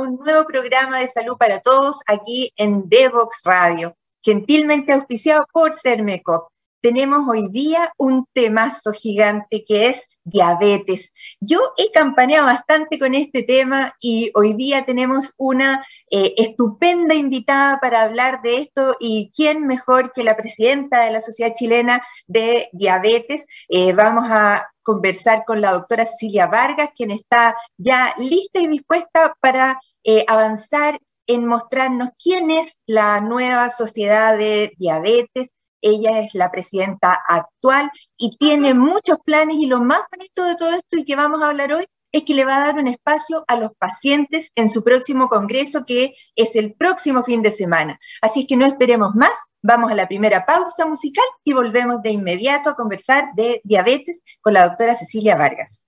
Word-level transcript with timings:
Un 0.00 0.16
nuevo 0.16 0.44
programa 0.44 1.00
de 1.00 1.08
salud 1.08 1.36
para 1.36 1.60
todos 1.60 2.00
aquí 2.06 2.52
en 2.56 2.88
Devox 2.88 3.40
Radio, 3.44 3.96
gentilmente 4.22 4.92
auspiciado 4.92 5.44
por 5.52 5.74
Cermecop. 5.74 6.48
Tenemos 6.80 7.28
hoy 7.28 7.48
día 7.48 7.92
un 7.96 8.24
temazo 8.32 8.92
gigante 8.92 9.64
que 9.66 9.88
es 9.88 10.06
diabetes. 10.22 11.12
Yo 11.40 11.58
he 11.76 11.90
campaneado 11.90 12.46
bastante 12.46 13.00
con 13.00 13.14
este 13.14 13.42
tema 13.42 13.94
y 14.00 14.30
hoy 14.34 14.52
día 14.52 14.84
tenemos 14.84 15.32
una 15.36 15.84
eh, 16.10 16.34
estupenda 16.36 17.16
invitada 17.16 17.80
para 17.80 18.02
hablar 18.02 18.40
de 18.42 18.58
esto 18.58 18.94
y 19.00 19.32
quién 19.34 19.66
mejor 19.66 20.12
que 20.12 20.22
la 20.22 20.36
presidenta 20.36 21.00
de 21.04 21.10
la 21.10 21.20
Sociedad 21.20 21.54
Chilena 21.54 22.04
de 22.28 22.68
Diabetes. 22.72 23.46
Eh, 23.68 23.92
vamos 23.92 24.24
a 24.28 24.70
conversar 24.88 25.44
con 25.44 25.60
la 25.60 25.72
doctora 25.72 26.06
Cecilia 26.06 26.46
Vargas, 26.46 26.90
quien 26.96 27.10
está 27.10 27.54
ya 27.76 28.14
lista 28.18 28.60
y 28.60 28.68
dispuesta 28.68 29.36
para 29.40 29.78
eh, 30.04 30.24
avanzar 30.28 30.98
en 31.26 31.46
mostrarnos 31.46 32.10
quién 32.22 32.50
es 32.50 32.80
la 32.86 33.20
nueva 33.20 33.70
sociedad 33.70 34.36
de 34.36 34.72
diabetes. 34.78 35.54
Ella 35.80 36.20
es 36.20 36.34
la 36.34 36.50
presidenta 36.50 37.20
actual 37.28 37.90
y 38.16 38.36
tiene 38.36 38.74
muchos 38.74 39.18
planes 39.24 39.56
y 39.56 39.66
lo 39.66 39.80
más 39.80 40.00
bonito 40.10 40.44
de 40.44 40.56
todo 40.56 40.70
esto 40.70 40.96
y 40.96 41.04
que 41.04 41.14
vamos 41.14 41.40
a 41.40 41.48
hablar 41.50 41.72
hoy 41.72 41.84
es 42.12 42.22
que 42.24 42.34
le 42.34 42.44
va 42.44 42.56
a 42.56 42.66
dar 42.66 42.78
un 42.78 42.88
espacio 42.88 43.44
a 43.48 43.56
los 43.56 43.72
pacientes 43.78 44.50
en 44.54 44.70
su 44.70 44.82
próximo 44.82 45.28
congreso, 45.28 45.84
que 45.84 46.14
es 46.36 46.56
el 46.56 46.74
próximo 46.74 47.22
fin 47.22 47.42
de 47.42 47.50
semana. 47.50 48.00
Así 48.22 48.40
es 48.40 48.46
que 48.46 48.56
no 48.56 48.66
esperemos 48.66 49.14
más, 49.14 49.34
vamos 49.62 49.90
a 49.90 49.94
la 49.94 50.08
primera 50.08 50.46
pausa 50.46 50.86
musical 50.86 51.26
y 51.44 51.52
volvemos 51.52 52.02
de 52.02 52.10
inmediato 52.10 52.70
a 52.70 52.76
conversar 52.76 53.34
de 53.34 53.60
diabetes 53.64 54.22
con 54.40 54.54
la 54.54 54.66
doctora 54.66 54.94
Cecilia 54.94 55.36
Vargas. 55.36 55.87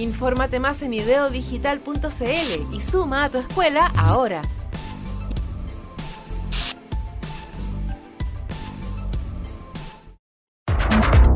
Infórmate 0.00 0.58
más 0.60 0.80
en 0.80 0.94
ideodigital.cl 0.94 2.74
y 2.74 2.80
suma 2.80 3.24
a 3.24 3.28
tu 3.28 3.38
escuela 3.38 3.92
ahora. 3.96 4.40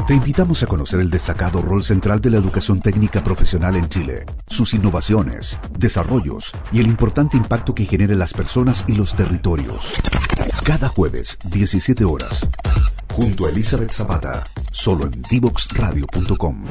Te 0.06 0.14
invitamos 0.14 0.62
a 0.62 0.66
conocer 0.66 1.00
el 1.00 1.10
destacado 1.10 1.60
rol 1.60 1.84
central 1.84 2.20
de 2.20 2.30
la 2.30 2.38
educación 2.38 2.80
técnica 2.80 3.22
profesional 3.22 3.76
en 3.76 3.88
Chile, 3.88 4.24
sus 4.46 4.74
innovaciones, 4.74 5.58
desarrollos 5.78 6.52
y 6.72 6.80
el 6.80 6.86
importante 6.86 7.36
impacto 7.36 7.74
que 7.74 7.84
genera 7.84 8.12
en 8.14 8.18
las 8.18 8.32
personas 8.32 8.84
y 8.86 8.96
los 8.96 9.14
territorios. 9.14 9.94
Cada 10.62 10.88
jueves, 10.88 11.38
17 11.44 12.04
horas, 12.04 12.48
junto 13.12 13.46
a 13.46 13.50
Elizabeth 13.50 13.92
Zapata, 13.92 14.42
solo 14.72 15.04
en 15.04 15.22
divoxradio.com. 15.22 16.64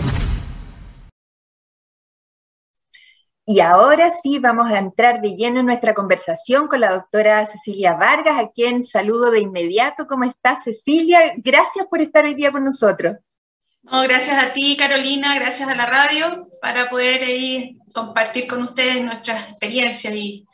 Y 3.46 3.60
ahora 3.60 4.10
sí 4.12 4.40
vamos 4.40 4.72
a 4.72 4.80
entrar 4.80 5.20
de 5.22 5.36
lleno 5.36 5.60
en 5.60 5.66
nuestra 5.66 5.94
conversación 5.94 6.68
con 6.68 6.80
la 6.80 6.94
doctora 6.94 7.46
Cecilia 7.46 7.94
Vargas, 7.94 8.40
a 8.40 8.50
quien 8.52 8.84
saludo 8.84 9.32
de 9.32 9.42
inmediato. 9.42 10.08
¿Cómo 10.08 10.24
estás, 10.24 10.64
Cecilia? 10.64 11.34
Gracias 11.38 11.86
por 11.88 12.00
estar 12.00 12.24
hoy 12.24 12.36
día 12.36 12.54
con 12.54 12.64
nosotros. 12.64 13.18
No, 13.82 14.02
gracias 14.04 14.42
a 14.42 14.54
ti, 14.54 14.78
Carolina, 14.78 15.36
gracias 15.36 15.68
a 15.68 15.76
la 15.76 15.86
radio, 15.86 16.48
para 16.62 16.90
poder 16.90 17.20
compartir 17.94 18.48
con 18.48 18.64
ustedes 18.64 19.04
nuestras 19.04 19.50
experiencias 19.50 20.16
y, 20.16 20.46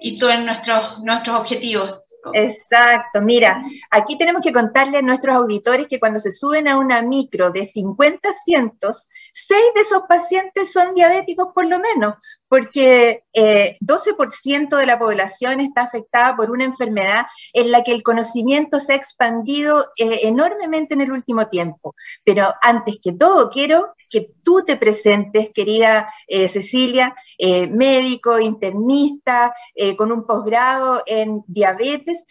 y 0.00 0.16
todos 0.16 0.42
nuestros, 0.42 1.00
nuestros 1.00 1.38
objetivos. 1.38 2.04
Exacto, 2.34 3.20
mira, 3.22 3.62
aquí 3.90 4.18
tenemos 4.18 4.42
que 4.42 4.52
contarle 4.52 4.98
a 4.98 5.02
nuestros 5.02 5.36
auditores 5.36 5.86
que 5.86 6.00
cuando 6.00 6.20
se 6.20 6.32
suben 6.32 6.68
a 6.68 6.78
una 6.78 7.02
micro 7.02 7.50
de 7.50 7.64
50 7.64 8.28
asientos, 8.28 9.08
seis 9.32 9.72
de 9.74 9.82
esos 9.82 10.02
pacientes 10.08 10.72
son 10.72 10.94
diabéticos 10.94 11.48
por 11.54 11.66
lo 11.66 11.78
menos, 11.78 12.14
porque 12.48 13.24
12% 13.34 14.72
eh, 14.72 14.76
de 14.76 14.86
la 14.86 14.98
población 14.98 15.60
está 15.60 15.82
afectada 15.82 16.34
por 16.34 16.50
una 16.50 16.64
enfermedad 16.64 17.26
en 17.52 17.70
la 17.70 17.82
que 17.82 17.92
el 17.92 18.02
conocimiento 18.02 18.80
se 18.80 18.94
ha 18.94 18.96
expandido 18.96 19.86
eh, 19.98 20.20
enormemente 20.22 20.94
en 20.94 21.02
el 21.02 21.12
último 21.12 21.46
tiempo. 21.48 21.94
Pero 22.24 22.52
antes 22.62 22.98
que 23.02 23.12
todo, 23.12 23.50
quiero 23.50 23.94
que 24.10 24.30
tú 24.42 24.62
te 24.66 24.76
presentes, 24.76 25.50
querida 25.52 26.10
eh, 26.26 26.48
Cecilia, 26.48 27.14
médico, 27.38 28.40
internista, 28.40 29.54
con 29.96 30.10
un 30.10 30.26
posgrado 30.26 31.02
en 31.06 31.44
diabetes. 31.46 32.24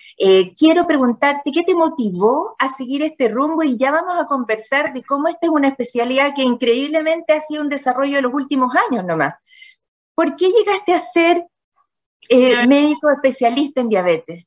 quiero 0.57 0.85
preguntarte, 0.85 1.51
¿qué 1.53 1.63
te 1.63 1.75
motivó 1.75 2.55
a 2.59 2.67
seguir 2.67 3.03
este 3.03 3.29
rumbo? 3.29 3.63
Y 3.63 3.77
ya 3.77 3.91
vamos 3.91 4.19
a 4.19 4.25
conversar 4.25 4.91
de 4.93 5.03
cómo 5.03 5.29
esta 5.29 5.45
es 5.47 5.49
una 5.49 5.69
especialidad 5.69 6.33
que 6.35 6.41
increíblemente 6.41 7.33
ha 7.33 7.41
sido 7.41 7.61
un 7.61 7.69
desarrollo 7.69 8.17
de 8.17 8.23
los 8.23 8.33
últimos 8.33 8.73
años 8.89 9.05
nomás. 9.05 9.35
¿Por 10.17 10.35
qué 10.35 10.47
llegaste 10.49 10.93
a 10.95 10.99
ser 10.99 11.45
eh, 12.27 12.65
médico 12.67 13.11
especialista 13.11 13.81
en 13.81 13.89
diabetes? 13.89 14.45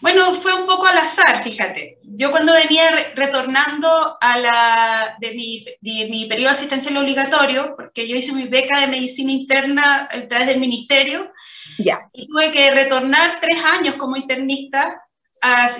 Bueno, 0.00 0.34
fue 0.36 0.54
un 0.58 0.66
poco 0.66 0.86
al 0.86 0.96
azar, 0.96 1.44
fíjate. 1.44 1.98
Yo 2.04 2.30
cuando 2.30 2.54
venía 2.54 3.12
retornando 3.14 4.16
a 4.18 4.38
la, 4.38 5.16
de, 5.20 5.34
mi, 5.34 5.62
de 5.82 6.08
mi 6.08 6.24
periodo 6.24 6.52
asistencial 6.52 6.96
obligatorio, 6.96 7.74
porque 7.76 8.08
yo 8.08 8.16
hice 8.16 8.32
mi 8.32 8.48
beca 8.48 8.80
de 8.80 8.86
medicina 8.86 9.30
interna 9.30 10.08
a 10.10 10.26
través 10.26 10.46
del 10.46 10.58
ministerio, 10.58 11.30
ya. 11.78 12.08
y 12.14 12.26
tuve 12.26 12.50
que 12.50 12.70
retornar 12.70 13.40
tres 13.42 13.62
años 13.62 13.96
como 13.96 14.16
internista, 14.16 15.02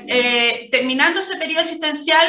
eh, 0.07 0.69
terminando 0.71 1.21
ese 1.21 1.39
periodo 1.39 1.63
asistencial, 1.63 2.27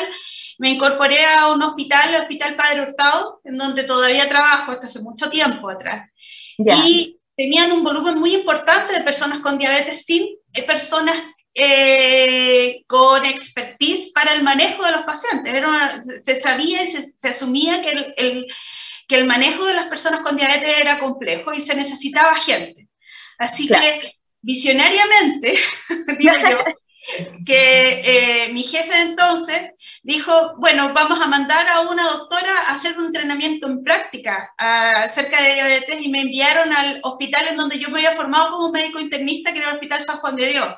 me 0.59 0.69
incorporé 0.69 1.25
a 1.25 1.51
un 1.51 1.62
hospital, 1.62 2.15
el 2.15 2.21
Hospital 2.21 2.56
Padre 2.56 2.83
Hurtado, 2.83 3.41
en 3.44 3.57
donde 3.57 3.83
todavía 3.83 4.30
trabajo, 4.30 4.71
hasta 4.71 4.86
hace 4.86 5.01
mucho 5.01 5.30
tiempo 5.30 5.69
atrás. 5.69 6.09
Y 6.57 7.19
tenían 7.35 7.71
un 7.71 7.83
volumen 7.83 8.17
muy 8.17 8.33
importante 8.35 8.93
de 8.93 9.01
personas 9.01 9.39
con 9.39 9.57
diabetes 9.57 10.05
sin 10.05 10.23
eh, 10.53 10.63
personas 10.63 11.15
eh, 11.53 12.83
con 12.87 13.25
expertise 13.25 14.11
para 14.13 14.33
el 14.33 14.43
manejo 14.43 14.85
de 14.85 14.91
los 14.91 15.01
pacientes. 15.01 15.53
se 16.23 16.41
sabía 16.41 16.83
y 16.83 16.87
se, 16.91 17.27
asumía 17.27 17.81
que 17.81 18.13
el, 18.17 18.45
que 19.07 19.17
el 19.17 19.25
manejo 19.25 19.65
de 19.65 19.73
las 19.73 19.87
personas 19.87 20.21
con 20.21 20.35
diabetes 20.35 20.79
era 20.79 20.99
complejo 20.99 21.53
y 21.53 21.61
se 21.61 21.75
necesitaba 21.75 22.35
gente. 22.35 22.87
Así 23.37 23.67
que 23.67 24.15
visionariamente, 24.41 25.57
digo 26.19 26.33
yo, 26.49 26.59
que 27.45 28.01
eh, 28.45 28.53
mi 28.53 28.63
jefe 28.63 29.01
entonces 29.01 29.71
dijo, 30.03 30.55
bueno, 30.57 30.93
vamos 30.93 31.21
a 31.21 31.27
mandar 31.27 31.67
a 31.67 31.81
una 31.81 32.03
doctora 32.03 32.51
a 32.67 32.73
hacer 32.73 32.97
un 32.97 33.07
entrenamiento 33.07 33.67
en 33.67 33.83
práctica 33.83 34.53
acerca 34.57 35.41
de 35.41 35.53
diabetes 35.53 36.01
y 36.01 36.09
me 36.09 36.21
enviaron 36.21 36.71
al 36.73 36.99
hospital 37.03 37.47
en 37.47 37.57
donde 37.57 37.79
yo 37.79 37.89
me 37.89 37.99
había 37.99 38.15
formado 38.15 38.51
como 38.51 38.71
médico 38.71 38.99
internista, 38.99 39.51
que 39.51 39.59
era 39.59 39.69
el 39.69 39.75
Hospital 39.75 40.03
San 40.03 40.17
Juan 40.17 40.35
de 40.35 40.47
Dios. 40.47 40.75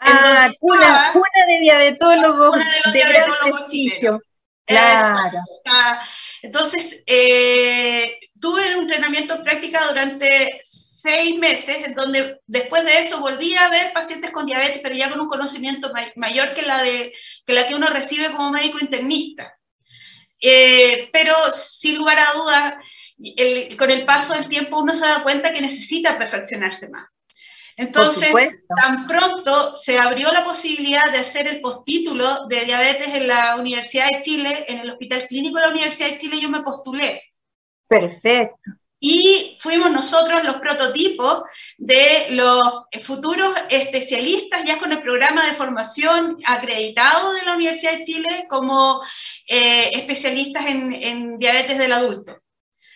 Ah, 0.00 0.50
cuna, 0.60 1.12
de 1.48 1.58
diabetólogos. 1.58 2.50
Cuna 2.50 2.72
de 2.72 2.80
los 2.84 2.92
diabetólogos 2.92 3.68
chilenos. 3.68 4.20
Claro. 4.64 5.42
Entonces, 6.42 7.02
eh, 7.06 8.18
tuve 8.40 8.76
un 8.76 8.82
entrenamiento 8.82 9.34
en 9.34 9.42
práctica 9.42 9.86
durante 9.88 10.60
seis 11.00 11.38
meses, 11.38 11.94
donde 11.94 12.40
después 12.46 12.84
de 12.84 12.98
eso 12.98 13.20
volví 13.20 13.54
a 13.54 13.68
ver 13.68 13.92
pacientes 13.92 14.30
con 14.30 14.46
diabetes, 14.46 14.80
pero 14.82 14.96
ya 14.96 15.10
con 15.10 15.20
un 15.20 15.28
conocimiento 15.28 15.92
mayor 16.16 16.54
que 16.54 16.62
la, 16.62 16.82
de, 16.82 17.12
que 17.46 17.52
la 17.52 17.68
que 17.68 17.74
uno 17.74 17.86
recibe 17.86 18.32
como 18.32 18.50
médico 18.50 18.78
internista. 18.80 19.56
Eh, 20.40 21.08
pero 21.12 21.34
sin 21.52 21.96
lugar 21.96 22.18
a 22.18 22.32
dudas, 22.32 22.74
con 23.78 23.90
el 23.90 24.04
paso 24.04 24.34
del 24.34 24.48
tiempo 24.48 24.78
uno 24.78 24.92
se 24.92 25.06
da 25.06 25.22
cuenta 25.22 25.52
que 25.52 25.60
necesita 25.60 26.18
perfeccionarse 26.18 26.88
más. 26.88 27.06
Entonces, 27.76 28.30
tan 28.82 29.06
pronto 29.06 29.76
se 29.76 29.98
abrió 29.98 30.32
la 30.32 30.44
posibilidad 30.44 31.12
de 31.12 31.18
hacer 31.18 31.46
el 31.46 31.60
postítulo 31.60 32.46
de 32.48 32.64
diabetes 32.64 33.06
en 33.14 33.28
la 33.28 33.54
Universidad 33.56 34.08
de 34.10 34.22
Chile, 34.22 34.64
en 34.66 34.80
el 34.80 34.90
Hospital 34.90 35.26
Clínico 35.28 35.58
de 35.58 35.66
la 35.66 35.70
Universidad 35.70 36.10
de 36.10 36.18
Chile, 36.18 36.40
yo 36.40 36.48
me 36.48 36.62
postulé. 36.62 37.22
Perfecto. 37.86 38.77
Y 39.00 39.56
fuimos 39.60 39.90
nosotros 39.90 40.42
los 40.44 40.56
prototipos 40.56 41.42
de 41.76 42.26
los 42.30 42.62
futuros 43.04 43.52
especialistas 43.70 44.64
ya 44.64 44.78
con 44.78 44.90
el 44.90 45.00
programa 45.02 45.46
de 45.46 45.54
formación 45.54 46.38
acreditado 46.44 47.32
de 47.32 47.44
la 47.44 47.54
Universidad 47.54 47.98
de 47.98 48.04
Chile 48.04 48.46
como 48.48 49.00
eh, 49.46 49.90
especialistas 49.92 50.66
en, 50.66 50.92
en 50.92 51.38
diabetes 51.38 51.78
del 51.78 51.92
adulto. 51.92 52.36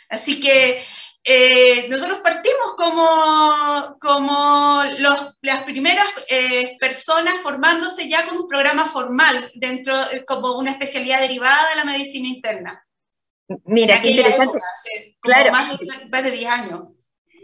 Así 0.08 0.40
que 0.40 0.84
eh, 1.24 1.86
nosotros 1.88 2.20
partimos 2.20 2.74
como, 2.76 3.96
como 4.00 4.82
las 5.40 5.62
primeras 5.64 6.06
eh, 6.28 6.76
personas 6.80 7.34
formándose 7.42 8.08
ya 8.08 8.26
con 8.26 8.38
un 8.38 8.48
programa 8.48 8.88
formal 8.88 9.52
dentro, 9.54 9.94
eh, 10.10 10.24
como 10.24 10.58
una 10.58 10.72
especialidad 10.72 11.20
derivada 11.20 11.68
de 11.70 11.76
la 11.76 11.84
medicina 11.84 12.26
interna. 12.26 12.84
Mira, 13.64 14.00
qué 14.00 14.10
interesante. 14.10 14.60
claro. 15.20 15.52
Más 15.52 15.78
de, 15.78 15.86
más 16.10 16.24
de 16.24 16.30
10 16.30 16.50
años 16.50 16.82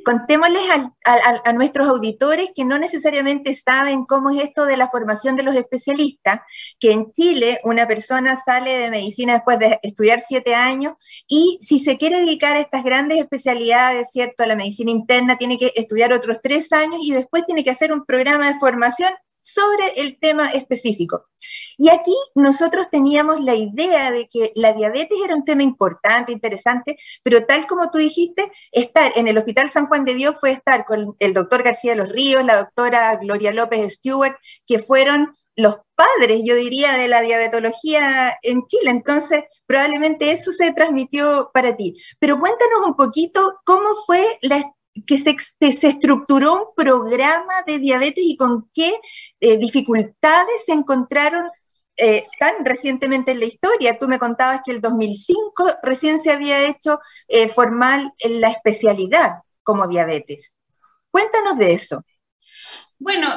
contémosles 0.08 0.62
a, 1.04 1.52
nuestros 1.52 1.86
auditores 1.86 2.48
que 2.54 2.64
no 2.64 2.78
necesariamente 2.78 3.54
saben 3.54 4.06
cómo 4.06 4.30
es 4.30 4.42
esto 4.42 4.64
de 4.64 4.78
la 4.78 4.88
formación 4.88 5.36
de 5.36 5.42
los 5.42 5.54
especialistas, 5.54 6.40
que 6.80 6.92
en 6.92 7.12
Chile 7.12 7.60
una 7.62 7.86
persona 7.86 8.34
sale 8.36 8.78
de 8.78 8.90
medicina 8.90 9.34
después 9.34 9.58
de 9.58 9.78
estudiar 9.82 10.20
siete 10.20 10.54
años 10.54 10.94
y 11.26 11.58
si 11.60 11.78
se 11.78 11.98
quiere 11.98 12.20
dedicar 12.20 12.56
a 12.56 12.60
estas 12.60 12.84
grandes 12.84 13.18
especialidades, 13.18 14.10
¿cierto? 14.10 14.44
A 14.44 14.46
la 14.46 14.56
medicina 14.56 14.90
interna, 14.90 15.36
tiene 15.36 15.58
que 15.58 15.72
estudiar 15.76 16.14
otros 16.14 16.38
tres 16.42 16.72
años 16.72 17.00
y 17.02 17.12
después 17.12 17.44
tiene 17.44 17.62
que 17.62 17.70
hacer 17.70 17.92
un 17.92 18.06
programa 18.06 18.50
de 18.50 18.58
formación 18.58 19.12
sobre 19.52 19.92
el 19.96 20.18
tema 20.18 20.50
específico. 20.50 21.26
Y 21.76 21.88
aquí 21.88 22.14
nosotros 22.34 22.88
teníamos 22.90 23.40
la 23.40 23.54
idea 23.54 24.10
de 24.10 24.28
que 24.28 24.52
la 24.54 24.72
diabetes 24.72 25.18
era 25.24 25.34
un 25.34 25.44
tema 25.44 25.62
importante, 25.62 26.32
interesante, 26.32 26.96
pero 27.22 27.46
tal 27.46 27.66
como 27.66 27.90
tú 27.90 27.98
dijiste, 27.98 28.50
estar 28.72 29.12
en 29.16 29.28
el 29.28 29.38
Hospital 29.38 29.70
San 29.70 29.86
Juan 29.86 30.04
de 30.04 30.14
Dios 30.14 30.36
fue 30.38 30.50
estar 30.50 30.84
con 30.84 31.16
el 31.18 31.34
doctor 31.34 31.62
García 31.62 31.92
de 31.92 31.98
los 31.98 32.08
Ríos, 32.10 32.44
la 32.44 32.56
doctora 32.56 33.16
Gloria 33.16 33.52
López 33.52 33.94
Stewart, 33.94 34.36
que 34.66 34.78
fueron 34.78 35.32
los 35.58 35.76
padres, 35.96 36.42
yo 36.44 36.54
diría, 36.54 36.92
de 36.92 37.08
la 37.08 37.20
diabetología 37.20 38.38
en 38.42 38.64
Chile. 38.66 38.90
Entonces, 38.90 39.42
probablemente 39.66 40.30
eso 40.30 40.52
se 40.52 40.72
transmitió 40.72 41.50
para 41.52 41.76
ti. 41.76 41.96
Pero 42.20 42.38
cuéntanos 42.38 42.86
un 42.86 42.94
poquito 42.94 43.58
cómo 43.64 43.88
fue 44.06 44.38
la 44.42 44.62
que 45.04 45.18
se, 45.18 45.36
estructuró 45.60 46.54
un 46.54 46.74
programa 46.76 47.62
de 47.66 47.78
diabetes 47.78 48.24
y 48.24 48.36
con 48.36 48.70
qué 48.74 48.92
eh, 49.40 49.56
dificultades 49.58 50.64
se 50.66 50.72
encontraron 50.72 51.48
eh, 51.96 52.26
tan 52.38 52.64
recientemente 52.64 53.32
en 53.32 53.40
la 53.40 53.46
historia. 53.46 53.98
Tú 53.98 54.08
me 54.08 54.18
contabas 54.18 54.60
que 54.64 54.72
el 54.72 54.80
2005 54.80 55.66
recién 55.82 56.20
se 56.20 56.30
había 56.30 56.66
hecho 56.66 57.00
eh, 57.26 57.48
formal 57.48 58.12
en 58.18 58.40
la 58.40 58.50
especialidad 58.50 59.42
como 59.62 59.88
diabetes. 59.88 60.54
Cuéntanos 61.10 61.58
de 61.58 61.72
eso. 61.72 62.02
Bueno, 62.98 63.28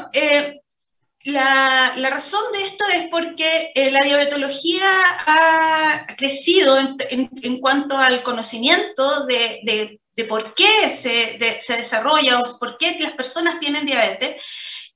la, 1.24 1.94
la, 1.96 2.10
razón 2.10 2.42
de 2.52 2.64
esto 2.64 2.84
es 2.94 3.10
porque 3.10 3.72
la 3.76 4.00
diabetología 4.04 4.90
ha 5.28 6.08
crecido 6.18 6.80
en, 6.80 7.30
en, 7.44 7.60
cuanto 7.60 7.96
al 7.96 8.24
conocimiento 8.24 9.26
de, 9.28 9.60
de 9.64 10.01
de 10.16 10.26
por 10.26 10.54
qué 10.54 10.96
se, 10.96 11.62
se 11.62 11.78
desarrolla 11.78 12.40
o 12.40 12.60
por 12.60 12.78
qué 12.78 12.98
las 13.00 13.14
personas 13.14 13.60
tienen 13.60 13.86
diabetes, 13.86 14.42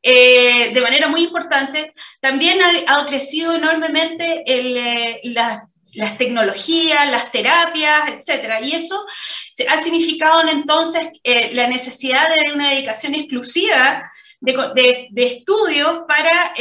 eh, 0.07 0.69
de 0.71 0.81
manera 0.81 1.07
muy 1.07 1.23
importante. 1.23 1.91
También 2.21 2.59
ha, 2.87 3.05
crecido 3.07 3.55
enormemente 3.55 4.43
eh, 4.45 5.21
las 5.23 6.17
tecnologías, 6.19 7.09
las 7.09 7.31
terapias, 7.31 8.09
etcétera, 8.09 8.61
y 8.61 8.73
eso 8.73 9.03
ha 9.67 9.81
significado 9.81 10.47
entonces 10.47 11.07
eh, 11.23 11.51
la 11.53 11.67
necesidad 11.67 12.29
de 12.29 12.53
una 12.53 12.69
dedicación 12.69 13.15
exclusiva 13.15 14.11
de, 14.41 15.07
de, 15.09 15.25
estudios 15.25 16.01
para 16.07 16.53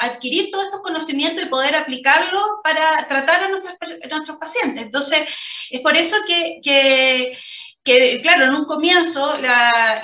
adquirir 0.00 0.50
todos 0.50 0.66
estos 0.66 0.82
conocimientos 0.82 1.44
y 1.44 1.48
poder 1.48 1.76
aplicarlos 1.76 2.42
para 2.62 3.08
tratar 3.08 3.44
a 3.44 3.48
nuestros, 3.48 3.74
nuestros 4.10 4.36
pacientes. 4.36 4.82
Entonces, 4.84 5.26
es 5.70 5.80
por 5.80 5.96
eso 5.96 6.16
que 6.26 7.38
que 7.86 8.20
claro, 8.20 8.46
en 8.46 8.54
un 8.54 8.64
comienzo 8.64 9.38
la, 9.38 10.02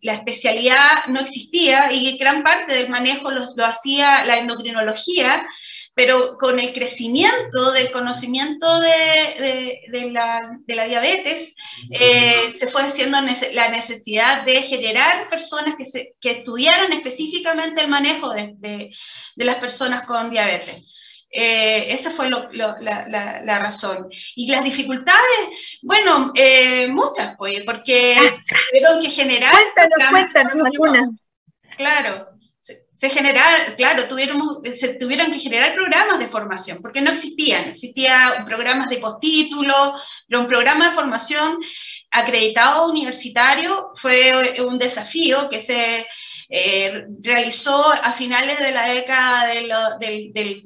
la, 0.00 0.14
especialidad 0.14 1.06
no 1.08 1.20
existía 1.20 1.92
y 1.92 2.16
gran 2.16 2.42
parte 2.42 2.74
del 2.74 2.88
manejo 2.88 3.30
lo, 3.30 3.54
lo, 3.54 3.66
hacía 3.66 4.24
la 4.24 4.38
endocrinología, 4.38 5.46
pero 5.98 6.38
con 6.38 6.58
el 6.58 6.72
crecimiento 6.72 7.72
del 7.72 7.90
conocimiento 7.90 8.80
de, 8.80 9.82
de, 9.90 10.10
la, 10.10 10.58
la, 10.68 10.84
diabetes, 10.84 11.54
eh, 11.90 12.52
se 12.54 12.68
fue 12.68 12.82
haciendo 12.82 13.18
la 13.52 13.68
necesidad 13.68 14.44
de 14.44 14.62
generar 14.62 15.28
personas 15.28 15.74
que, 15.76 15.84
se, 15.84 16.14
que 16.20 16.30
estudiaran 16.30 16.92
específicamente 16.92 17.82
el 17.82 17.88
manejo 17.88 18.30
de, 18.32 18.90
las 19.34 19.56
personas 19.56 20.06
con 20.06 20.30
diabetes. 20.30 20.87
Eh, 21.30 21.92
esa 21.92 22.10
fue 22.10 22.30
la, 22.30 23.58
razón. 23.58 24.08
Y 24.34 24.50
las 24.50 24.64
dificultades, 24.64 25.78
bueno, 25.82 26.32
eh, 26.34 26.88
muchas, 26.88 27.36
pues, 27.36 27.62
porque 27.64 28.16
se 28.42 28.54
tuvieron 28.70 29.02
que 29.02 29.10
generar... 29.10 29.52
Cuéntanos, 29.52 30.10
cuéntanos 30.10 30.66
alguna. 30.66 31.10
Claro, 31.76 32.28
se, 32.60 33.10
generaron, 33.10 33.74
claro, 33.76 34.08
tuvieron, 34.08 34.40
se 34.74 34.94
tuvieron 34.94 35.30
que 35.30 35.38
generar 35.38 35.74
programas 35.74 36.18
de 36.18 36.28
formación, 36.28 36.78
porque 36.80 37.02
no 37.02 37.10
existían. 37.10 37.68
Existían 37.68 38.44
programas 38.46 38.88
de 38.88 38.98
postítulo, 38.98 39.94
pero 40.26 40.40
un 40.40 40.48
programa 40.48 40.88
de 40.88 40.94
formación 40.94 41.58
acreditado 42.10 42.88
universitario 42.88 43.92
fue 43.96 44.56
un 44.66 44.78
desafío 44.78 45.48
que 45.50 45.60
se... 45.60 46.06
Eh, 46.50 47.04
realizó 47.20 47.92
a 47.92 48.10
finales 48.14 48.58
de 48.58 48.72
la 48.72 48.90
década 48.90 49.48
del, 49.48 50.32
del 50.32 50.62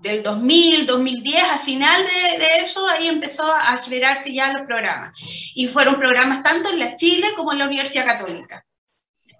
2000, 0.00 0.86
2010, 0.86 1.42
al 1.42 1.58
final 1.60 2.04
de, 2.04 2.62
eso, 2.62 2.86
ahí 2.88 3.08
empezó 3.08 3.44
a 3.52 3.76
generarse 3.78 4.32
ya 4.32 4.52
los 4.52 4.62
programas. 4.62 5.16
Y 5.54 5.68
fueron 5.68 5.96
programas 5.96 6.42
tanto 6.42 6.70
en 6.70 6.78
la 6.78 6.96
Chile 6.96 7.28
como 7.36 7.52
en 7.52 7.58
la 7.58 7.66
Universidad 7.66 8.06
Católica. 8.06 8.64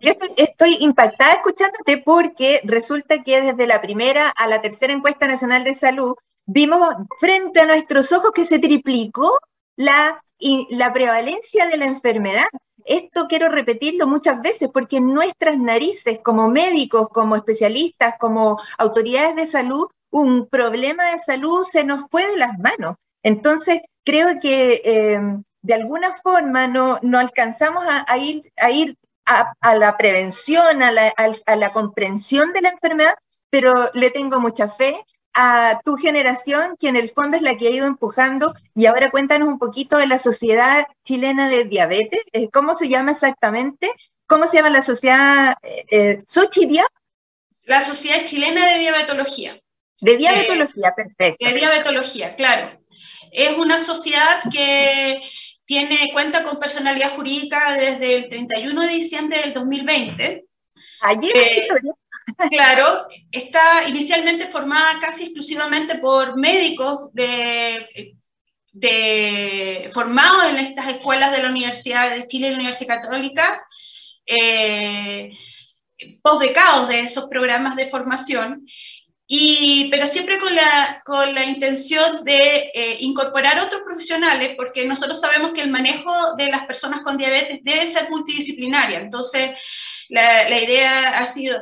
Yo 0.00 0.12
estoy 0.36 0.76
impactada 0.80 1.32
escuchándote 1.32 1.98
porque 1.98 2.60
resulta 2.64 3.22
que 3.22 3.40
desde 3.40 3.66
la 3.66 3.80
primera 3.80 4.28
a 4.28 4.46
la 4.46 4.60
tercera 4.60 4.92
encuesta 4.92 5.26
nacional 5.26 5.64
de 5.64 5.74
salud 5.74 6.14
vimos 6.46 6.80
frente 7.18 7.60
a 7.60 7.66
nuestros 7.66 8.12
ojos 8.12 8.30
que 8.32 8.44
se 8.44 8.60
triplicó 8.60 9.38
la, 9.76 10.22
la 10.70 10.92
prevalencia 10.92 11.66
de 11.66 11.76
la 11.78 11.86
enfermedad. 11.86 12.46
Esto 12.84 13.26
quiero 13.28 13.48
repetirlo 13.48 14.06
muchas 14.06 14.40
veces 14.40 14.70
porque 14.72 15.00
nuestras 15.00 15.58
narices, 15.58 16.20
como 16.22 16.48
médicos, 16.48 17.08
como 17.10 17.34
especialistas, 17.34 18.14
como 18.20 18.56
autoridades 18.78 19.34
de 19.34 19.46
salud, 19.46 19.88
un 20.10 20.48
problema 20.48 21.10
de 21.10 21.18
salud 21.18 21.64
se 21.64 21.84
nos 21.84 22.06
fue 22.10 22.26
de 22.26 22.36
las 22.36 22.58
manos. 22.58 22.96
Entonces, 23.22 23.80
creo 24.04 24.40
que 24.40 24.80
eh, 24.84 25.20
de 25.62 25.74
alguna 25.74 26.14
forma 26.22 26.66
no, 26.66 26.98
no 27.02 27.18
alcanzamos 27.18 27.84
a, 27.86 28.16
ir, 28.18 28.50
a, 28.56 28.70
ir 28.70 28.96
a, 29.26 29.74
la 29.74 29.96
prevención, 29.96 30.82
a 30.82 30.92
la, 30.92 31.12
a 31.46 31.56
la 31.56 31.72
comprensión 31.72 32.52
de 32.52 32.62
la 32.62 32.70
enfermedad, 32.70 33.14
pero 33.50 33.90
le 33.94 34.10
tengo 34.10 34.40
mucha 34.40 34.68
fe 34.68 34.96
a 35.34 35.80
tu 35.84 35.96
generación, 35.96 36.76
que 36.80 36.88
en 36.88 36.96
el 36.96 37.10
fondo 37.10 37.36
es 37.36 37.42
la 37.42 37.56
que 37.56 37.68
ha 37.68 37.70
ido 37.70 37.86
empujando. 37.86 38.54
Y 38.74 38.86
ahora 38.86 39.10
cuéntanos 39.10 39.48
un 39.48 39.58
poquito 39.58 39.96
de 39.96 40.08
la 40.08 40.18
Sociedad 40.18 40.86
Chilena 41.04 41.48
de 41.48 41.64
Diabetes. 41.64 42.24
Eh, 42.32 42.48
¿Cómo 42.50 42.74
se 42.74 42.88
llama 42.88 43.12
exactamente? 43.12 43.88
¿Cómo 44.26 44.46
se 44.46 44.56
llama 44.56 44.70
la 44.70 44.82
sociedad? 44.82 45.54
Eh, 45.62 45.84
eh. 45.90 46.24
La 47.62 47.80
Sociedad 47.80 48.24
Chilena 48.24 48.66
de 48.66 48.78
Diabetología. 48.80 49.60
De 50.00 50.16
diabetología, 50.16 50.94
perfecto. 50.96 51.46
De 51.46 51.54
diabetología, 51.54 52.36
claro. 52.36 52.80
Es 53.30 53.56
una 53.56 53.78
sociedad 53.78 54.42
que 54.50 55.20
tiene 55.64 56.10
cuenta 56.12 56.44
con 56.44 56.58
personalidad 56.58 57.14
jurídica 57.14 57.74
desde 57.74 58.16
el 58.16 58.28
31 58.28 58.80
de 58.80 58.88
diciembre 58.88 59.40
del 59.40 59.52
2020. 59.52 60.44
Allí 61.02 61.30
eh, 61.34 61.68
Claro, 62.50 63.06
está 63.30 63.88
inicialmente 63.88 64.48
formada 64.48 65.00
casi 65.00 65.24
exclusivamente 65.24 65.98
por 65.98 66.36
médicos 66.36 67.12
de, 67.12 68.14
de, 68.72 69.90
formados 69.92 70.44
en 70.46 70.58
estas 70.58 70.88
escuelas 70.88 71.32
de 71.34 71.42
la 71.42 71.50
Universidad 71.50 72.10
de 72.14 72.26
Chile 72.26 72.48
y 72.48 72.50
la 72.50 72.56
Universidad 72.56 73.02
Católica, 73.02 73.64
eh, 74.26 75.32
posbecados 76.22 76.88
de 76.88 77.00
esos 77.00 77.28
programas 77.28 77.76
de 77.76 77.88
formación, 77.88 78.66
y, 79.30 79.88
pero 79.90 80.08
siempre 80.08 80.38
con 80.38 80.54
la, 80.54 81.02
con 81.04 81.34
la 81.34 81.44
intención 81.44 82.24
de 82.24 82.70
eh, 82.72 82.96
incorporar 83.00 83.60
otros 83.60 83.82
profesionales, 83.82 84.54
porque 84.56 84.86
nosotros 84.86 85.20
sabemos 85.20 85.52
que 85.52 85.60
el 85.60 85.70
manejo 85.70 86.34
de 86.36 86.50
las 86.50 86.64
personas 86.64 87.02
con 87.02 87.18
diabetes 87.18 87.62
debe 87.62 87.86
ser 87.88 88.08
multidisciplinaria. 88.08 89.00
Entonces, 89.00 89.50
la, 90.08 90.48
la 90.48 90.58
idea 90.58 91.18
ha 91.18 91.26
sido 91.26 91.58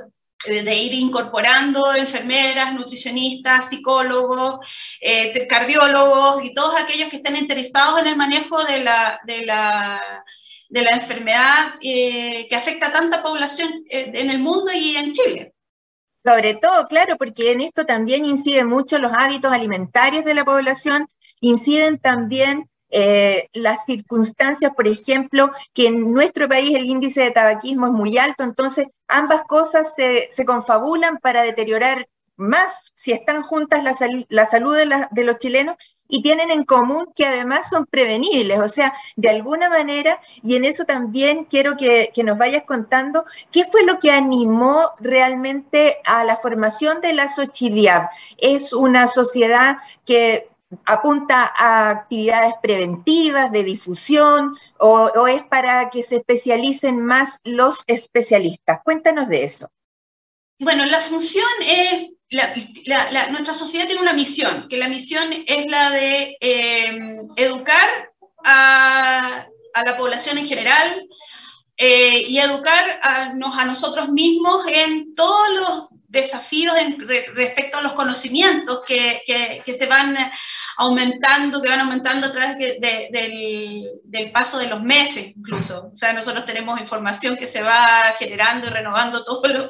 eh, 0.46 0.62
de 0.62 0.76
ir 0.76 0.94
incorporando 0.94 1.92
enfermeras, 1.92 2.73
nutricionistas, 2.73 3.68
psicólogos, 3.68 4.64
eh, 5.00 5.49
cardiólogos 5.49 6.44
y 6.44 6.54
todos 6.54 6.80
aquellos 6.80 7.08
que 7.08 7.16
estén 7.16 7.35
interesados 7.35 8.00
en 8.00 8.06
el 8.06 8.16
manejo 8.16 8.62
de 8.62 8.85
la, 8.85 9.18
de 9.25 9.44
la, 9.44 10.25
de 10.68 10.82
la 10.82 10.90
enfermedad 10.90 11.75
que 11.80 12.49
afecta 12.52 12.87
a 12.87 12.92
tanta 12.92 13.25
población 13.25 13.85
en 13.90 14.30
el 14.30 14.38
mundo 14.38 14.70
y 14.73 14.96
en 14.96 15.12
Chile. 15.12 15.55
Sobre 16.26 16.54
todo, 16.54 16.88
claro, 16.88 17.16
porque 17.16 17.52
en 17.52 17.61
esto 17.61 17.87
también 17.87 18.25
inciden 18.25 18.66
mucho 18.66 18.99
los 18.99 19.12
hábitos 19.16 19.52
alimentarios 19.52 20.25
de 20.25 20.35
la 20.35 20.45
población, 20.45 21.06
inciden 21.40 22.00
también 22.00 22.68
eh, 22.90 23.49
las 23.52 23.85
circunstancias, 23.85 24.73
por 24.75 24.88
ejemplo, 24.88 25.52
que 25.73 25.87
en 25.87 26.12
nuestro 26.12 26.49
país 26.49 26.75
el 26.75 26.87
índice 26.87 27.21
de 27.21 27.30
tabaquismo 27.30 27.87
es 27.87 27.92
muy 27.92 28.18
alto, 28.18 28.42
entonces 28.42 28.88
ambas 29.06 29.45
cosas 29.45 29.95
se, 29.95 30.28
confabulan 30.45 31.18
para 31.18 31.42
deteriorar 31.42 32.09
más 32.35 32.90
si 32.97 33.12
están 33.12 33.45
juntas 33.45 33.85
la, 33.85 33.95
salud 33.95 34.76
de, 34.76 35.25
los 35.25 35.38
chilenos 35.38 35.76
y 36.08 36.22
tienen 36.22 36.50
en 36.50 36.64
común 36.64 37.06
que 37.14 37.26
además 37.26 37.68
son 37.68 37.86
prevenibles, 37.86 38.58
o 38.60 38.68
sea, 38.68 38.92
de 39.16 39.30
alguna 39.30 39.68
manera, 39.68 40.20
y 40.42 40.56
en 40.56 40.64
eso 40.64 40.84
también 40.84 41.44
quiero 41.44 41.76
que, 41.76 42.12
nos 42.25 42.38
vayas 42.38 42.64
contando 42.64 43.25
qué 43.52 43.64
fue 43.70 43.84
lo 43.84 44.00
que 44.00 44.10
animó 44.10 44.92
realmente 44.98 45.98
a 46.04 46.25
la 46.25 46.36
formación 46.36 47.00
de 47.00 47.12
la 47.12 47.28
Xochidiab. 47.28 48.08
Es 48.36 48.72
una 48.72 49.06
sociedad 49.06 49.76
que 50.04 50.48
apunta 50.84 51.52
a 51.56 51.90
actividades 51.90 52.54
preventivas, 52.60 53.52
de 53.52 53.62
difusión, 53.62 54.56
o, 54.78 55.04
o 55.14 55.28
es 55.28 55.42
para 55.44 55.88
que 55.90 56.02
se 56.02 56.16
especialicen 56.16 57.00
más 57.00 57.40
los 57.44 57.84
especialistas. 57.86 58.80
Cuéntanos 58.82 59.28
de 59.28 59.44
eso. 59.44 59.68
Bueno, 60.58 60.86
la 60.86 61.00
función 61.02 61.46
es 61.60 62.10
la, 62.30 63.30
nuestra 63.30 63.54
sociedad 63.54 63.87
tiene 63.87 64.02
una 64.02 64.12
misión, 64.12 64.66
que 64.68 64.76
la 64.76 64.88
misión 64.88 65.28
es 65.47 65.66
la 65.66 65.90
de 65.90 66.37
eh, 66.40 66.99
educar 67.37 68.11
a, 68.45 69.47
la 69.85 69.97
población 69.99 70.38
en 70.38 70.47
general 70.47 71.06
eh, 71.78 72.25
y 72.26 72.38
educar 72.38 73.00
a, 73.02 73.33
a, 73.33 73.64
nosotros 73.66 74.09
mismos 74.09 74.66
en 74.66 75.14
todos 75.14 75.50
los 75.50 75.88
desafíos 76.09 76.75
respecto 77.35 77.76
a 77.76 77.83
los 77.83 77.92
conocimientos 77.92 78.83
que, 78.87 79.21
que, 79.26 79.75
se 79.75 79.87
van 79.87 80.16
aumentando, 80.78 81.61
que 81.61 81.68
van 81.68 81.80
aumentando 81.80 82.28
a 82.28 82.33
través 82.33 82.80
del, 82.80 83.90
del, 84.04 84.33
paso 84.33 84.59
de 84.59 84.68
los 84.68 84.83
meses 84.83 85.37
incluso. 85.37 85.90
O 85.92 85.97
sea, 85.97 86.14
nosotros 86.14 86.47
tenemos 86.47 86.80
información 86.80 87.37
que 87.37 87.47
se 87.47 87.62
va 87.62 88.14
generando 88.18 88.68
y 88.68 88.71
renovando 88.71 89.23
todo 89.23 89.47
lo, 89.47 89.68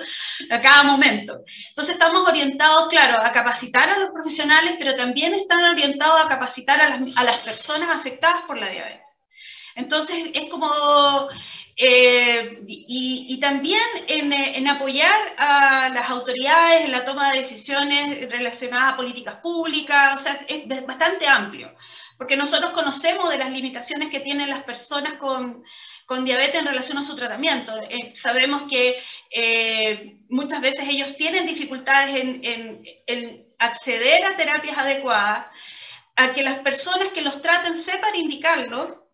a 0.50 0.60
cada 0.60 0.84
momento. 0.84 1.40
Entonces 1.70 1.94
estamos 1.94 2.28
orientados, 2.28 2.88
claro, 2.88 3.20
a 3.20 3.32
capacitar 3.32 3.90
a 3.90 3.98
los 3.98 4.10
profesionales, 4.10 4.76
pero 4.78 4.94
también 4.94 5.34
están 5.34 5.64
orientados 5.64 6.24
a 6.24 6.28
capacitar 6.28 6.80
a 6.80 6.88
las, 6.88 7.16
a 7.16 7.24
las 7.24 7.38
personas 7.38 7.88
afectadas 7.90 8.42
por 8.46 8.58
la 8.58 8.68
diabetes. 8.68 9.00
Entonces 9.74 10.30
es 10.32 10.48
como 10.48 10.70
eh, 11.78 12.64
y, 12.66 13.38
también 13.38 13.82
eh, 14.08 14.52
en, 14.56 14.68
apoyar 14.68 15.14
a 15.36 15.90
las 15.90 16.08
autoridades 16.08 16.86
en 16.86 16.92
la 16.92 17.04
toma 17.04 17.30
de 17.30 17.40
decisiones 17.40 18.30
relacionadas 18.30 18.94
a 18.94 18.96
políticas 18.96 19.36
públicas, 19.42 20.18
o 20.18 20.22
sea, 20.22 20.40
es 20.48 20.86
bastante 20.86 21.28
amplio, 21.28 21.74
porque 22.16 22.36
nosotros 22.36 22.70
conocemos 22.70 23.28
de 23.30 23.36
las 23.36 23.50
limitaciones 23.50 24.08
que 24.08 24.20
tienen 24.20 24.48
las 24.48 24.62
personas 24.62 25.14
con, 25.14 25.62
con 26.06 26.24
diabetes 26.24 26.60
en 26.60 26.66
relación 26.66 26.96
a 26.96 27.02
su 27.02 27.14
tratamiento. 27.14 27.74
Eh, 27.90 28.14
sabemos 28.16 28.62
que 28.70 28.98
muchas 30.30 30.62
veces 30.62 30.88
ellos 30.88 31.14
tienen 31.18 31.46
dificultades 31.46 32.18
en, 32.18 32.40
en 33.06 33.38
acceder 33.58 34.24
a 34.24 34.36
terapias 34.36 34.78
adecuadas, 34.78 35.46
a 36.16 36.32
que 36.32 36.42
las 36.42 36.60
personas 36.60 37.08
que 37.08 37.20
los 37.20 37.42
traten 37.42 37.76
sepan 37.76 38.16
indicarlo 38.16 39.05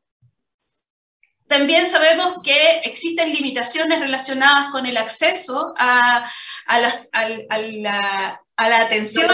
también 1.53 1.87
sabemos 1.87 2.37
que 2.43 2.79
existen 2.85 3.31
limitaciones 3.31 4.01
relacionadas 4.01 4.71
con 4.73 4.87
el 4.87 4.97
acceso 4.97 5.75
a, 5.77 6.27
la, 6.67 8.41
atención 8.57 9.29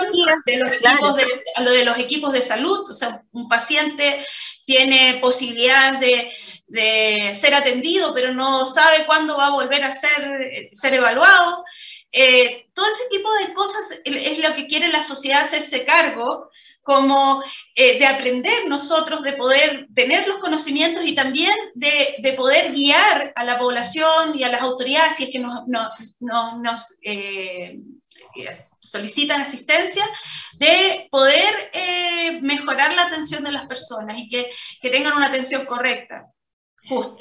de 0.45 0.57
los, 0.57 0.73
equipos 0.73 1.17
de, 1.17 1.71
de 1.71 1.85
los 1.85 1.99
equipos 1.99 2.33
de 2.33 2.43
salud. 2.43 2.91
O 2.91 2.95
sea, 2.95 3.23
un 3.31 3.49
paciente 3.49 4.27
tiene 4.67 5.19
posibilidades 5.21 6.01
de, 6.67 7.37
ser 7.39 7.55
atendido, 7.55 8.13
pero 8.13 8.35
no 8.35 8.67
sabe 8.67 9.07
cuándo 9.07 9.37
va 9.37 9.47
a 9.47 9.53
volver 9.53 9.85
a 9.85 9.93
ser, 9.93 10.69
ser 10.73 10.95
evaluado. 10.95 11.63
Eh, 12.11 12.67
todo 12.75 12.87
ese 12.87 13.09
tipo 13.11 13.33
de 13.35 13.55
cosas 13.55 14.01
es 14.05 14.39
lo 14.41 14.55
que 14.57 14.67
quiere 14.67 14.89
la 14.89 15.05
sociedad 15.05 15.45
hacerse 15.45 15.85
cargo 15.85 16.49
como 16.88 17.45
eh, 17.75 17.99
de 17.99 18.07
aprender 18.07 18.66
nosotros, 18.66 19.21
de 19.21 19.35
poder 19.35 19.88
tener 19.95 20.26
los 20.26 20.38
conocimientos 20.38 21.04
y 21.04 21.14
también 21.14 21.54
de, 21.75 22.35
poder 22.35 22.73
guiar 22.73 23.30
a 23.37 23.45
la 23.45 23.59
población 23.59 24.38
y 24.38 24.42
a 24.42 24.49
las 24.49 24.62
autoridades 24.62 25.16
si 25.16 25.25
es 25.25 25.30
que 25.30 25.38
nos, 25.38 25.66
nos, 25.68 26.87
eh, 27.02 27.78
solicitan 28.78 29.42
asistencia, 29.42 30.02
de 30.54 31.09
poder 31.11 31.71
eh, 31.75 32.40
mejorar 32.40 32.95
la 32.95 33.02
atención 33.02 33.45
de 33.45 33.52
las 33.52 33.66
personas 33.66 34.16
y 34.16 34.30
que, 34.30 34.50
que 34.80 34.88
tengan 34.88 35.14
una 35.14 35.26
atención 35.26 35.66
correcta. 35.66 36.25
Justo. 36.88 37.18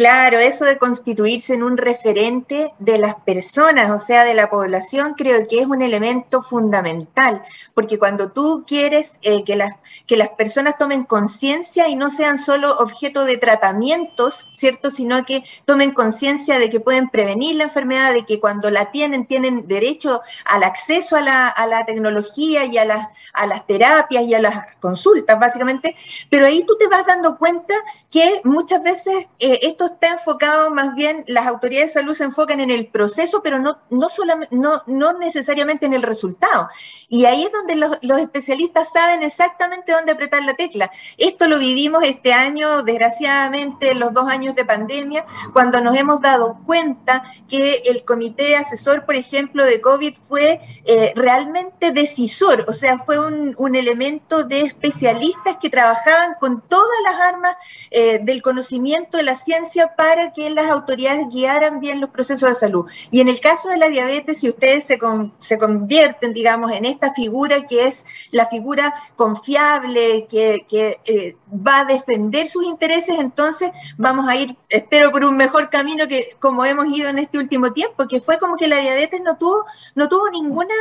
Claro, 0.00 0.38
eso 0.38 0.64
de 0.64 0.78
constituirse 0.78 1.52
en 1.52 1.62
un 1.62 1.76
referente 1.76 2.72
de 2.78 2.96
las 2.96 3.16
personas, 3.16 3.90
o 3.90 3.98
sea, 3.98 4.24
de 4.24 4.32
la 4.32 4.48
población, 4.48 5.12
creo 5.12 5.46
que 5.46 5.60
es 5.60 5.66
un 5.66 5.82
elemento 5.82 6.40
fundamental, 6.40 7.42
porque 7.74 7.98
cuando 7.98 8.32
tú 8.32 8.64
quieres 8.66 9.18
eh, 9.20 9.44
que, 9.44 9.56
las, 9.56 9.74
que 10.06 10.16
las 10.16 10.30
personas 10.30 10.78
tomen 10.78 11.04
conciencia 11.04 11.86
y 11.86 11.96
no 11.96 12.08
sean 12.08 12.38
solo 12.38 12.78
objeto 12.78 13.26
de 13.26 13.36
tratamientos, 13.36 14.46
¿cierto? 14.52 14.90
Sino 14.90 15.22
que 15.26 15.44
tomen 15.66 15.90
conciencia 15.90 16.58
de 16.58 16.70
que 16.70 16.80
pueden 16.80 17.10
prevenir 17.10 17.56
la 17.56 17.64
enfermedad, 17.64 18.14
de 18.14 18.24
que 18.24 18.40
cuando 18.40 18.70
la 18.70 18.90
tienen, 18.92 19.26
tienen 19.26 19.68
derecho 19.68 20.22
al 20.46 20.62
acceso 20.62 21.16
a 21.16 21.20
la, 21.20 21.46
a 21.48 21.66
la 21.66 21.84
tecnología 21.84 22.64
y 22.64 22.78
a 22.78 22.86
las, 22.86 23.08
a 23.34 23.46
las 23.46 23.66
terapias 23.66 24.24
y 24.24 24.32
a 24.32 24.40
las 24.40 24.66
consultas, 24.80 25.38
básicamente, 25.38 25.94
pero 26.30 26.46
ahí 26.46 26.64
tú 26.64 26.78
te 26.78 26.88
vas 26.88 27.04
dando 27.04 27.36
cuenta 27.36 27.74
que 28.10 28.40
muchas 28.44 28.82
veces 28.82 29.26
eh, 29.38 29.58
esto 29.60 29.89
está 29.94 30.08
enfocado 30.08 30.70
más 30.70 30.94
bien, 30.94 31.24
las 31.26 31.46
autoridades 31.46 31.94
de 31.94 32.00
salud 32.00 32.14
se 32.14 32.24
enfocan 32.24 32.60
en 32.60 32.70
el 32.70 32.86
proceso, 32.86 33.42
pero 33.42 33.58
no, 33.58 33.78
no, 33.90 34.08
solamente, 34.08 34.54
no, 34.54 34.82
no 34.86 35.12
necesariamente 35.14 35.86
en 35.86 35.94
el 35.94 36.02
resultado. 36.02 36.68
Y 37.08 37.24
ahí 37.24 37.44
es 37.44 37.52
donde 37.52 37.76
los, 37.76 37.98
los, 38.02 38.20
especialistas 38.20 38.90
saben 38.92 39.22
exactamente 39.22 39.92
dónde 39.92 40.12
apretar 40.12 40.44
la 40.44 40.54
tecla. 40.54 40.90
Esto 41.18 41.48
lo 41.48 41.58
vivimos 41.58 42.04
este 42.04 42.32
año, 42.32 42.82
desgraciadamente, 42.82 43.94
los 43.94 44.12
dos 44.12 44.28
años 44.28 44.54
de 44.54 44.64
pandemia, 44.64 45.26
cuando 45.52 45.80
nos 45.80 45.96
hemos 45.96 46.20
dado 46.20 46.58
cuenta 46.66 47.24
que 47.48 47.82
el 47.86 48.04
comité 48.04 48.56
asesor, 48.56 49.04
por 49.04 49.16
ejemplo, 49.16 49.64
de 49.64 49.80
COVID 49.80 50.14
fue 50.28 50.60
eh, 50.84 51.12
realmente 51.16 51.92
decisor, 51.92 52.64
o 52.68 52.72
sea, 52.72 52.98
fue 52.98 53.18
un, 53.18 53.54
un, 53.58 53.74
elemento 53.74 54.44
de 54.44 54.62
especialistas 54.62 55.56
que 55.60 55.70
trabajaban 55.70 56.34
con 56.40 56.60
todas 56.62 56.86
las 57.04 57.20
armas 57.20 57.56
eh, 57.90 58.20
del 58.22 58.42
conocimiento 58.42 59.16
de 59.16 59.22
la 59.22 59.36
ciencia 59.36 59.69
para 59.96 60.32
que 60.32 60.50
las 60.50 60.70
autoridades 60.70 61.28
guiaran 61.28 61.80
bien 61.80 62.00
los 62.00 62.10
procesos 62.10 62.48
de 62.48 62.54
salud. 62.54 62.86
Y 63.10 63.20
en 63.20 63.28
el 63.28 63.40
caso 63.40 63.68
de 63.68 63.78
la 63.78 63.88
diabetes, 63.88 64.40
si 64.40 64.48
ustedes 64.48 64.84
se, 64.84 64.98
se 65.38 65.58
convierten, 65.58 66.32
digamos, 66.32 66.72
en 66.72 66.84
esta 66.84 67.12
figura 67.12 67.66
que 67.66 67.84
es 67.84 68.04
la 68.30 68.46
figura 68.46 68.94
confiable, 69.16 70.26
que, 70.28 70.66
que 70.68 71.00
eh, 71.04 71.36
va 71.54 71.80
a 71.80 71.84
defender 71.84 72.48
sus 72.48 72.64
intereses, 72.64 73.18
entonces 73.18 73.70
vamos 73.96 74.28
a 74.28 74.36
ir, 74.36 74.56
espero, 74.68 75.10
por 75.10 75.24
un 75.24 75.36
mejor 75.36 75.70
camino 75.70 76.08
que 76.08 76.36
como 76.38 76.64
hemos 76.64 76.86
ido 76.86 77.08
en 77.08 77.18
este 77.18 77.38
último 77.38 77.72
tiempo, 77.72 78.06
que 78.08 78.20
fue 78.20 78.38
como 78.38 78.56
que 78.56 78.68
la 78.68 78.78
diabetes 78.78 79.20
no 79.22 79.36
tuvo, 79.36 79.64
no 79.94 80.08
tuvo 80.08 80.30
ninguna, 80.30 80.74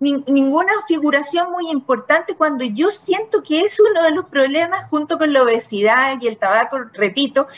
ninguna 0.00 0.72
figuración 0.86 1.50
muy 1.50 1.70
importante 1.70 2.36
cuando 2.36 2.64
yo 2.64 2.90
siento 2.90 3.42
que 3.42 3.62
es 3.62 3.80
uno 3.80 4.02
de 4.04 4.14
los 4.14 4.26
problemas 4.26 4.88
junto 4.88 5.18
con 5.18 5.32
la 5.32 5.42
obesidad 5.42 6.20
y 6.20 6.28
el 6.28 6.36
tabaco, 6.36 6.78
repito, 6.92 7.48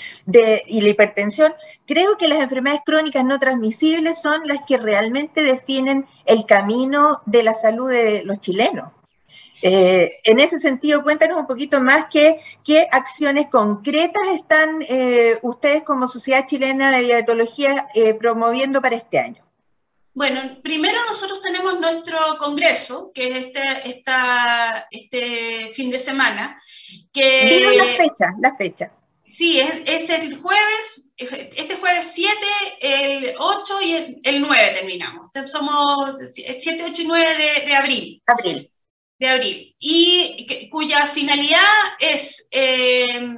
y 0.67 0.81
la 0.81 0.89
hipertensión, 0.89 1.55
creo 1.87 2.17
que 2.17 2.29
las 2.29 2.41
enfermedades 2.41 2.83
crónicas 2.85 3.25
no 3.25 3.39
transmisibles 3.39 4.21
son 4.21 4.47
las 4.47 4.61
que 4.67 4.79
realmente 4.79 5.43
definen 5.43 6.07
el 6.25 6.47
camino 6.47 7.21
de 7.27 7.43
la 7.43 7.55
salud 7.55 7.91
de 7.91 8.23
los 8.25 8.41
chilenos. 8.41 8.91
Eh, 9.63 10.21
en 10.25 10.41
ese 10.41 10.59
sentido, 10.59 11.03
cuéntanos 11.03 11.39
un 11.39 11.47
poquito 11.47 11.81
más 11.81 12.07
qué, 12.11 12.41
qué 12.65 12.89
acciones 12.91 13.49
concretas 13.49 14.23
están 14.35 14.83
eh, 14.89 15.39
ustedes 15.43 15.83
como 15.83 16.09
Sociedad 16.09 16.47
Chilena 16.47 16.91
de 16.91 17.05
Diabetología 17.05 17.87
eh, 17.95 18.15
promoviendo 18.15 18.81
para 18.81 18.97
este 18.97 19.19
año. 19.19 19.50
Bueno, 20.13 20.61
primero 20.63 20.99
nosotros 21.07 21.41
tenemos 21.41 21.79
nuestro 21.79 22.19
congreso, 22.39 23.13
que 23.15 23.29
es 23.29 23.47
este, 23.47 24.05
este 24.91 25.73
fin 25.75 25.91
de 25.91 25.99
semana. 25.99 26.61
Que, 27.13 27.47
Dinos 27.47 27.77
la 27.77 27.85
fecha, 27.85 28.27
la 28.41 28.57
fecha. 28.57 28.93
Sí, 29.33 29.61
es, 29.61 30.11
el 30.11 30.37
jueves, 30.37 31.09
este 31.17 31.77
jueves 31.77 32.11
7, 32.13 32.35
el 32.81 33.35
8 33.39 33.83
y 33.83 34.21
el, 34.25 34.41
9 34.41 34.73
terminamos. 34.75 35.31
Somos 35.47 36.17
7, 36.35 36.85
8 36.91 37.03
y 37.03 37.07
9 37.07 37.27
de, 37.67 37.75
abril. 37.75 38.23
Abril. 38.27 38.71
De 39.19 39.29
abril. 39.29 39.77
Y 39.79 40.69
cuya 40.71 41.07
finalidad 41.07 41.61
es, 42.01 42.49
eh, 42.51 43.35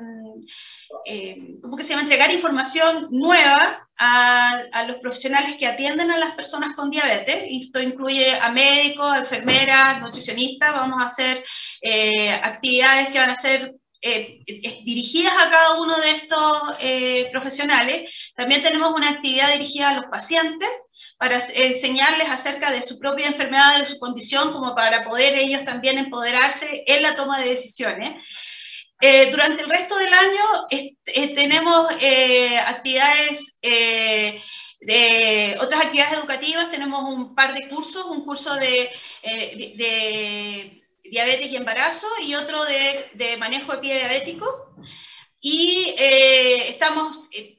eh, 1.04 1.58
¿cómo 1.62 1.76
que 1.76 1.84
se 1.84 1.90
llama? 1.90 2.02
Entregar 2.02 2.32
información 2.32 3.08
nueva 3.10 3.81
a, 3.98 4.84
los 4.86 4.96
profesionales 4.96 5.56
que 5.58 5.66
atienden 5.66 6.10
a 6.10 6.18
las 6.18 6.34
personas 6.34 6.74
con 6.74 6.90
diabetes. 6.90 7.44
Esto 7.48 7.80
incluye 7.80 8.38
a 8.38 8.50
médicos, 8.50 9.16
enfermeras, 9.16 10.00
nutricionistas. 10.00 10.72
Vamos 10.72 11.02
a 11.02 11.06
hacer 11.06 11.44
eh, 11.80 12.30
actividades 12.30 13.08
que 13.08 13.18
van 13.18 13.30
a 13.30 13.36
ser 13.36 13.74
eh, 14.00 14.40
dirigidas 14.84 15.32
a 15.34 15.48
cada 15.50 15.80
uno 15.80 15.96
de 15.98 16.10
estos 16.10 16.74
eh, 16.80 17.28
profesionales. 17.30 18.32
También 18.34 18.62
tenemos 18.62 18.90
una 18.94 19.10
actividad 19.10 19.52
dirigida 19.52 19.90
a 19.90 19.94
los 19.94 20.06
pacientes 20.10 20.68
para 21.18 21.38
enseñarles 21.54 22.28
acerca 22.28 22.72
de 22.72 22.82
su 22.82 22.98
propia 22.98 23.28
enfermedad, 23.28 23.78
de 23.78 23.86
su 23.86 24.00
condición, 24.00 24.52
como 24.52 24.74
para 24.74 25.04
poder 25.04 25.36
ellos 25.38 25.64
también 25.64 25.98
empoderarse 25.98 26.82
en 26.84 27.02
la 27.02 27.14
toma 27.14 27.40
de 27.40 27.50
decisiones. 27.50 28.10
Eh, 29.04 29.30
durante 29.32 29.64
el 29.64 29.68
resto 29.68 29.96
del 29.98 30.14
año 30.14 30.68
tenemos 31.34 31.90
actividades 32.66 33.58
de 33.60 35.56
otras 35.60 35.84
actividades 35.84 36.18
educativas, 36.18 36.70
tenemos 36.70 37.02
un 37.02 37.34
par 37.34 37.52
de 37.52 37.68
cursos, 37.68 38.06
un 38.06 38.24
curso 38.24 38.54
de, 38.54 38.90
de 39.22 40.82
diabetes 41.12 41.52
y 41.52 41.56
embarazo 41.56 42.06
y 42.22 42.34
otro 42.34 42.58
de, 42.64 43.36
manejo 43.38 43.72
de 43.72 43.78
pie 43.78 43.98
diabético. 43.98 44.74
Y 45.40 45.94
eh, 45.98 46.70
estamos, 46.70 47.28
eh, 47.32 47.58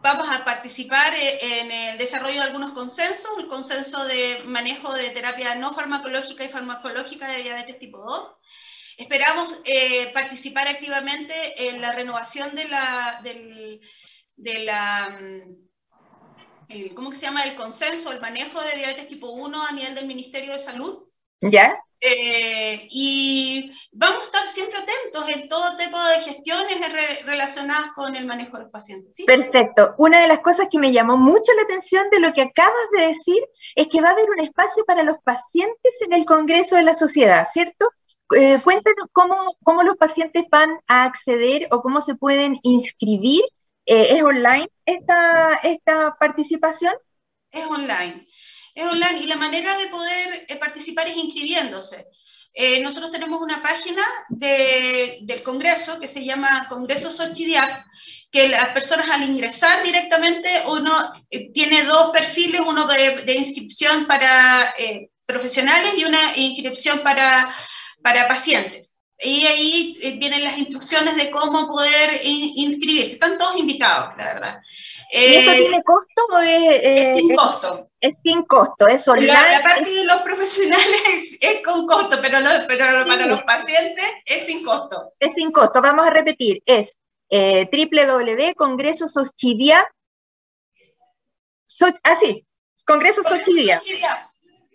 vamos 0.00 0.26
a 0.28 0.42
participar 0.44 1.14
eh, 1.14 1.60
en 1.60 1.70
el 1.70 1.98
desarrollo 1.98 2.36
de 2.36 2.46
algunos 2.48 2.72
consensos, 2.72 3.30
el 3.38 3.48
consenso 3.48 4.04
de 4.06 4.42
manejo 4.46 4.92
de 4.94 5.10
terapia 5.10 5.54
no 5.56 5.74
farmacológica 5.74 6.44
y 6.44 6.48
farmacológica 6.48 7.28
de 7.28 7.42
diabetes 7.42 7.78
tipo 7.78 7.98
2. 7.98 8.30
Esperamos 8.96 9.60
participar 10.12 10.68
activamente 10.68 11.34
en 11.68 11.80
la 11.80 11.92
renovación 11.92 12.54
de 12.54 12.68
la, 12.68 13.20
del, 13.22 13.80
de 14.36 14.58
la 14.64 15.18
¿cómo 16.94 17.10
que 17.10 17.16
se 17.16 17.26
llama? 17.26 17.44
El 17.44 17.56
consenso, 17.56 18.12
el 18.12 18.20
manejo 18.20 18.60
de 18.60 18.76
diabetes 18.76 19.08
tipo 19.08 19.30
1 19.30 19.66
a 19.66 19.72
nivel 19.72 19.94
del 19.94 20.06
Ministerio 20.06 20.52
de 20.52 20.58
Salud. 20.58 21.04
¿Ya? 21.40 21.78
Eh, 22.00 22.86
y 22.90 23.72
vamos 23.92 24.22
a 24.22 24.24
estar 24.26 24.48
siempre 24.48 24.78
atentos 24.78 25.26
en 25.30 25.48
todo 25.48 25.76
tipo 25.78 25.98
de 26.02 26.20
gestiones 26.20 26.78
relacionadas 27.24 27.92
con 27.94 28.14
el 28.14 28.26
manejo 28.26 28.58
de 28.58 28.64
los 28.64 28.72
pacientes. 28.72 29.16
Perfecto. 29.26 29.94
Una 29.96 30.20
de 30.20 30.28
las 30.28 30.40
cosas 30.40 30.68
que 30.70 30.78
me 30.78 30.92
llamó 30.92 31.16
mucho 31.16 31.52
la 31.56 31.62
atención 31.62 32.06
de 32.10 32.20
lo 32.20 32.32
que 32.34 32.42
acabas 32.42 32.90
de 32.92 33.06
decir 33.06 33.42
es 33.74 33.88
que 33.88 34.02
va 34.02 34.10
a 34.10 34.12
haber 34.12 34.28
un 34.28 34.40
espacio 34.40 34.84
para 34.84 35.02
los 35.02 35.16
pacientes 35.24 35.98
en 36.02 36.12
el 36.12 36.26
Congreso 36.26 36.76
de 36.76 36.82
la 36.82 36.94
Sociedad, 36.94 37.46
¿cierto? 37.50 37.88
Eh, 38.36 38.58
cuéntanos 38.62 39.06
cómo, 39.12 39.36
cómo, 39.62 39.82
los 39.82 39.96
pacientes 39.96 40.44
van 40.50 40.78
a 40.88 41.04
acceder 41.04 41.68
o 41.70 41.82
cómo 41.82 42.00
se 42.00 42.14
pueden 42.14 42.58
inscribir. 42.62 43.42
Eh, 43.86 44.16
¿Es 44.16 44.22
online 44.22 44.68
esta, 44.86 45.54
esta 45.62 46.16
participación? 46.18 46.94
Es 47.50 47.66
online 47.66 48.24
es 48.74 48.86
online 48.86 49.20
y 49.20 49.26
la 49.26 49.36
manera 49.36 49.78
de 49.78 49.86
poder 49.86 50.46
eh, 50.48 50.56
participar 50.56 51.06
es 51.08 51.16
inscribiéndose. 51.16 52.06
Eh, 52.56 52.80
nosotros 52.80 53.10
tenemos 53.10 53.42
una 53.42 53.62
página 53.62 54.04
del 54.28 55.42
Congreso 55.42 55.98
que 55.98 56.06
se 56.06 56.24
llama 56.24 56.66
Congreso 56.68 57.10
Sochidiac, 57.10 57.84
que 58.30 58.48
las 58.48 58.68
personas 58.68 59.10
al 59.10 59.24
ingresar 59.24 59.82
directamente, 59.82 60.62
uno 60.68 60.92
eh, 61.30 61.52
tiene 61.52 61.82
dos 61.82 62.12
perfiles, 62.12 62.60
uno 62.60 62.86
de, 62.86 63.34
inscripción 63.36 64.06
para 64.06 64.72
profesionales 65.26 65.94
y 65.96 66.04
una 66.04 66.36
inscripción 66.36 67.00
para, 67.00 67.52
para 68.02 68.28
pacientes. 68.28 69.00
Y 69.18 69.46
ahí 69.46 69.98
vienen 70.18 70.44
las 70.44 70.58
instrucciones 70.58 71.16
de 71.16 71.30
cómo 71.30 71.68
poder 71.68 72.20
inscribirse. 72.24 73.12
Están 73.12 73.38
todos 73.38 73.56
invitados, 73.56 74.14
la 74.18 74.34
verdad. 74.34 74.60
¿Y 75.12 75.36
esto 75.36 75.52
tiene 75.52 75.82
costo 75.82 76.26
o 76.32 76.38
es, 76.40 77.16
sin 77.16 77.34
costo? 77.36 77.88
es 78.00 78.18
sin 78.22 78.42
costo, 78.42 78.88
es 78.88 79.06
online. 79.06 79.32
La, 79.32 79.62
parte 79.62 79.90
de 79.90 80.04
los 80.04 80.22
profesionales 80.22 81.38
es 81.40 81.62
con 81.62 81.86
costo, 81.86 82.18
pero, 82.20 82.40
pero 82.66 83.06
para 83.06 83.26
los 83.26 83.44
pacientes 83.44 84.04
es 84.26 84.46
sin 84.46 84.64
costo. 84.64 85.12
Es 85.20 85.34
sin 85.34 85.52
costo, 85.52 85.80
vamos 85.80 86.04
a 86.06 86.10
repetir, 86.10 86.60
es 86.66 86.98
eh, 87.30 87.70
www.congresosochidia. 87.72 89.88
So, 91.66 91.86
ah, 92.02 92.16
sí, 92.16 92.44
Congreso 92.84 93.22
Sochidia. 93.22 93.80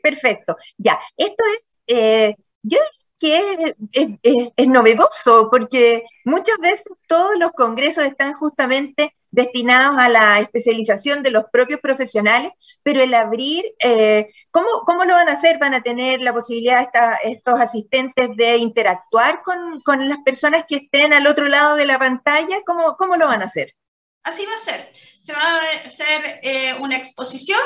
Perfecto, 0.02 0.58
ya. 0.78 1.00
Esto 1.16 1.44
es, 1.56 1.80
eh, 1.88 2.36
yo 2.64 2.80
que 3.20 3.76
es, 3.92 4.68
novedoso, 4.68 5.50
porque 5.50 6.04
muchas 6.26 6.58
veces 6.60 6.86
todos 7.08 7.38
los 7.38 7.52
congresos 7.52 8.06
están 8.06 8.34
justamente 8.34 9.16
destinados 9.32 9.98
a 9.98 10.10
la 10.10 10.40
especialización 10.40 11.22
de 11.22 11.32
los 11.32 11.44
propios 11.52 11.80
profesionales, 11.82 12.52
pero 12.82 13.04
el 13.04 13.14
abrir, 13.14 13.64
eh, 13.80 14.30
¿cómo, 14.52 14.68
¿cómo, 14.86 15.06
lo 15.06 15.14
van 15.14 15.30
a 15.30 15.34
hacer? 15.34 15.60
¿Van 15.60 15.74
a 15.74 15.84
tener 15.84 16.22
la 16.22 16.34
posibilidad 16.34 16.90
estos 17.24 17.60
asistentes 17.60 18.30
de 18.36 18.58
interactuar 18.58 19.44
con, 19.44 19.82
con, 19.82 20.08
las 20.10 20.20
personas 20.20 20.64
que 20.68 20.78
estén 20.78 21.14
al 21.14 21.28
otro 21.28 21.48
lado 21.48 21.76
de 21.76 21.86
la 21.86 22.00
pantalla? 22.00 22.62
¿Cómo, 22.66 22.96
cómo 22.98 23.18
lo 23.18 23.28
van 23.28 23.42
a 23.42 23.46
hacer? 23.46 23.76
Así 24.24 24.46
va 24.46 24.56
a 24.56 24.60
ser. 24.60 24.92
Se 25.22 25.34
va 25.34 25.42
a 25.42 25.86
hacer 25.86 26.40
eh, 26.44 26.74
una 26.80 26.98
exposición, 26.98 27.60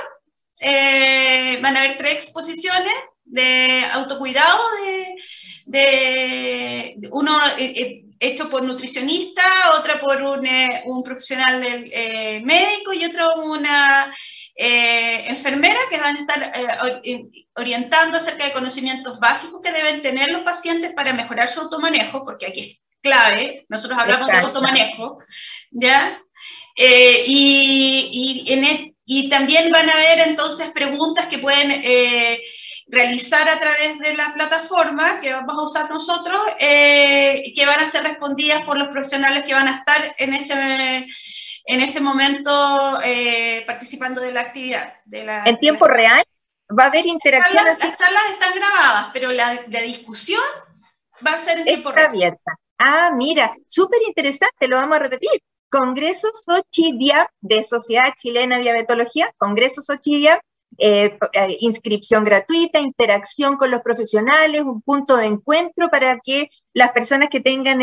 eh, 0.60 1.60
van 1.62 1.78
a 1.78 1.82
haber 1.82 1.98
tres 1.98 2.14
exposiciones 2.16 2.94
de 3.26 3.86
autocuidado, 3.92 4.60
de, 4.82 5.16
de 5.66 6.98
uno 7.12 7.32
hecho 8.24 8.50
por 8.50 8.64
nutricionista, 8.64 9.44
otra 9.78 10.00
por 10.00 10.22
un, 10.22 10.46
eh, 10.46 10.84
un 10.86 11.04
profesional 11.04 11.62
del, 11.62 11.92
eh, 11.94 12.42
médico 12.44 12.94
y 12.94 13.06
otro 13.06 13.28
una 13.44 14.14
eh, 14.56 15.26
enfermera 15.28 15.80
que 15.90 16.00
van 16.00 16.16
a 16.16 16.20
estar 16.20 17.02
orientando 17.56 18.18
acerca 18.18 18.46
de 18.46 18.54
conocimientos 18.54 19.20
básicos 19.20 19.62
que 19.62 19.72
deben 19.72 20.02
tener 20.02 20.32
los 20.32 20.44
pacientes 20.44 20.94
para 20.94 21.14
mejorar 21.14 21.50
su 21.50 21.60
automanejo, 21.60 22.24
porque 22.24 22.48
aquí 22.48 22.60
es 22.60 22.80
clave, 23.02 23.66
nosotros 23.70 24.00
hablamos 24.00 24.28
de 24.28 24.38
automanejo, 24.38 25.18
¿ya? 25.72 26.18
y, 26.76 28.44
y, 28.46 28.54
en 28.54 28.96
y, 29.06 29.30
también 29.30 29.72
van 29.72 29.90
a 29.90 29.94
haber 29.94 30.28
entonces 30.28 30.72
preguntas 30.72 31.28
que 31.28 31.38
pueden 31.38 31.84
realizar 32.88 33.48
a 33.48 33.60
través 33.60 34.00
de 34.00 34.14
la 34.16 34.34
plataforma 34.34 35.20
que 35.22 35.34
vamos 35.34 35.58
a 35.58 35.64
usar 35.64 35.90
nosotros, 35.90 36.40
eh, 36.60 37.54
que 37.56 37.66
van 37.66 37.80
a 37.80 37.90
ser 37.90 38.04
respondidas 38.04 38.64
por 38.66 38.78
los 38.78 38.90
profesionales 38.90 39.44
que 39.46 39.54
van 39.54 39.68
a 39.68 39.78
estar 39.78 40.16
en 40.18 40.34
ese, 40.34 41.08
en 41.66 41.82
ese 41.82 42.02
momento 42.02 43.00
eh, 43.04 43.64
participando 43.66 44.22
de 44.22 44.32
la 44.32 44.42
actividad. 44.42 44.94
De 45.06 45.24
la, 45.24 45.44
¿En 45.46 45.58
tiempo 45.60 45.88
real? 45.88 46.24
¿Va 46.78 46.86
a 46.86 46.88
haber 46.88 47.06
interacción? 47.06 47.64
Las, 47.64 47.80
las 47.80 47.98
charlas 47.98 48.24
están 48.32 48.56
grabadas, 48.56 49.10
pero 49.14 49.32
la, 49.32 49.62
la, 49.68 49.82
discusión 49.82 50.42
va 51.26 51.34
a 51.34 51.40
ser 51.40 51.60
en 51.60 51.66
tiempo 51.66 51.92
real. 51.92 52.08
abierta. 52.08 52.60
Ah, 52.78 53.12
mira, 53.16 53.54
súper 53.68 54.02
interesante, 54.08 54.68
lo 54.68 54.78
vamos 54.78 54.98
a 54.98 55.00
repetir. 55.00 55.42
Congreso 55.70 56.30
Sochidia 56.32 57.28
de 57.42 57.64
Sociedad 57.64 58.14
Chilena 58.16 58.58
de 58.58 58.64
Diabetología, 58.64 59.34
Congreso 59.38 59.82
Sochidia 59.82 60.40
eh, 60.78 61.18
eh, 61.34 61.58
inscripción 61.60 62.24
gratuita, 62.24 62.80
interacción 62.80 63.58
con 63.58 63.72
los 63.72 63.82
profesionales, 63.82 64.62
un 64.62 64.82
punto 64.82 65.18
de 65.18 65.26
encuentro 65.26 65.90
para 65.90 66.20
que 66.20 66.50
las 66.74 66.92
personas 66.92 67.30
que 67.30 67.40
tengan 67.40 67.80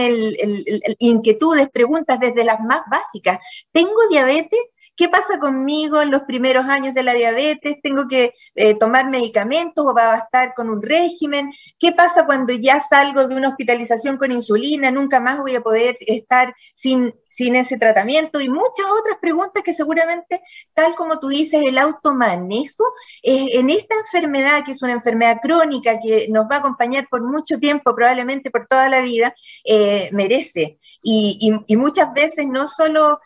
inquietudes, 0.99 1.69
preguntas 1.71 2.19
desde 2.21 2.45
las 2.45 2.61
más 2.61 2.83
básicas, 2.91 3.39
¿tengo 3.73 4.09
diabetes? 4.11 4.61
¿Qué 5.01 5.09
pasa 5.09 5.39
conmigo 5.39 6.03
en 6.03 6.11
los 6.11 6.25
primeros 6.25 6.67
años 6.67 6.93
de 6.93 7.03
la 7.03 7.15
diabetes? 7.15 7.81
¿Tengo 7.83 8.07
que 8.07 8.35
eh, 8.55 8.75
tomar 8.75 9.09
medicamentos 9.09 9.87
o 9.87 9.95
va 9.95 10.05
a 10.05 10.19
bastar 10.19 10.53
con 10.55 10.69
un 10.69 10.83
régimen? 10.83 11.51
¿Qué 11.79 11.93
pasa 11.93 12.27
cuando 12.27 12.53
ya 12.53 12.81
salgo 12.81 13.27
de 13.27 13.35
una 13.35 13.49
hospitalización 13.49 14.19
con 14.19 14.31
insulina? 14.31 14.91
Nunca 14.91 15.19
más 15.19 15.39
voy 15.39 15.57
a 15.57 15.63
poder 15.63 15.97
estar 16.01 16.55
sin, 16.75 17.15
sin 17.25 17.57
ese 17.57 17.79
tratamiento 17.79 18.43
y 18.43 18.51
muchas 18.51 18.85
otras 19.01 19.17
preguntas 19.23 19.63
que 19.63 19.73
seguramente, 19.73 20.43
tal 20.75 20.95
como 20.97 21.19
tú 21.19 21.29
dices, 21.29 21.63
el 21.67 21.79
automanejo 21.79 22.85
eh, 23.23 23.53
en 23.55 23.71
esta 23.71 23.95
enfermedad, 23.95 24.65
que 24.67 24.73
es 24.73 24.83
una 24.83 24.93
enfermedad 24.93 25.39
crónica 25.43 25.99
que 25.99 26.27
nos 26.29 26.45
va 26.45 26.57
a 26.57 26.59
acompañar 26.59 27.09
por 27.09 27.23
mucho 27.23 27.59
tiempo, 27.59 27.95
probablemente 27.95 28.51
por 28.51 28.67
toda 28.67 28.91
la 28.91 29.01
vida, 29.01 29.35
eh, 29.65 30.11
merece. 30.13 30.79
Y, 31.03 31.55
muchas 31.75 32.13
veces 32.13 32.47
no 32.47 32.67
solo 32.67 33.21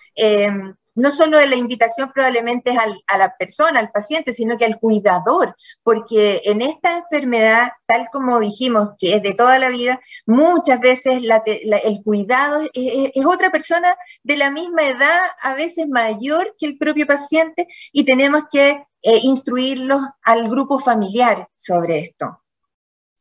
no 0.94 1.10
solo 1.10 1.44
la 1.44 1.56
invitación 1.56 2.10
probablemente 2.12 2.70
es 2.70 2.78
a 3.06 3.18
la 3.18 3.36
persona, 3.36 3.80
al 3.80 3.90
paciente, 3.90 4.32
sino 4.32 4.56
que 4.56 4.64
al 4.64 4.78
cuidador, 4.78 5.56
porque 5.82 6.42
en 6.44 6.62
esta 6.62 6.98
enfermedad, 6.98 7.72
tal 7.86 8.08
como 8.12 8.40
dijimos, 8.40 8.90
que 8.98 9.16
es 9.16 9.22
de 9.22 9.34
toda 9.34 9.58
la 9.58 9.68
vida, 9.68 10.00
muchas 10.26 10.80
veces 10.80 11.22
el 11.22 12.02
cuidado 12.02 12.62
es, 12.72 13.26
otra 13.26 13.50
persona 13.50 13.96
de 14.22 14.36
la 14.36 14.50
misma 14.50 14.82
edad, 14.82 15.20
a 15.42 15.54
veces 15.54 15.88
mayor 15.88 16.54
que 16.58 16.66
el 16.66 16.78
propio 16.78 17.06
paciente, 17.06 17.66
y 17.92 18.04
tenemos 18.04 18.44
que 18.50 18.84
eh, 19.02 19.18
instruirlos 19.22 20.02
al 20.22 20.48
grupo 20.48 20.78
familiar 20.78 21.48
sobre 21.56 22.00
esto. 22.00 22.43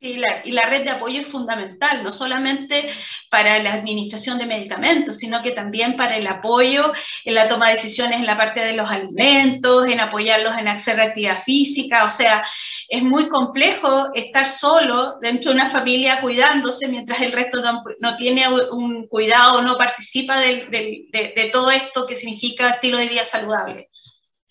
Y 0.04 0.16
la, 0.52 0.66
red 0.66 0.84
de 0.84 0.90
apoyo 0.90 1.22
es 1.22 1.28
fundamental, 1.28 2.04
no 2.04 2.12
solamente 2.12 2.90
para 3.30 3.58
la 3.60 3.72
administración 3.72 4.38
de 4.38 4.46
medicamentos, 4.46 5.18
sino 5.18 5.42
que 5.42 5.52
también 5.52 5.96
para 5.96 6.18
el 6.18 6.28
apoyo 6.28 6.92
en 7.24 7.36
la 7.36 7.48
toma 7.48 7.70
de 7.70 7.76
decisiones 7.76 8.20
en 8.20 8.26
la 8.26 8.36
parte 8.36 8.60
de 8.60 8.76
los 8.76 8.92
alimentos, 8.92 9.88
en 9.88 10.02
apoyarlos 10.02 10.58
en 10.58 10.68
hacer 10.68 11.00
actividad 11.00 11.42
física. 11.42 12.04
O 12.04 12.10
sea, 12.10 12.44
es 12.90 13.02
muy 13.02 13.30
complejo 13.30 14.14
estar 14.14 14.46
solo 14.46 15.20
dentro 15.22 15.52
de 15.52 15.56
una 15.56 15.70
familia 15.70 16.20
cuidándose 16.20 16.90
mientras 16.90 17.22
el 17.22 17.32
resto 17.32 17.62
no, 18.00 18.18
tiene 18.18 18.44
un 18.50 19.08
cuidado, 19.08 19.62
no 19.62 19.78
participa 19.78 20.38
de 20.38 21.50
todo 21.54 21.72
esto 21.72 22.06
que 22.06 22.18
significa 22.18 22.72
estilo 22.72 22.98
de 22.98 23.08
vida 23.08 23.24
saludable. 23.24 23.90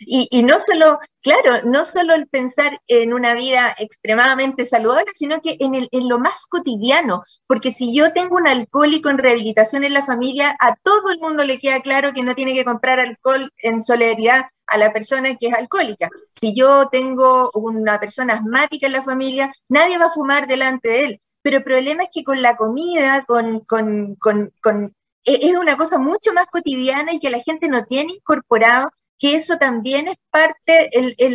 Y, 0.07 0.43
no 0.43 0.59
solo, 0.61 0.99
claro, 1.23 1.63
no 1.65 1.85
solo 1.85 2.15
el 2.15 2.29
pensar 2.29 2.81
en 2.87 3.13
una 3.13 3.35
vida 3.35 3.75
extremadamente 3.79 4.65
saludable, 4.65 5.13
sino 5.15 5.41
que 5.41 5.57
en, 5.61 5.75
el, 5.75 5.89
en 5.93 6.09
lo 6.09 6.19
más 6.19 6.47
cotidiano, 6.47 7.23
porque 7.47 7.73
si 7.73 7.95
yo 7.95 8.13
tengo 8.13 8.37
un 8.37 8.49
alcohólico 8.49 9.11
en 9.11 9.19
rehabilitación 9.19 9.85
en 9.85 9.95
la 9.95 10.05
familia, 10.05 10.57
a 10.61 10.75
todo 10.83 11.11
el 11.11 11.21
mundo 11.21 11.45
le 11.45 11.59
queda 11.59 11.81
claro 11.81 12.13
que 12.13 12.23
no 12.23 12.35
tiene 12.35 12.55
que 12.55 12.65
comprar 12.65 13.01
alcohol 13.01 13.51
en 13.59 13.81
solidaridad 13.81 14.47
a 14.67 14.79
la 14.79 14.93
persona 14.93 15.37
que 15.37 15.49
es 15.49 15.55
alcohólica. 15.55 16.09
Si 16.33 16.55
yo 16.55 16.89
tengo 16.91 17.51
una 17.55 18.01
persona 18.01 18.35
asmática 18.35 18.87
en 18.87 18.95
la 18.95 19.03
familia, 19.03 19.53
nadie 19.69 19.99
va 19.99 20.07
a 20.07 20.11
fumar 20.11 20.47
delante 20.47 20.89
de 20.89 21.05
él. 21.05 21.21
Pero 21.43 21.59
el 21.59 21.65
problema 21.65 22.05
es 22.05 22.09
que 22.13 22.25
con 22.25 22.41
la 22.41 22.57
comida, 22.57 23.25
con, 23.27 23.61
con, 23.61 24.15
con, 24.15 24.53
con 24.63 24.95
e, 25.25 25.49
es 25.49 25.59
una 25.59 25.77
cosa 25.77 25.99
mucho 25.99 26.33
más 26.33 26.47
cotidiana 26.47 27.13
y 27.13 27.21
que 27.21 27.31
la 27.31 27.41
gente 27.41 27.69
no 27.69 27.85
tiene 27.85 28.15
incorporado 28.15 28.91
que 29.23 29.37
eso 29.37 29.57
también 29.57 30.09
es 30.09 30.17
parte, 30.31 30.91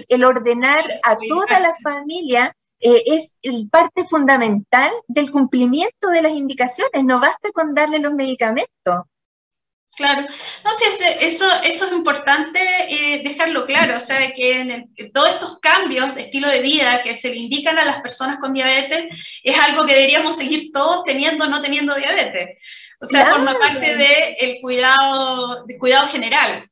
el, 0.10 0.24
ordenar 0.26 0.84
a 1.04 1.16
toda 1.30 1.58
la 1.62 1.74
familia 1.82 2.54
eh, 2.82 3.02
es 3.06 3.38
el 3.42 3.70
parte 3.70 4.04
fundamental 4.04 4.92
del 5.08 5.32
cumplimiento 5.32 6.10
de 6.10 6.22
las 6.22 6.34
indicaciones, 6.34 7.06
no 7.06 7.22
basta 7.22 7.50
con 7.54 7.74
darle 7.74 8.00
los 8.00 8.14
medicamentos. 8.14 9.06
Claro, 9.96 10.28
no 10.66 10.74
sé, 10.74 10.86
este, 10.90 11.28
eso, 11.28 11.46
eso 11.64 11.86
es 11.86 11.94
importante 11.94 12.60
eh, 12.90 13.24
dejarlo 13.24 13.66
claro, 13.66 13.96
o 13.96 14.02
sea, 14.02 14.34
que 14.34 14.60
en 14.60 15.12
todos 15.14 15.30
estos 15.30 15.60
cambios 15.60 16.14
de 16.14 16.24
estilo 16.24 16.50
de 16.50 16.60
vida 16.60 17.02
que 17.04 17.16
se 17.16 17.30
le 17.30 17.38
indican 17.38 17.80
a 17.80 17.86
las 17.86 18.02
personas 18.02 18.38
con 18.40 18.54
diabetes 18.54 19.40
es 19.44 19.58
algo 19.60 19.86
que 19.86 19.96
deberíamos 19.96 20.36
seguir 20.36 20.74
todos 20.74 21.06
teniendo 21.06 21.46
o 21.46 21.48
no 21.48 21.62
teniendo 21.62 21.96
diabetes. 21.96 22.62
O 23.00 23.06
sea, 23.06 23.28
forma 23.28 23.58
parte 23.58 23.96
del 23.96 24.60
cuidado, 24.60 25.64
de 25.66 25.78
cuidado 25.78 26.10
general 26.10 26.70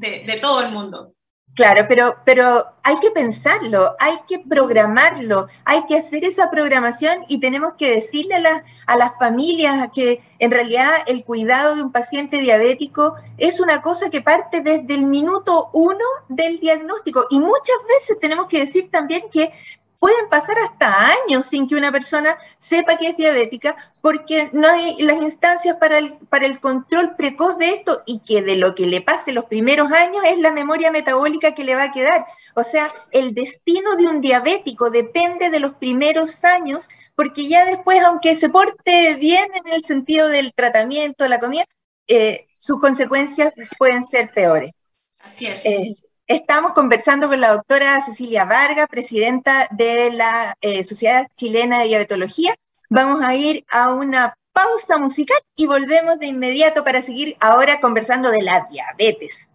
de, 0.00 0.38
todo 0.40 0.62
el 0.62 0.72
mundo. 0.72 1.14
Claro, 1.54 1.84
pero, 1.88 2.16
pero 2.24 2.64
hay 2.84 3.00
que 3.00 3.10
pensarlo, 3.10 3.96
hay 3.98 4.14
que 4.28 4.38
programarlo, 4.38 5.48
hay 5.64 5.84
que 5.86 5.98
hacer 5.98 6.24
esa 6.24 6.48
programación 6.48 7.24
y 7.28 7.40
tenemos 7.40 7.74
que 7.74 7.90
decirle 7.90 8.36
a, 8.36 8.64
a, 8.86 8.96
las 8.96 9.18
familias 9.18 9.88
que 9.92 10.22
en 10.38 10.52
realidad 10.52 10.90
el 11.08 11.24
cuidado 11.24 11.74
de 11.74 11.82
un 11.82 11.90
paciente 11.90 12.38
diabético 12.38 13.16
es 13.36 13.60
una 13.60 13.82
cosa 13.82 14.10
que 14.10 14.22
parte 14.22 14.60
desde 14.60 14.94
el 14.94 15.06
minuto 15.06 15.70
uno 15.72 16.04
del 16.28 16.60
diagnóstico. 16.60 17.26
Y 17.30 17.40
muchas 17.40 17.76
veces 17.88 18.20
tenemos 18.20 18.46
que 18.46 18.60
decir 18.60 18.88
también 18.88 19.24
que 19.30 19.52
pueden 20.00 20.28
pasar 20.30 20.58
hasta 20.58 21.10
años 21.10 21.46
sin 21.46 21.68
que 21.68 21.76
una 21.76 21.92
persona 21.92 22.36
sepa 22.56 22.96
que 22.96 23.08
es 23.08 23.16
diabética 23.16 23.76
porque 24.00 24.48
no 24.52 24.66
hay 24.66 24.96
las 25.02 25.22
instancias 25.22 25.76
para 25.76 25.98
el, 25.98 26.14
para 26.30 26.46
el 26.46 26.58
control 26.58 27.14
precoz 27.16 27.58
de 27.58 27.68
esto 27.74 28.02
y 28.06 28.20
que 28.20 28.42
de 28.42 28.56
lo 28.56 28.74
que 28.74 28.86
le 28.86 29.02
pase 29.02 29.32
los 29.32 29.44
primeros 29.44 29.92
años 29.92 30.24
es 30.24 30.38
la 30.38 30.52
memoria 30.52 30.90
metabólica 30.90 31.54
que 31.54 31.64
le 31.64 31.76
va 31.76 31.84
a 31.84 31.92
quedar. 31.92 32.24
O 32.54 32.64
sea, 32.64 32.92
el 33.12 33.34
destino 33.34 33.94
de 33.96 34.08
un 34.08 34.22
diabético 34.22 34.90
depende 34.90 35.50
de 35.50 35.60
los 35.60 35.74
primeros 35.74 36.44
años 36.44 36.88
porque 37.14 37.46
ya 37.46 37.66
después, 37.66 38.02
aunque 38.02 38.36
se 38.36 38.48
porte 38.48 39.14
bien 39.16 39.50
en 39.54 39.70
el 39.70 39.84
sentido 39.84 40.28
del 40.28 40.54
tratamiento, 40.54 41.28
la 41.28 41.38
comida, 41.38 41.66
eh, 42.08 42.46
sus 42.58 42.80
consecuencias 42.80 43.52
pueden 43.78 44.02
ser 44.02 44.32
peores. 44.32 44.72
Así 45.18 45.46
es. 45.46 45.66
Eh, 45.66 45.92
Estamos 46.30 46.74
conversando 46.74 47.26
con 47.26 47.40
la 47.40 47.50
doctora 47.50 48.00
Cecilia 48.02 48.44
Vargas, 48.44 48.86
presidenta 48.88 49.66
de 49.72 50.12
la 50.12 50.56
eh, 50.60 50.84
Sociedad 50.84 51.26
Chilena 51.36 51.80
de 51.80 51.86
Diabetología. 51.86 52.54
Vamos 52.88 53.20
a 53.24 53.34
ir 53.34 53.64
a 53.68 53.90
una 53.90 54.36
pausa 54.52 54.96
musical 54.96 55.38
y 55.56 55.66
volvemos 55.66 56.20
de 56.20 56.28
inmediato 56.28 56.84
para 56.84 57.02
seguir 57.02 57.36
ahora 57.40 57.80
conversando 57.80 58.30
de 58.30 58.42
la 58.42 58.68
diabetes. 58.70 59.48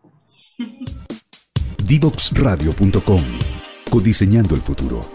Divoxradio.com 1.85 3.23
Codiseñando 3.89 4.53
el 4.53 4.61
futuro. 4.61 5.14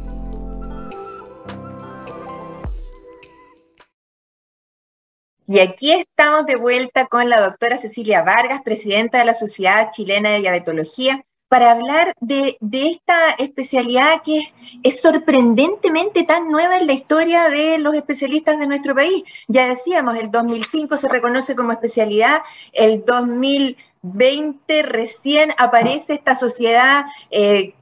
Y 5.53 5.59
aquí 5.59 5.91
estamos 5.91 6.45
de 6.45 6.55
vuelta 6.55 7.07
con 7.07 7.29
la 7.29 7.41
doctora 7.41 7.77
Cecilia 7.77 8.21
Vargas, 8.21 8.61
presidenta 8.61 9.17
de 9.17 9.25
la 9.25 9.33
Sociedad 9.33 9.91
Chilena 9.91 10.29
de 10.29 10.39
Diabetología, 10.39 11.25
para 11.49 11.71
hablar 11.71 12.13
de, 12.21 12.57
esta 12.71 13.31
especialidad 13.31 14.21
que 14.23 14.43
es, 14.81 15.01
sorprendentemente 15.01 16.23
tan 16.23 16.49
nueva 16.49 16.77
en 16.77 16.87
la 16.87 16.93
historia 16.93 17.49
de 17.49 17.79
los 17.79 17.93
especialistas 17.95 18.59
de 18.59 18.67
nuestro 18.67 18.95
país. 18.95 19.25
Ya 19.49 19.67
decíamos, 19.67 20.15
el 20.15 20.31
2005 20.31 20.95
se 20.95 21.09
reconoce 21.09 21.53
como 21.53 21.73
especialidad, 21.73 22.43
el 22.71 23.03
2020 23.03 24.83
recién 24.83 25.51
aparece 25.57 26.13
esta 26.13 26.37
sociedad 26.37 27.03
eh, 27.29 27.73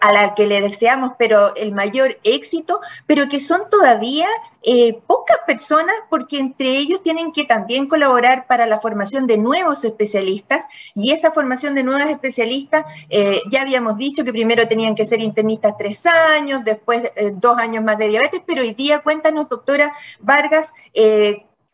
a 0.00 0.12
la 0.12 0.34
que 0.34 0.46
le 0.46 0.60
deseamos, 0.60 1.12
pero 1.18 1.54
el 1.56 1.72
mayor 1.72 2.18
éxito, 2.24 2.80
pero 3.06 3.28
que 3.28 3.40
son 3.40 3.68
todavía 3.70 4.26
eh, 4.62 4.98
pocas 5.06 5.36
personas 5.46 5.94
porque 6.08 6.38
entre 6.38 6.78
ellos 6.78 7.02
tienen 7.02 7.32
que 7.32 7.44
también 7.44 7.86
colaborar 7.86 8.46
para 8.46 8.66
la 8.66 8.80
formación 8.80 9.26
de 9.26 9.36
nuevos 9.36 9.84
especialistas 9.84 10.66
y 10.94 11.12
esa 11.12 11.32
formación 11.32 11.74
de 11.74 11.82
nuevos 11.82 12.08
especialistas, 12.10 12.86
eh, 13.10 13.40
ya 13.50 13.60
habíamos 13.60 13.98
dicho 13.98 14.24
que 14.24 14.32
primero 14.32 14.66
tenían 14.66 14.94
que 14.94 15.04
ser 15.04 15.20
internistas 15.20 15.76
tres 15.76 16.06
años, 16.06 16.64
después 16.64 17.12
eh, 17.16 17.32
dos 17.34 17.58
años 17.58 17.84
más 17.84 17.98
de 17.98 18.08
diabetes, 18.08 18.40
pero 18.46 18.62
hoy 18.62 18.72
día 18.72 19.00
cuéntanos, 19.00 19.50
doctora 19.50 19.94
Vargas, 20.20 20.72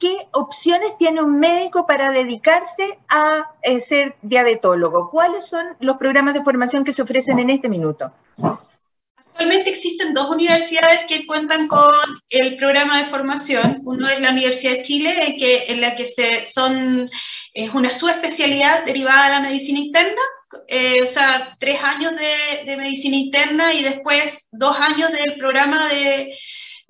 ¿qué 0.00 0.26
opciones 0.32 0.96
tiene 0.98 1.22
un 1.22 1.38
médico 1.38 1.86
para 1.86 2.10
dedicarse 2.10 2.98
a 3.08 3.52
eh, 3.62 3.80
ser 3.80 4.16
diabetólogo? 4.22 5.10
¿Cuáles 5.10 5.46
son 5.46 5.64
los 5.78 5.98
programas 5.98 6.34
de 6.34 6.42
formación 6.42 6.82
que 6.82 6.92
se 6.92 7.02
ofrecen 7.02 7.38
en 7.38 7.50
este 7.50 7.68
minuto? 7.68 8.10
Actualmente 9.16 9.70
existen 9.70 10.12
dos 10.12 10.30
universidades 10.30 11.02
que 11.06 11.26
cuentan 11.26 11.68
con 11.68 11.94
el 12.30 12.56
programa 12.56 12.98
de 12.98 13.06
formación. 13.06 13.76
Uno 13.84 14.08
es 14.08 14.20
la 14.20 14.30
Universidad 14.30 14.72
de 14.72 14.82
Chile, 14.82 15.14
en, 15.68 15.80
la 15.80 15.94
que 15.94 16.06
se 16.06 16.46
son, 16.46 17.08
es 17.54 17.70
una 17.70 17.90
subespecialidad 17.90 18.84
derivada 18.84 19.26
de 19.26 19.30
la 19.30 19.40
medicina 19.40 19.78
interna, 19.78 20.20
eh, 20.66 21.02
o 21.02 21.06
sea, 21.06 21.56
tres 21.58 21.82
años 21.82 22.12
de, 22.16 22.76
medicina 22.76 23.16
interna 23.16 23.72
y 23.72 23.82
después 23.82 24.48
dos 24.50 24.78
años 24.78 25.10
del 25.12 25.36
programa 25.38 25.88
de, 25.88 26.36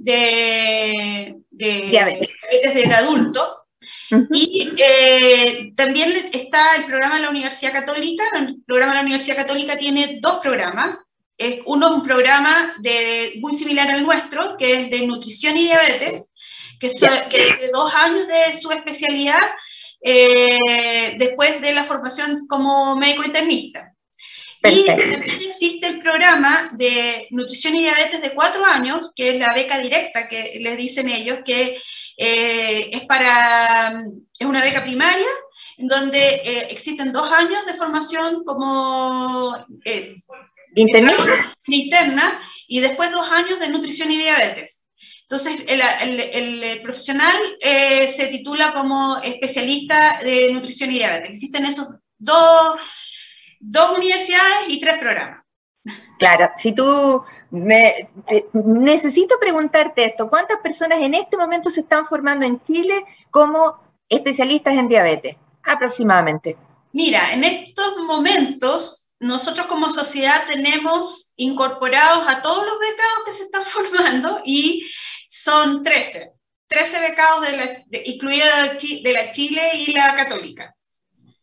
de, 0.00 1.36
diabetes 1.50 2.74
del 2.74 2.92
adulto. 2.92 3.56
Y 4.32 4.72
eh, 4.76 5.72
también 5.76 6.12
está 6.32 6.76
el 6.76 6.84
programa 6.84 7.16
de 7.16 7.22
la 7.22 7.30
Universidad 7.30 7.72
Católica. 7.72 8.24
El 8.34 8.62
programa 8.66 8.92
de 8.92 8.96
la 8.96 9.02
Universidad 9.02 9.36
Católica 9.36 9.76
tiene 9.76 10.18
dos 10.20 10.40
programas. 10.40 10.98
Uno 11.66 11.86
es 11.86 11.92
un 11.92 12.02
programa 12.02 12.74
de, 12.80 13.38
muy 13.40 13.54
similar 13.54 13.90
al 13.90 14.02
nuestro, 14.02 14.56
que 14.58 14.74
es 14.74 14.90
de 14.90 15.06
nutrición 15.06 15.56
y 15.56 15.62
diabetes, 15.62 16.34
que, 16.78 16.88
es 16.88 17.00
de 17.00 17.70
dos 17.72 17.94
años 17.94 18.26
de 18.26 18.58
su 18.60 18.70
especialidad 18.70 19.40
eh, 20.02 21.16
después 21.18 21.62
de 21.62 21.72
la 21.72 21.84
formación 21.84 22.46
como 22.46 22.96
médico 22.96 23.24
internista. 23.24 23.94
Y 24.62 24.84
también 24.84 25.22
existe 25.22 25.86
el 25.86 26.00
programa 26.00 26.70
de 26.74 27.26
nutrición 27.30 27.74
y 27.76 27.80
diabetes 27.80 28.20
de 28.20 28.34
cuatro 28.34 28.64
años, 28.64 29.12
que 29.14 29.30
es 29.30 29.38
la 29.38 29.54
beca 29.54 29.78
directa 29.78 30.28
que 30.28 30.58
les 30.60 30.76
dicen 30.76 31.08
ellos, 31.08 31.38
que 31.44 31.80
eh, 32.16 32.90
es 32.92 33.06
para, 33.06 34.02
es 34.38 34.46
una 34.46 34.62
beca 34.62 34.82
primaria, 34.82 35.28
donde 35.78 36.18
eh, 36.18 36.66
existen 36.70 37.12
dos 37.12 37.32
años 37.32 37.64
de 37.64 37.74
formación 37.74 38.44
como 38.44 39.56
interna 40.74 42.38
y 42.68 42.80
después 42.80 43.10
dos 43.10 43.30
años 43.30 43.58
de 43.58 43.68
nutrición 43.68 44.12
y 44.12 44.18
diabetes. 44.18 44.88
Entonces, 45.22 45.62
el, 45.68 46.80
profesional 46.82 47.36
eh, 47.60 48.10
se 48.10 48.26
titula 48.26 48.72
como 48.72 49.18
especialista 49.22 50.20
de 50.24 50.52
nutrición 50.52 50.90
y 50.90 50.98
diabetes. 50.98 51.30
Existen 51.30 51.66
esos 51.66 51.88
dos, 52.18 52.80
dos 53.60 53.96
universidades 53.96 54.68
y 54.68 54.80
tres 54.80 54.98
programas. 54.98 55.42
Claro, 56.18 56.50
si 56.56 56.74
tú 56.74 57.24
me, 57.50 58.10
necesito 58.52 59.36
preguntarte 59.40 60.04
esto, 60.04 60.28
¿cuántas 60.28 60.58
personas 60.58 61.00
en 61.00 61.14
este 61.14 61.36
momento 61.36 61.70
se 61.70 61.80
están 61.80 62.04
formando 62.04 62.44
en 62.44 62.60
Chile 62.62 63.04
como 63.30 63.78
especialistas 64.08 64.74
en 64.74 64.88
diabetes? 64.88 65.36
Aproximadamente. 65.62 66.58
Mira, 66.92 67.32
en 67.32 67.44
estos 67.44 67.98
momentos 67.98 69.06
nosotros 69.20 69.66
como 69.66 69.90
sociedad 69.90 70.46
tenemos 70.46 71.32
incorporados 71.36 72.26
a 72.26 72.42
todos 72.42 72.66
los 72.66 72.78
becados 72.78 73.24
que 73.26 73.32
se 73.32 73.44
están 73.44 73.64
formando 73.66 74.40
y 74.44 74.90
son 75.28 75.82
13, 75.84 76.32
13 76.66 77.00
becados, 77.00 77.46
de 77.46 77.56
la, 77.56 77.66
de, 77.86 79.12
la 79.12 79.32
Chile 79.32 79.62
y 79.74 79.92
la 79.92 80.16
Católica. 80.16 80.74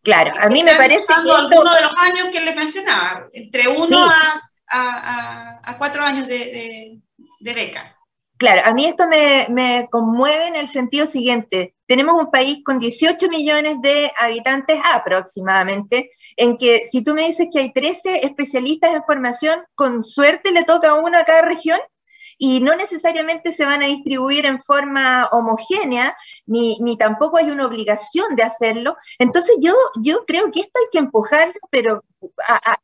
Claro, 0.08 0.32
a 0.40 0.48
mí 0.48 0.64
me 0.64 0.74
parece 0.76 1.06
que 1.06 1.22
de 1.22 1.82
los 1.82 1.94
años 1.98 2.30
que 2.32 2.40
les 2.40 2.56
mencionaba, 2.56 3.26
entre 3.34 3.68
uno 3.68 4.10
a, 4.10 4.42
a, 4.70 5.60
a, 5.62 5.78
cuatro 5.78 6.02
años 6.02 6.30
de, 6.30 7.02
de, 7.42 7.54
beca. 7.54 7.94
Claro, 8.38 8.62
a 8.64 8.74
mí 8.74 8.86
esto 8.86 9.06
me, 9.10 9.48
me, 9.50 9.90
conmueve 9.92 10.48
en 10.48 10.56
el 10.56 10.70
sentido 10.70 11.08
siguiente. 11.08 11.76
Tenemos 11.88 12.16
un 12.16 12.32
país 12.32 12.60
con 12.64 12.80
18 12.80 13.28
millones 13.28 13.82
de 13.82 14.10
habitantes 14.18 14.80
aproximadamente, 14.94 16.10
en 16.38 16.56
que 16.56 16.86
si 16.86 17.04
tú 17.04 17.14
me 17.14 17.28
dices 17.28 17.50
que 17.52 17.60
hay 17.60 17.74
13 17.74 18.26
especialistas 18.26 18.96
en 18.96 19.04
formación, 19.04 19.60
con 19.76 20.02
suerte 20.02 20.54
le 20.54 20.64
toca 20.64 20.92
a 20.92 21.02
uno 21.02 21.18
a 21.18 21.26
cada 21.26 21.42
región, 21.42 21.80
y 22.38 22.62
no 22.62 22.76
necesariamente 22.76 23.52
se 23.52 23.66
van 23.66 23.84
a 23.84 23.88
distribuir 23.88 24.46
en 24.46 24.62
forma 24.62 25.28
homogénea, 25.32 26.16
ni, 26.46 26.78
ni 26.80 26.98
tampoco 26.98 27.38
hay 27.38 27.50
una 27.50 27.66
obligación 27.66 28.36
de 28.36 28.44
hacerlo. 28.44 28.96
Entonces 29.20 29.58
yo, 29.60 29.74
yo 30.02 30.26
creo 30.26 30.52
que 30.52 30.62
esto 30.62 30.80
hay 30.80 30.88
que 30.92 31.00
empujarlo, 31.00 31.54
pero 31.72 32.04
a, 32.48 32.78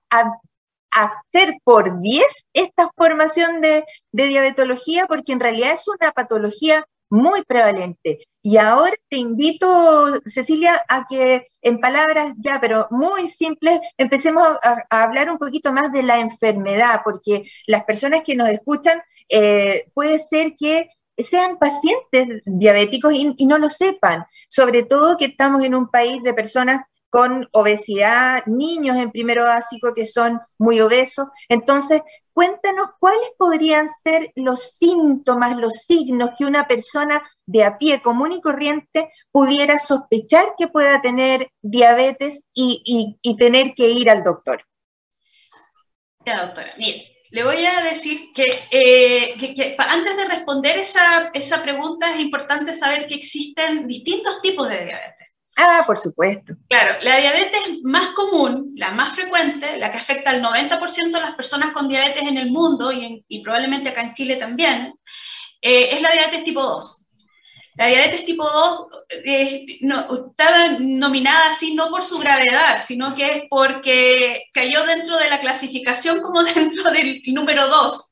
hacer 0.96 1.56
por 1.64 2.00
10 2.00 2.50
esta 2.54 2.92
formación 2.96 3.62
de, 3.62 3.84
de 4.12 4.28
diabetología, 4.28 5.08
porque 5.08 5.32
en 5.32 5.40
realidad 5.40 5.72
es 5.72 5.88
una 5.88 6.12
patología 6.12 6.86
muy 7.10 7.44
prevalente. 7.44 8.28
Y 8.46 8.58
ahora 8.58 8.92
te 9.10 9.16
invito, 9.16 10.20
Cecilia, 10.26 10.84
a 10.90 11.08
que 11.08 11.48
en 11.62 11.80
palabras 11.80 12.34
ya, 12.38 12.60
pero 12.60 12.88
muy 12.92 13.30
simples, 13.30 13.80
empecemos 13.98 14.44
a, 14.64 14.84
hablar 14.90 15.30
un 15.32 15.38
poquito 15.38 15.72
más 15.72 15.94
de 15.94 16.04
la 16.04 16.20
enfermedad, 16.20 17.02
porque 17.06 17.46
las 17.68 17.86
personas 17.86 18.24
que 18.26 18.36
nos 18.36 18.50
escuchan 18.50 19.02
eh, 19.30 19.86
puede 19.94 20.20
ser 20.20 20.56
que 20.58 20.90
sean 21.18 21.58
pacientes 21.58 22.42
diabéticos 22.46 23.14
y, 23.14 23.46
no 23.46 23.58
lo 23.58 23.70
sepan, 23.70 24.26
sobre 24.50 24.84
todo 24.84 25.18
que 25.18 25.26
estamos 25.26 25.64
en 25.64 25.74
un 25.74 25.90
país 25.90 26.22
de 26.22 26.34
personas 26.34 26.82
con 27.14 27.48
obesidad, 27.52 28.44
niños 28.48 28.98
en 28.98 29.12
primero 29.12 29.44
básico 29.44 29.94
que 29.94 30.08
son 30.08 30.40
muy 30.58 30.82
obesos. 30.82 31.28
Entonces, 31.48 32.02
cuéntanos 32.34 32.88
cuáles 33.00 33.30
podrían 33.38 33.88
ser 33.88 34.32
los 34.34 34.72
síntomas, 34.80 35.56
los 35.56 35.74
signos 35.88 36.32
que 36.36 36.46
una 36.46 36.68
persona 36.68 37.22
de 37.46 37.66
a 37.66 37.78
pie 37.78 38.02
común 38.02 38.32
y 38.32 38.42
corriente 38.42 39.10
pudiera 39.32 39.78
sospechar 39.78 40.56
que 40.58 40.70
pueda 40.70 41.04
tener 41.04 41.52
diabetes 41.62 42.48
y, 42.52 43.20
tener 43.38 43.76
que 43.76 43.90
ir 43.90 44.10
al 44.10 44.24
doctor. 44.24 44.66
Ya, 46.26 46.48
doctora, 46.48 46.74
mire, 46.80 47.16
le 47.30 47.44
voy 47.44 47.64
a 47.64 47.84
decir 47.84 48.32
que, 48.34 48.46
eh, 48.72 49.36
antes 49.78 50.18
de 50.18 50.26
responder 50.30 50.80
esa, 50.80 51.30
esa 51.36 51.62
pregunta 51.62 52.12
es 52.12 52.22
importante 52.22 52.74
saber 52.74 53.06
que 53.08 53.14
existen 53.14 53.88
distintos 53.88 54.42
tipos 54.42 54.68
de 54.68 54.86
diabetes. 54.86 55.33
Ah, 55.56 55.84
por 55.86 56.00
supuesto. 56.00 56.54
Claro, 56.68 56.96
la 57.02 57.18
diabetes 57.18 57.62
más 57.84 58.08
común, 58.10 58.70
la 58.76 58.92
más 58.92 59.14
frecuente, 59.14 59.78
la 59.78 59.92
que 59.92 59.98
afecta 59.98 60.32
al 60.32 60.42
90% 60.42 61.12
de 61.12 61.22
las 61.22 61.36
personas 61.36 61.72
con 61.72 61.88
diabetes 61.88 62.24
en 62.24 62.38
el 62.38 62.52
mundo 62.52 62.92
y, 62.92 63.44
probablemente 63.44 63.90
acá 63.90 64.02
en 64.02 64.14
Chile 64.14 64.38
también, 64.38 64.94
eh, 65.62 65.90
es 65.92 66.02
la 66.02 66.12
diabetes 66.12 66.44
tipo 66.44 66.62
2. 66.64 67.00
La 67.76 67.88
diabetes 67.88 68.26
tipo 68.26 68.48
2 68.48 68.88
eh, 69.26 69.66
no, 69.82 70.28
estaba 70.30 70.78
nominada 70.80 71.52
así 71.52 71.74
no 71.74 71.90
por 71.90 72.04
su 72.04 72.20
gravedad, 72.20 72.84
sino 72.86 73.16
que 73.16 73.28
es 73.28 73.44
porque 73.50 74.46
cayó 74.54 74.86
dentro 74.86 75.18
de 75.18 75.30
la 75.30 75.40
clasificación 75.40 76.22
como 76.22 76.44
dentro 76.44 76.92
del 76.92 77.22
número 77.28 77.68
2. 77.68 78.10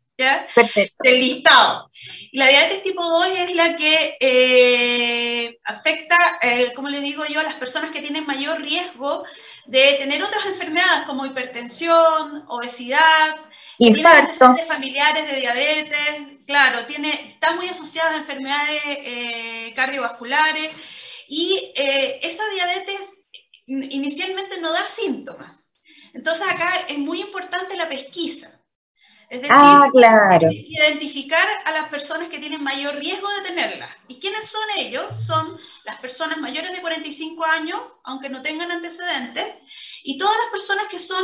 Del 1.03 1.19
listado. 1.19 1.89
Y 2.33 2.37
la 2.37 2.47
diabetes 2.47 2.81
tipo 2.81 3.03
2 3.03 3.27
es 3.27 3.55
la 3.55 3.75
que 3.75 4.17
eh, 4.21 5.59
afecta, 5.65 6.15
eh, 6.41 6.71
como 6.73 6.87
le 6.87 7.01
digo 7.01 7.25
yo, 7.25 7.41
a 7.41 7.43
las 7.43 7.55
personas 7.55 7.91
que 7.91 7.99
tienen 7.99 8.25
mayor 8.25 8.61
riesgo 8.61 9.25
de 9.65 9.95
tener 9.99 10.23
otras 10.23 10.45
enfermedades 10.45 11.05
como 11.05 11.25
hipertensión, 11.25 12.45
obesidad, 12.47 13.35
infarto, 13.77 14.55
familiares 14.65 15.29
de 15.29 15.41
diabetes, 15.41 16.21
claro, 16.47 16.85
tiene, 16.85 17.09
está 17.25 17.51
muy 17.51 17.67
asociada 17.67 18.11
a 18.11 18.19
enfermedades 18.19 18.81
eh, 18.85 19.73
cardiovasculares 19.75 20.71
y 21.27 21.73
esa 21.75 22.43
diabetes 22.53 23.23
inicialmente 23.65 24.59
no 24.59 24.71
da 24.71 24.85
síntomas. 24.87 25.73
Entonces 26.13 26.47
acá 26.47 26.85
es 26.87 26.97
muy 26.97 27.21
importante 27.21 27.75
la 27.75 27.89
pesquisa. 27.89 28.60
Es 29.31 29.41
decir, 29.41 29.55
ah, 29.57 29.87
claro. 29.93 30.49
identificar 30.51 31.47
a 31.63 31.71
las 31.71 31.87
personas 31.87 32.27
que 32.27 32.39
tienen 32.39 32.61
mayor 32.61 32.95
riesgo 32.97 33.29
de 33.29 33.47
tenerla. 33.47 33.87
¿Y 34.09 34.19
quiénes 34.19 34.45
son 34.45 34.61
ellos? 34.75 35.05
Son 35.25 35.57
las 35.85 36.01
personas 36.01 36.37
mayores 36.39 36.73
de 36.73 36.81
45 36.81 37.45
años, 37.45 37.79
aunque 38.03 38.27
no 38.27 38.41
tengan 38.41 38.69
antecedentes, 38.71 39.45
y 40.03 40.17
todas 40.17 40.35
las 40.35 40.51
personas 40.51 40.87
que 40.91 40.99
son 40.99 41.23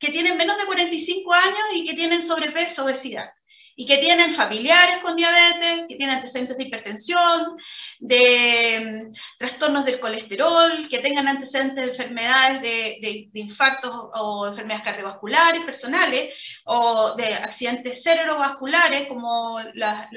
que 0.00 0.10
tienen 0.10 0.36
menos 0.36 0.58
de 0.58 0.64
45 0.64 1.32
años 1.32 1.64
y 1.74 1.86
que 1.86 1.94
tienen 1.94 2.24
sobrepeso, 2.24 2.84
obesidad 2.84 3.30
y 3.76 3.86
que 3.86 3.98
tienen 3.98 4.32
familiares 4.34 4.98
con 5.02 5.16
diabetes, 5.16 5.86
que 5.88 5.96
tienen 5.96 6.16
antecedentes 6.16 6.56
de 6.56 6.64
hipertensión, 6.64 7.56
de 7.98 9.08
mm, 9.08 9.12
trastornos 9.38 9.84
del 9.84 9.98
colesterol, 9.98 10.88
que 10.88 10.98
tengan 10.98 11.26
antecedentes 11.26 11.84
de 11.84 11.90
enfermedades 11.90 12.62
de, 12.62 13.30
infartos 13.34 13.90
o 14.14 14.46
enfermedades 14.46 14.84
cardiovasculares 14.84 15.64
personales, 15.64 16.34
o 16.64 17.14
de 17.16 17.34
accidentes 17.34 18.02
cerebrovasculares 18.02 19.08
como 19.08 19.58
las, 19.74 20.08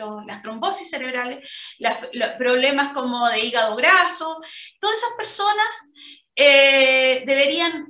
trombosis 0.41 0.89
cerebrales, 0.89 1.49
los 2.13 2.29
problemas 2.37 2.93
como 2.93 3.27
de 3.29 3.39
hígado 3.39 3.75
graso, 3.75 4.39
todas 4.79 4.97
esas 4.97 5.13
personas 5.17 5.67
eh, 6.35 7.23
deberían, 7.25 7.87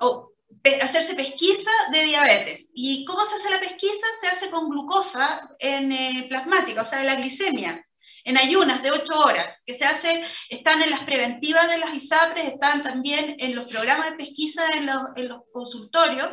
hacerse 0.76 1.16
pesquisa 1.16 1.72
de 1.92 2.04
diabetes. 2.04 2.72
¿Y 2.76 3.06
cómo 3.06 3.26
se 3.26 3.36
hace 3.36 3.50
la 3.50 3.60
pesquisa? 3.60 4.06
Se 4.22 4.28
hace 4.28 4.50
con 4.50 4.70
glucosa 4.70 5.50
en, 5.60 5.92
eh, 5.92 6.26
plasmática, 6.30 6.82
o 6.82 6.86
sea, 6.86 7.04
la 7.04 7.16
glicemia 7.16 7.84
en 8.28 8.38
ayunas 8.38 8.84
de 8.84 8.92
8 8.92 9.20
horas, 9.20 9.64
que 9.66 9.74
se 9.74 9.86
hace, 9.86 10.22
están 10.50 10.82
en 10.82 10.92
las 10.92 11.04
preventivas 11.04 11.70
de 11.70 11.78
las 11.78 11.94
ISAPRES, 11.94 12.48
están 12.48 12.84
también 12.84 13.38
en 13.40 13.56
los 13.56 13.68
programas 13.68 14.12
de 14.12 14.18
pesquisa 14.18 14.68
en 14.76 14.86
los, 14.86 14.98
en 15.16 15.30
los 15.30 15.44
consultorios, 15.54 16.28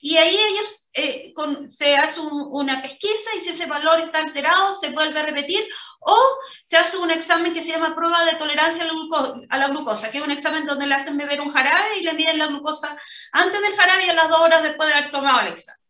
y 0.00 0.16
ahí 0.16 0.36
ellos 0.36 0.88
eh, 0.92 1.32
se 1.68 1.96
hace 1.96 2.20
una 2.20 2.82
pesquisa 2.82 3.30
y 3.36 3.40
si 3.40 3.50
ese 3.50 3.66
valor 3.66 4.00
está 4.00 4.18
alterado 4.18 4.74
se 4.74 4.90
vuelve 4.90 5.20
a 5.20 5.24
repetir 5.24 5.64
o 6.00 6.18
se 6.64 6.78
hace 6.78 6.96
un 6.96 7.10
examen 7.10 7.54
que 7.54 7.62
se 7.62 7.70
llama 7.70 7.94
prueba 7.94 8.24
de 8.24 8.36
tolerancia 8.36 8.84
a 8.84 9.58
la, 9.58 9.68
glucosa, 9.68 10.10
que 10.10 10.18
es 10.18 10.24
un 10.24 10.32
examen 10.32 10.66
donde 10.66 10.86
le 10.86 10.94
hacen 10.94 11.16
beber 11.16 11.40
un 11.40 11.52
jarabe 11.52 11.98
y 11.98 12.02
le 12.02 12.14
miden 12.14 12.38
la 12.38 12.46
glucosa 12.46 12.96
antes 13.32 13.60
del 13.60 13.76
jarabe 13.76 14.06
y 14.06 14.10
a 14.10 14.14
las 14.14 14.28
dos 14.28 14.40
horas 14.40 14.62
después 14.62 14.88
de 14.88 14.94
haber 14.94 15.10
tomado 15.10 15.40
el 15.40 15.52
examen. 15.52 15.80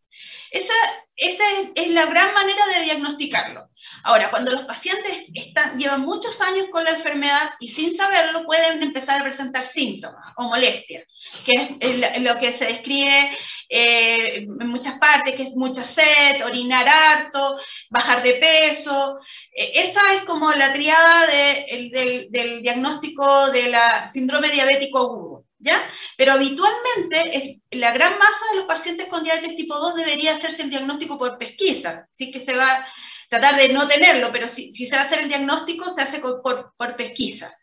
Esa, 0.50 0.74
esa 1.14 1.44
es, 1.76 1.90
la 1.90 2.06
gran 2.06 2.34
manera 2.34 2.66
de 2.66 2.82
diagnosticarlo. 2.82 3.70
Ahora, 4.02 4.30
cuando 4.30 4.50
los 4.50 4.62
pacientes 4.62 5.26
están, 5.32 5.78
llevan 5.78 6.00
muchos 6.00 6.40
años 6.40 6.66
con 6.72 6.82
la 6.82 6.90
enfermedad 6.90 7.52
y 7.60 7.68
sin 7.68 7.94
saberlo 7.94 8.44
pueden 8.44 8.82
empezar 8.82 9.20
a 9.20 9.24
presentar 9.24 9.64
síntomas 9.64 10.34
o 10.36 10.44
molestias, 10.44 11.04
que 11.44 11.76
es 11.78 12.20
lo 12.20 12.38
que 12.40 12.52
se 12.52 12.66
describe 12.66 13.30
eh, 13.70 14.46
en 14.48 14.68
muchas 14.68 14.98
partes, 14.98 15.34
que 15.34 15.44
es 15.44 15.54
mucha 15.54 15.84
sed, 15.84 16.44
orinar 16.44 16.88
harto, 16.88 17.56
bajar 17.88 18.22
de 18.22 18.34
peso. 18.34 19.16
Eh, 19.52 19.72
esa 19.76 20.00
es 20.14 20.24
como 20.24 20.50
la 20.50 20.72
triada 20.72 21.26
del, 21.28 22.28
del 22.30 22.62
diagnóstico 22.62 23.50
de 23.50 23.68
la 23.68 24.10
síndrome 24.10 24.50
diabético 24.50 24.98
agudo. 24.98 25.44
¿ya? 25.60 25.80
Pero 26.16 26.32
habitualmente 26.32 27.60
la 27.70 27.92
gran 27.92 28.18
masa 28.18 28.44
de 28.50 28.56
los 28.56 28.66
pacientes 28.66 29.06
con 29.06 29.22
diabetes 29.22 29.56
tipo 29.56 29.78
2 29.78 29.94
debería 29.94 30.34
hacerse 30.34 30.62
el 30.62 30.70
diagnóstico 30.70 31.18
por 31.18 31.38
pesquisa, 31.38 32.08
sí 32.10 32.30
que 32.30 32.40
se 32.40 32.56
va 32.56 32.66
a 32.66 32.86
tratar 33.28 33.56
de 33.56 33.68
no 33.68 33.86
tenerlo, 33.86 34.30
pero 34.32 34.48
si, 34.48 34.72
si 34.72 34.86
se 34.86 34.96
va 34.96 35.02
a 35.02 35.04
hacer 35.04 35.20
el 35.20 35.28
diagnóstico 35.28 35.88
se 35.90 36.02
hace 36.02 36.18
por, 36.18 36.42
por 36.42 36.96
pesquisa. 36.96 37.54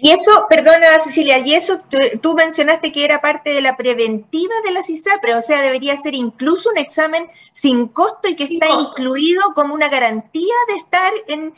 Y 0.00 0.10
eso, 0.10 0.46
perdona 0.48 1.00
Cecilia, 1.00 1.38
y 1.38 1.54
eso 1.54 1.80
tú, 2.20 2.34
mencionaste 2.34 2.92
que 2.92 3.04
era 3.04 3.20
parte 3.20 3.50
de 3.50 3.62
la 3.62 3.76
preventiva 3.76 4.54
de 4.64 4.72
la 4.72 4.82
CISAPRE, 4.82 5.34
o 5.34 5.42
sea, 5.42 5.62
debería 5.62 5.96
ser 5.96 6.14
incluso 6.14 6.70
un 6.70 6.78
examen 6.78 7.28
sin 7.52 7.88
costo 7.88 8.28
y 8.28 8.36
que 8.36 8.44
está 8.44 8.68
incluido 8.68 9.54
como 9.54 9.74
una 9.74 9.88
garantía 9.88 10.54
de 10.68 10.76
estar 10.76 11.12
en, 11.28 11.54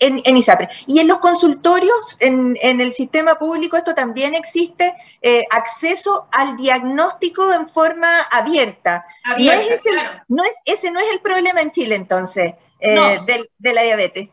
en, 0.00 0.36
ISAPRE. 0.36 0.68
Y 0.86 0.98
en 0.98 1.08
los 1.08 1.18
consultorios, 1.18 2.16
en, 2.18 2.56
el 2.60 2.92
sistema 2.92 3.38
público, 3.38 3.76
esto 3.76 3.94
también 3.94 4.34
existe 4.34 4.94
eh, 5.22 5.44
acceso 5.50 6.28
al 6.32 6.56
diagnóstico 6.56 7.52
en 7.52 7.68
forma 7.68 8.20
abierta. 8.30 9.06
no 9.38 9.52
es 9.52 9.70
ese, 9.70 9.90
no 10.28 10.42
es, 10.42 10.60
ese 10.64 10.90
no 10.90 10.98
es 10.98 11.06
el 11.12 11.20
problema 11.20 11.60
en 11.60 11.70
Chile, 11.70 11.94
entonces, 11.94 12.54
eh, 12.80 13.18
de, 13.58 13.72
la 13.72 13.82
diabetes. 13.82 14.28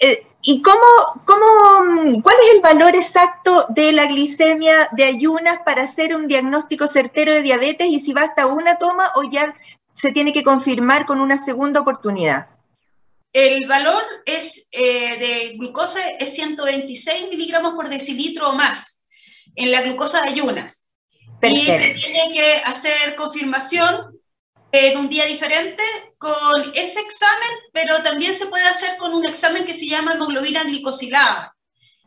Eh, 0.00 0.26
¿Y 0.50 0.62
cómo, 0.62 0.80
cómo, 1.26 2.22
cuál 2.22 2.36
es 2.42 2.54
el 2.54 2.62
valor 2.62 2.96
exacto 2.96 3.66
de 3.68 3.92
la 3.92 4.06
glicemia 4.06 4.88
de 4.92 5.04
ayunas 5.04 5.58
para 5.62 5.82
hacer 5.82 6.16
un 6.16 6.26
diagnóstico 6.26 6.88
certero 6.88 7.34
de 7.34 7.42
diabetes 7.42 7.86
y 7.88 8.00
si 8.00 8.14
basta 8.14 8.46
una 8.46 8.78
toma 8.78 9.12
o 9.16 9.30
ya 9.30 9.54
se 9.92 10.10
tiene 10.10 10.32
que 10.32 10.42
confirmar 10.42 11.04
con 11.04 11.20
una 11.20 11.36
segunda 11.36 11.80
oportunidad? 11.80 12.46
El 13.34 13.66
valor 13.66 14.02
es, 14.24 14.66
eh, 14.72 15.18
de 15.18 15.56
glucosa 15.58 16.00
es 16.18 16.32
126 16.32 17.28
miligramos 17.28 17.74
por 17.74 17.90
decilitro 17.90 18.48
o 18.48 18.54
más 18.54 19.06
en 19.54 19.70
la 19.70 19.82
glucosa 19.82 20.22
de 20.22 20.30
ayunas. 20.30 20.88
Y 21.42 21.66
se 21.66 21.90
tiene 21.90 22.32
que 22.32 22.62
hacer 22.64 23.16
confirmación 23.16 24.17
en 24.72 24.98
un 24.98 25.08
día 25.08 25.24
diferente 25.24 25.82
con 26.18 26.72
ese 26.74 27.00
examen, 27.00 27.50
pero 27.72 28.02
también 28.02 28.36
se 28.36 28.46
puede 28.46 28.64
hacer 28.64 28.96
con 28.98 29.14
un 29.14 29.26
examen 29.26 29.64
que 29.64 29.74
se 29.74 29.86
llama 29.86 30.12
hemoglobina 30.12 30.64
glicosilada, 30.64 31.56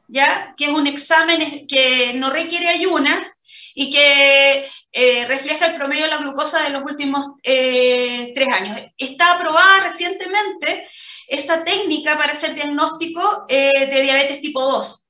¿ya? 0.07 0.53
Que 0.57 0.65
es 0.65 0.71
un 0.71 0.87
examen 0.87 1.65
que 1.67 2.13
no 2.15 2.29
requiere 2.29 2.67
ayunas 2.69 3.31
y 3.73 3.91
que 3.91 4.69
eh, 4.91 5.25
refleja 5.27 5.67
el 5.67 5.75
promedio 5.75 6.03
de 6.03 6.09
la 6.09 6.17
glucosa 6.17 6.61
de 6.63 6.71
los 6.71 6.83
últimos 6.83 7.25
eh, 7.43 8.31
tres 8.35 8.49
años. 8.49 8.79
Está 8.97 9.33
aprobada 9.33 9.87
recientemente 9.87 10.87
esa 11.27 11.63
técnica 11.63 12.17
para 12.17 12.33
hacer 12.33 12.53
diagnóstico 12.53 13.45
eh, 13.47 13.87
de 13.89 14.01
diabetes 14.01 14.41
tipo 14.41 14.61
2. 14.61 15.05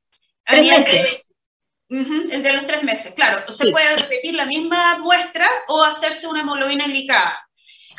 El 1.91 2.41
de 2.41 2.54
los 2.54 2.65
tres 2.65 2.84
meses, 2.84 3.13
claro. 3.13 3.51
Se 3.51 3.69
puede 3.69 3.97
repetir 3.97 4.36
la 4.36 4.45
misma 4.45 4.97
muestra 4.99 5.47
o 5.67 5.84
hacerse 5.84 6.27
una 6.27 6.39
hemoglobina 6.39 6.86
glicada. 6.86 7.47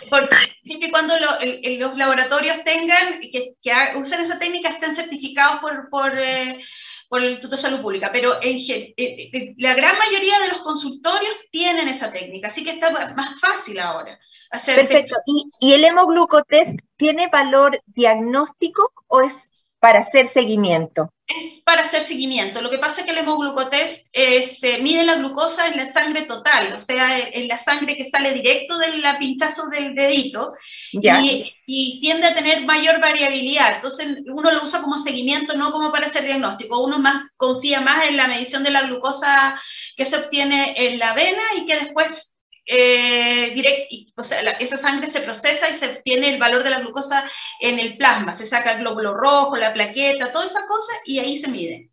Porque 0.08 0.34
siempre 0.62 0.88
y 0.88 0.90
cuando 0.90 1.14
los 1.18 1.96
laboratorios 1.96 2.64
tengan, 2.64 3.20
que, 3.20 3.54
usen 3.96 4.20
esa 4.20 4.38
técnica, 4.38 4.70
estén 4.70 4.94
certificados 4.94 5.60
por, 5.60 5.90
por, 5.90 6.18
eh, 6.18 6.60
por 7.08 7.22
el 7.22 7.32
Instituto 7.32 7.56
de 7.56 7.62
Salud 7.62 7.82
Pública. 7.82 8.10
Pero 8.12 8.42
en, 8.42 8.56
eh, 8.56 8.94
eh, 8.96 9.54
la 9.58 9.74
gran 9.74 9.96
mayoría 9.98 10.40
de 10.40 10.48
los 10.48 10.58
consultorios 10.58 11.34
tienen 11.50 11.86
esa 11.86 12.10
técnica, 12.10 12.48
así 12.48 12.64
que 12.64 12.70
está 12.70 12.90
más 13.14 13.38
fácil 13.40 13.78
ahora. 13.78 14.18
Hacer 14.50 14.76
Perfecto. 14.76 15.16
¿Y, 15.26 15.44
¿Y 15.60 15.74
el 15.74 15.84
hemoglucotest 15.84 16.78
tiene 16.96 17.28
valor 17.28 17.80
diagnóstico 17.86 18.90
o 19.06 19.20
es 19.20 19.50
para 19.78 20.00
hacer 20.00 20.28
seguimiento? 20.28 21.12
Es 21.36 21.60
para 21.64 21.82
hacer 21.82 22.02
seguimiento. 22.02 22.60
Lo 22.60 22.70
que 22.70 22.78
pasa 22.78 23.00
es 23.00 23.06
que 23.06 23.12
el 23.12 23.18
hemoglucotest 23.18 24.08
eh, 24.12 24.46
se 24.46 24.78
mide 24.78 25.04
la 25.04 25.16
glucosa 25.16 25.68
en 25.68 25.76
la 25.76 25.90
sangre 25.90 26.22
total, 26.22 26.72
o 26.74 26.80
sea, 26.80 27.18
en 27.18 27.48
la 27.48 27.58
sangre 27.58 27.96
que 27.96 28.04
sale 28.04 28.32
directo 28.32 28.76
del 28.78 29.02
pinchazo 29.18 29.68
del 29.68 29.94
dedito 29.94 30.52
y, 30.92 31.52
y, 31.66 32.00
tiende 32.00 32.26
a 32.26 32.34
tener 32.34 32.64
mayor 32.64 33.00
variabilidad. 33.00 33.76
Entonces, 33.76 34.18
uno 34.26 34.50
lo 34.50 34.62
usa 34.62 34.82
como 34.82 34.98
seguimiento, 34.98 35.56
no 35.56 35.72
como 35.72 35.92
para 35.92 36.06
hacer 36.06 36.24
diagnóstico. 36.24 36.82
Uno 36.82 36.98
más 36.98 37.24
confía 37.36 37.80
más 37.80 38.08
en 38.08 38.16
la 38.16 38.28
medición 38.28 38.64
de 38.64 38.70
la 38.70 38.82
glucosa 38.82 39.60
que 39.96 40.04
se 40.04 40.16
obtiene 40.16 40.74
en 40.76 40.98
la 40.98 41.12
vena 41.12 41.42
y 41.56 41.66
que 41.66 41.76
después 41.76 42.31
eh, 42.66 43.54
o 44.16 44.22
sea, 44.22 44.40
esa 44.52 44.76
sangre 44.76 45.10
se 45.10 45.20
procesa 45.20 45.68
y 45.70 45.74
se 45.74 45.86
obtiene 45.86 46.30
el 46.30 46.40
valor 46.40 46.62
de 46.62 46.70
la 46.70 46.80
glucosa 46.80 47.24
en 47.60 47.78
el 47.78 47.96
plasma. 47.96 48.32
Se 48.32 48.46
saca 48.46 48.72
el 48.72 48.80
glóbulo 48.80 49.14
rojo, 49.14 49.56
la 49.56 49.72
plaqueta, 49.72 50.32
todas 50.32 50.50
esas 50.50 50.66
cosas 50.66 50.96
y 51.04 51.18
ahí 51.18 51.38
se 51.38 51.50
mide. 51.50 51.88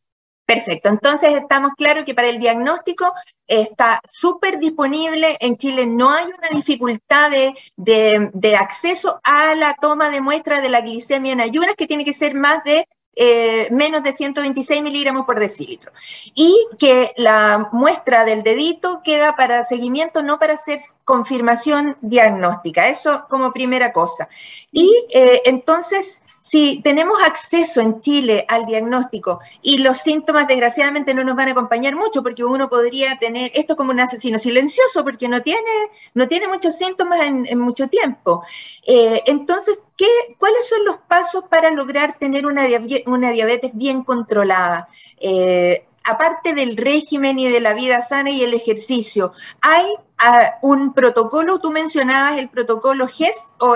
Perfecto, 0.45 0.89
entonces 0.89 1.35
estamos 1.35 1.73
claros 1.77 2.05
que 2.05 2.15
para 2.15 2.27
el 2.27 2.39
diagnóstico 2.39 3.13
está 3.45 4.01
súper 4.11 4.57
disponible. 4.57 5.37
En 5.41 5.57
Chile 5.57 5.85
no 5.85 6.11
hay 6.11 6.25
una 6.25 6.49
dificultad 6.51 7.29
de, 7.29 7.53
de, 7.77 8.55
acceso 8.55 9.19
a 9.23 9.53
la 9.53 9.75
toma 9.79 10.09
de 10.09 10.21
muestra 10.21 10.59
de 10.59 10.69
la 10.69 10.81
glicemia 10.81 11.33
en 11.33 11.41
ayunas, 11.41 11.75
que 11.77 11.85
tiene 11.85 12.03
que 12.03 12.15
ser 12.15 12.33
más 12.33 12.63
de 12.63 12.87
eh, 13.15 13.67
menos 13.71 14.03
de 14.03 14.13
126 14.13 14.81
miligramos 14.81 15.25
por 15.25 15.39
decilitro. 15.39 15.91
Y 16.33 16.55
que 16.77 17.13
la 17.17 17.69
muestra 17.71 18.23
del 18.23 18.43
dedito 18.43 19.01
queda 19.03 19.35
para 19.35 19.63
seguimiento, 19.63 20.23
no 20.23 20.39
para 20.39 20.53
hacer 20.53 20.79
confirmación 21.03 21.97
diagnóstica. 22.01 22.87
Eso 22.87 23.25
como 23.29 23.51
primera 23.51 23.91
cosa. 23.91 24.29
Y 24.71 25.05
eh, 25.11 25.41
entonces 25.45 26.21
si 26.49 26.81
tenemos 26.81 27.21
acceso 27.21 27.79
en 27.79 27.99
Chile 27.99 28.43
al 28.47 28.65
diagnóstico 28.65 29.39
y 29.61 29.77
los 29.77 29.99
síntomas 29.99 30.47
desgraciadamente 30.47 31.13
no 31.13 31.23
nos 31.23 31.35
van 31.35 31.49
a 31.49 31.51
acompañar 31.51 31.95
mucho 31.95 32.23
porque 32.23 32.43
uno 32.43 32.69
podría 32.69 33.19
tener 33.19 33.51
esto 33.53 33.75
como 33.75 33.91
un 33.91 33.99
asesino 33.99 34.39
silencioso 34.39 35.03
porque 35.03 35.27
no 35.27 35.43
tiene, 35.43 35.69
no 36.15 36.27
tiene 36.27 36.47
muchos 36.47 36.75
síntomas 36.75 37.19
en, 37.21 37.59
mucho 37.59 37.87
tiempo. 37.87 38.43
Eh, 38.87 39.21
entonces, 39.27 39.77
¿qué, 39.95 40.07
¿cuáles 40.39 40.67
son 40.67 40.85
los 40.85 40.97
pasos 40.97 41.43
para 41.51 41.69
lograr 41.69 42.17
tener 42.17 42.47
una, 42.47 42.67
una 43.05 43.31
diabetes 43.31 43.71
bien 43.75 44.03
controlada? 44.03 44.87
Eh, 45.19 45.85
aparte 46.09 46.53
del 46.53 46.75
régimen 46.77 47.39
y 47.39 47.49
de 47.49 47.59
la 47.59 47.73
vida 47.73 48.01
sana 48.01 48.29
y 48.31 48.43
el 48.43 48.53
ejercicio, 48.53 49.33
¿hay 49.61 49.85
ah, 50.17 50.57
un 50.61 50.93
protocolo? 50.93 51.59
Tú 51.59 51.71
mencionabas 51.71 52.39
el 52.39 52.49
protocolo 52.49 53.07
GES 53.07 53.35
o 53.59 53.75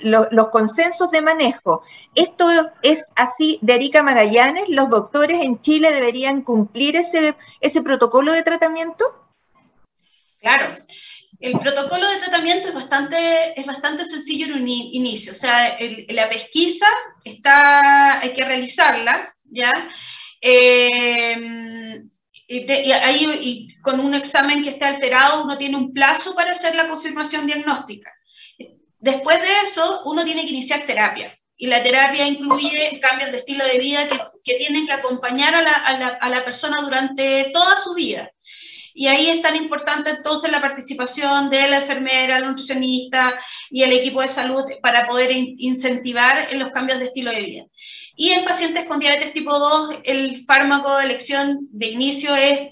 los 0.00 0.48
consensos 0.48 1.10
de 1.10 1.22
manejo. 1.22 1.82
¿Esto 2.14 2.46
es 2.82 3.06
así 3.14 3.58
de 3.62 3.74
Erika 3.74 4.02
Magallanes? 4.02 4.68
¿Los 4.68 4.90
doctores 4.90 5.44
en 5.44 5.60
Chile 5.60 5.92
deberían 5.92 6.42
cumplir 6.42 6.96
ese, 6.96 7.34
ese 7.60 7.82
protocolo 7.82 8.32
de 8.32 8.42
tratamiento? 8.42 9.04
Claro. 10.40 10.74
El 11.38 11.58
protocolo 11.58 12.08
de 12.08 12.18
tratamiento 12.18 12.68
es 12.68 12.74
bastante, 12.74 13.58
es 13.58 13.66
bastante 13.66 14.04
sencillo 14.04 14.46
en 14.46 14.62
un 14.62 14.68
inicio. 14.68 15.32
O 15.32 15.34
sea, 15.34 15.76
la 16.08 16.28
pesquisa 16.28 16.86
está, 17.24 18.20
hay 18.20 18.32
que 18.32 18.44
realizarla, 18.44 19.34
¿ya? 19.50 19.72
Eh, 20.42 22.02
y, 22.48 22.70
ahí, 22.92 23.68
con 23.82 24.00
un 24.00 24.14
examen 24.14 24.62
que 24.62 24.70
esté 24.70 24.84
alterado, 24.84 25.44
uno 25.44 25.56
tiene 25.56 25.76
un 25.76 25.92
plazo 25.92 26.34
para 26.34 26.52
hacer 26.52 26.74
la 26.74 26.88
confirmación 26.88 27.46
diagnóstica. 27.46 28.12
Después 28.98 29.40
de 29.40 29.48
eso, 29.64 30.02
uno 30.04 30.24
tiene 30.24 30.42
que 30.42 30.50
iniciar 30.50 30.84
terapia. 30.84 31.36
Y 31.56 31.68
la 31.68 31.82
terapia 31.82 32.26
incluye 32.26 32.98
cambios 33.00 33.30
de 33.30 33.38
estilo 33.38 33.64
de 33.64 33.78
vida 33.78 34.08
que, 34.08 34.18
que 34.42 34.58
tienen 34.58 34.86
que 34.86 34.92
acompañar 34.92 35.54
a 35.54 35.62
la, 35.62 35.72
a, 35.72 35.98
la, 35.98 36.06
a 36.08 36.28
la, 36.28 36.44
persona 36.44 36.82
durante 36.82 37.50
toda 37.52 37.78
su 37.78 37.94
vida. 37.94 38.31
Y 38.94 39.06
ahí 39.06 39.28
es 39.28 39.42
tan 39.42 39.56
importante 39.56 40.10
entonces 40.10 40.50
la 40.50 40.60
participación 40.60 41.50
de 41.50 41.68
la 41.68 41.78
enfermera, 41.78 42.38
el 42.38 42.46
nutricionista 42.46 43.32
y 43.70 43.82
el 43.82 43.92
equipo 43.92 44.20
de 44.20 44.28
salud 44.28 44.64
para 44.82 45.06
poder 45.06 45.30
incentivar 45.32 46.48
en 46.50 46.58
los 46.58 46.70
cambios 46.72 46.98
de 46.98 47.06
estilo 47.06 47.30
de 47.30 47.40
vida. 47.40 47.64
Y 48.14 48.30
en 48.30 48.44
pacientes 48.44 48.84
con 48.84 49.00
diabetes 49.00 49.32
tipo 49.32 49.58
2, 49.58 50.00
el 50.04 50.44
fármaco 50.44 50.96
de 50.98 51.06
elección 51.06 51.66
de 51.70 51.88
inicio 51.88 52.34
es, 52.34 52.68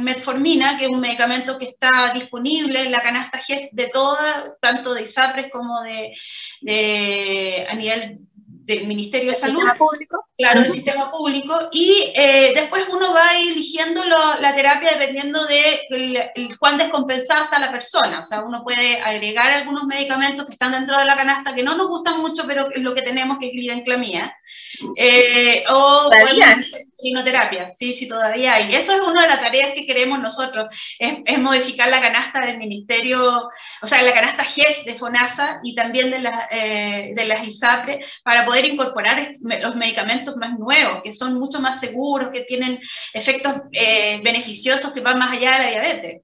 metformina, 0.00 0.76
que 0.76 0.84
es 0.84 0.90
un 0.90 1.00
medicamento 1.00 1.58
que 1.58 1.64
está 1.64 2.12
disponible 2.12 2.82
en 2.82 2.92
la 2.92 3.02
canasta 3.02 3.38
GES 3.38 3.70
de 3.72 3.88
todas, 3.88 4.52
tanto 4.60 4.92
de 4.92 5.02
ISAPRES 5.02 5.50
como 5.50 5.80
de, 5.80 6.14
de 6.60 7.66
a 7.70 7.74
nivel 7.74 8.26
del 8.64 8.86
Ministerio 8.86 9.30
de 9.30 9.34
Salud. 9.34 9.62
Público? 9.78 10.26
Claro, 10.36 10.62
del 10.62 10.70
sistema 10.70 11.10
público. 11.10 11.54
Y 11.72 12.12
eh, 12.14 12.52
después 12.54 12.84
uno 12.90 13.12
va 13.12 13.36
eligiendo 13.36 14.02
la 14.04 14.54
terapia 14.54 14.92
dependiendo 14.92 15.46
de 15.46 16.32
cuán 16.58 16.78
descompensada 16.78 17.44
está 17.44 17.58
la 17.58 17.70
persona. 17.70 18.20
O 18.20 18.24
sea, 18.24 18.42
uno 18.42 18.64
puede 18.64 19.00
agregar 19.00 19.50
algunos 19.50 19.84
medicamentos 19.84 20.46
que 20.46 20.52
están 20.52 20.72
dentro 20.72 20.98
de 20.98 21.04
la 21.04 21.16
canasta 21.16 21.54
que 21.54 21.62
no 21.62 21.76
nos 21.76 21.88
gustan 21.88 22.20
mucho, 22.20 22.44
pero 22.46 22.70
es 22.72 22.82
lo 22.82 22.94
que 22.94 23.02
tenemos, 23.02 23.38
que 23.38 23.46
es 23.46 23.52
glibenclamida. 23.52 24.36
Eh, 24.96 25.64
o 25.68 26.10
terapia, 27.24 27.70
sí, 27.70 27.92
sí, 27.92 28.08
todavía 28.08 28.54
hay. 28.54 28.74
Eso 28.74 28.92
es 28.92 29.00
una 29.00 29.22
de 29.22 29.28
las 29.28 29.40
tareas 29.40 29.72
que 29.74 29.86
queremos 29.86 30.20
nosotros, 30.20 30.66
es, 30.98 31.38
modificar 31.38 31.88
la 31.88 32.00
canasta 32.00 32.40
del 32.40 32.58
ministerio, 32.58 33.48
o 33.82 33.86
sea, 33.86 34.02
la 34.02 34.14
canasta 34.14 34.44
GES 34.44 34.84
de 34.84 34.94
FONASA 34.94 35.60
y 35.62 35.74
también 35.74 36.10
de, 36.10 36.20
la, 36.20 36.48
eh, 36.50 37.12
de 37.14 37.24
las 37.26 37.46
ISAPRE 37.46 38.00
para 38.22 38.44
poder 38.44 38.64
incorporar 38.64 39.32
los 39.60 39.76
medicamentos 39.76 40.36
más 40.36 40.58
nuevos, 40.58 41.02
que 41.02 41.12
son 41.12 41.34
mucho 41.34 41.60
más 41.60 41.80
seguros, 41.80 42.30
que 42.32 42.42
tienen 42.42 42.80
efectos 43.12 43.54
eh, 43.72 44.20
beneficiosos 44.22 44.92
que 44.92 45.00
van 45.00 45.18
más 45.18 45.32
allá 45.32 45.58
de 45.58 45.64
la 45.64 45.70
diabetes. 45.70 46.22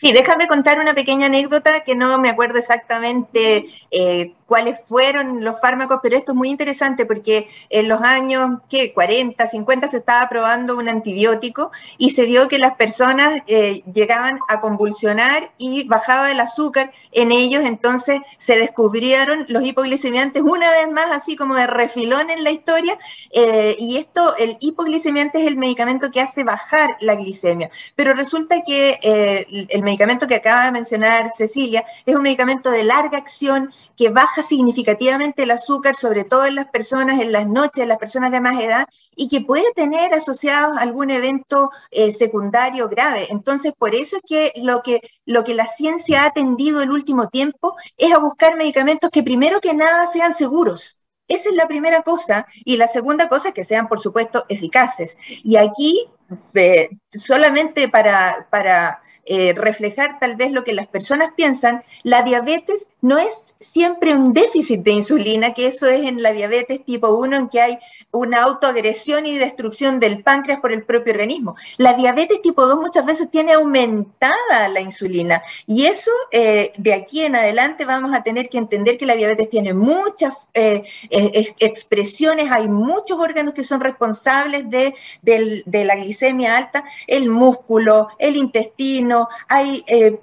Sí, 0.00 0.12
déjame 0.12 0.46
contar 0.46 0.78
una 0.78 0.94
pequeña 0.94 1.26
anécdota 1.26 1.84
que 1.84 1.94
no 1.94 2.18
me 2.18 2.30
acuerdo 2.30 2.58
exactamente 2.58 3.66
eh, 3.90 4.32
cuáles 4.50 4.80
fueron 4.88 5.44
los 5.44 5.60
fármacos, 5.60 6.00
pero 6.02 6.16
esto 6.16 6.32
es 6.32 6.36
muy 6.36 6.48
interesante 6.48 7.06
porque 7.06 7.46
en 7.68 7.86
los 7.86 8.02
años 8.02 8.58
¿qué? 8.68 8.92
40, 8.92 9.46
50 9.46 9.86
se 9.86 9.98
estaba 9.98 10.28
probando 10.28 10.76
un 10.76 10.88
antibiótico 10.88 11.70
y 11.98 12.10
se 12.10 12.24
vio 12.24 12.48
que 12.48 12.58
las 12.58 12.74
personas 12.74 13.42
eh, 13.46 13.84
llegaban 13.94 14.40
a 14.48 14.58
convulsionar 14.58 15.52
y 15.56 15.86
bajaba 15.86 16.32
el 16.32 16.40
azúcar 16.40 16.90
en 17.12 17.30
ellos, 17.30 17.64
entonces 17.64 18.22
se 18.38 18.58
descubrieron 18.58 19.46
los 19.48 19.64
hipoglicemiantes 19.64 20.42
una 20.42 20.68
vez 20.72 20.90
más, 20.90 21.12
así 21.12 21.36
como 21.36 21.54
de 21.54 21.68
refilón 21.68 22.28
en 22.30 22.42
la 22.42 22.50
historia, 22.50 22.98
eh, 23.30 23.76
y 23.78 23.98
esto, 23.98 24.36
el 24.36 24.56
hipoglicemiante 24.58 25.42
es 25.42 25.46
el 25.46 25.58
medicamento 25.58 26.10
que 26.10 26.20
hace 26.20 26.42
bajar 26.42 26.96
la 27.00 27.14
glicemia, 27.14 27.70
pero 27.94 28.14
resulta 28.14 28.64
que 28.66 28.98
eh, 29.00 29.46
el 29.68 29.82
medicamento 29.84 30.26
que 30.26 30.34
acaba 30.34 30.64
de 30.64 30.72
mencionar 30.72 31.30
Cecilia 31.32 31.84
es 32.04 32.16
un 32.16 32.22
medicamento 32.22 32.72
de 32.72 32.82
larga 32.82 33.16
acción 33.16 33.70
que 33.96 34.08
baja 34.08 34.39
significativamente 34.42 35.42
el 35.42 35.50
azúcar, 35.50 35.96
sobre 35.96 36.24
todo 36.24 36.46
en 36.46 36.54
las 36.54 36.68
personas 36.70 37.20
en 37.20 37.32
las 37.32 37.46
noches, 37.46 37.82
en 37.82 37.88
las 37.88 37.98
personas 37.98 38.30
de 38.32 38.40
más 38.40 38.60
edad, 38.60 38.86
y 39.14 39.28
que 39.28 39.40
puede 39.40 39.72
tener 39.74 40.14
asociado 40.14 40.78
algún 40.78 41.10
evento 41.10 41.70
eh, 41.90 42.10
secundario 42.12 42.88
grave. 42.88 43.26
Entonces, 43.30 43.72
por 43.76 43.94
eso 43.94 44.16
es 44.16 44.22
que 44.26 44.52
lo, 44.62 44.82
que 44.82 45.00
lo 45.24 45.44
que 45.44 45.54
la 45.54 45.66
ciencia 45.66 46.22
ha 46.22 46.26
atendido 46.26 46.82
el 46.82 46.90
último 46.90 47.28
tiempo 47.28 47.76
es 47.96 48.12
a 48.12 48.18
buscar 48.18 48.56
medicamentos 48.56 49.10
que 49.10 49.22
primero 49.22 49.60
que 49.60 49.74
nada 49.74 50.06
sean 50.06 50.34
seguros. 50.34 50.98
Esa 51.28 51.48
es 51.48 51.54
la 51.54 51.68
primera 51.68 52.02
cosa. 52.02 52.46
Y 52.64 52.76
la 52.76 52.88
segunda 52.88 53.28
cosa 53.28 53.48
es 53.48 53.54
que 53.54 53.64
sean, 53.64 53.88
por 53.88 54.00
supuesto, 54.00 54.44
eficaces. 54.48 55.16
Y 55.28 55.56
aquí, 55.56 56.08
eh, 56.54 56.90
solamente 57.12 57.88
para, 57.88 58.48
para 58.50 59.00
eh, 59.32 59.52
reflejar 59.52 60.18
tal 60.18 60.34
vez 60.34 60.50
lo 60.50 60.64
que 60.64 60.72
las 60.72 60.88
personas 60.88 61.30
piensan, 61.36 61.84
la 62.02 62.24
diabetes 62.24 62.88
no 63.00 63.16
es 63.16 63.54
siempre 63.60 64.12
un 64.12 64.32
déficit 64.32 64.82
de 64.82 64.90
insulina, 64.90 65.54
que 65.54 65.68
eso 65.68 65.86
es 65.86 66.04
en 66.04 66.20
la 66.20 66.32
diabetes 66.32 66.84
tipo 66.84 67.10
1, 67.10 67.36
en 67.36 67.48
que 67.48 67.60
hay 67.60 67.78
una 68.10 68.42
autoagresión 68.42 69.26
y 69.26 69.38
destrucción 69.38 70.00
del 70.00 70.24
páncreas 70.24 70.58
por 70.58 70.72
el 70.72 70.82
propio 70.82 71.12
organismo. 71.12 71.54
La 71.76 71.92
diabetes 71.92 72.42
tipo 72.42 72.66
2 72.66 72.80
muchas 72.80 73.06
veces 73.06 73.30
tiene 73.30 73.52
aumentada 73.52 74.68
la 74.68 74.80
insulina 74.80 75.44
y 75.64 75.86
eso 75.86 76.10
eh, 76.32 76.72
de 76.76 76.92
aquí 76.92 77.24
en 77.24 77.36
adelante 77.36 77.84
vamos 77.84 78.12
a 78.12 78.24
tener 78.24 78.48
que 78.48 78.58
entender 78.58 78.98
que 78.98 79.06
la 79.06 79.14
diabetes 79.14 79.48
tiene 79.48 79.74
muchas 79.74 80.34
eh, 80.54 80.82
expresiones, 81.08 82.50
hay 82.50 82.68
muchos 82.68 83.16
órganos 83.16 83.54
que 83.54 83.62
son 83.62 83.80
responsables 83.80 84.68
de, 84.68 84.92
de 85.22 85.84
la 85.84 85.94
glicemia 85.94 86.56
alta, 86.56 86.82
el 87.06 87.28
músculo, 87.28 88.08
el 88.18 88.34
intestino, 88.34 89.19
hay 89.48 89.84
eh, 89.86 90.20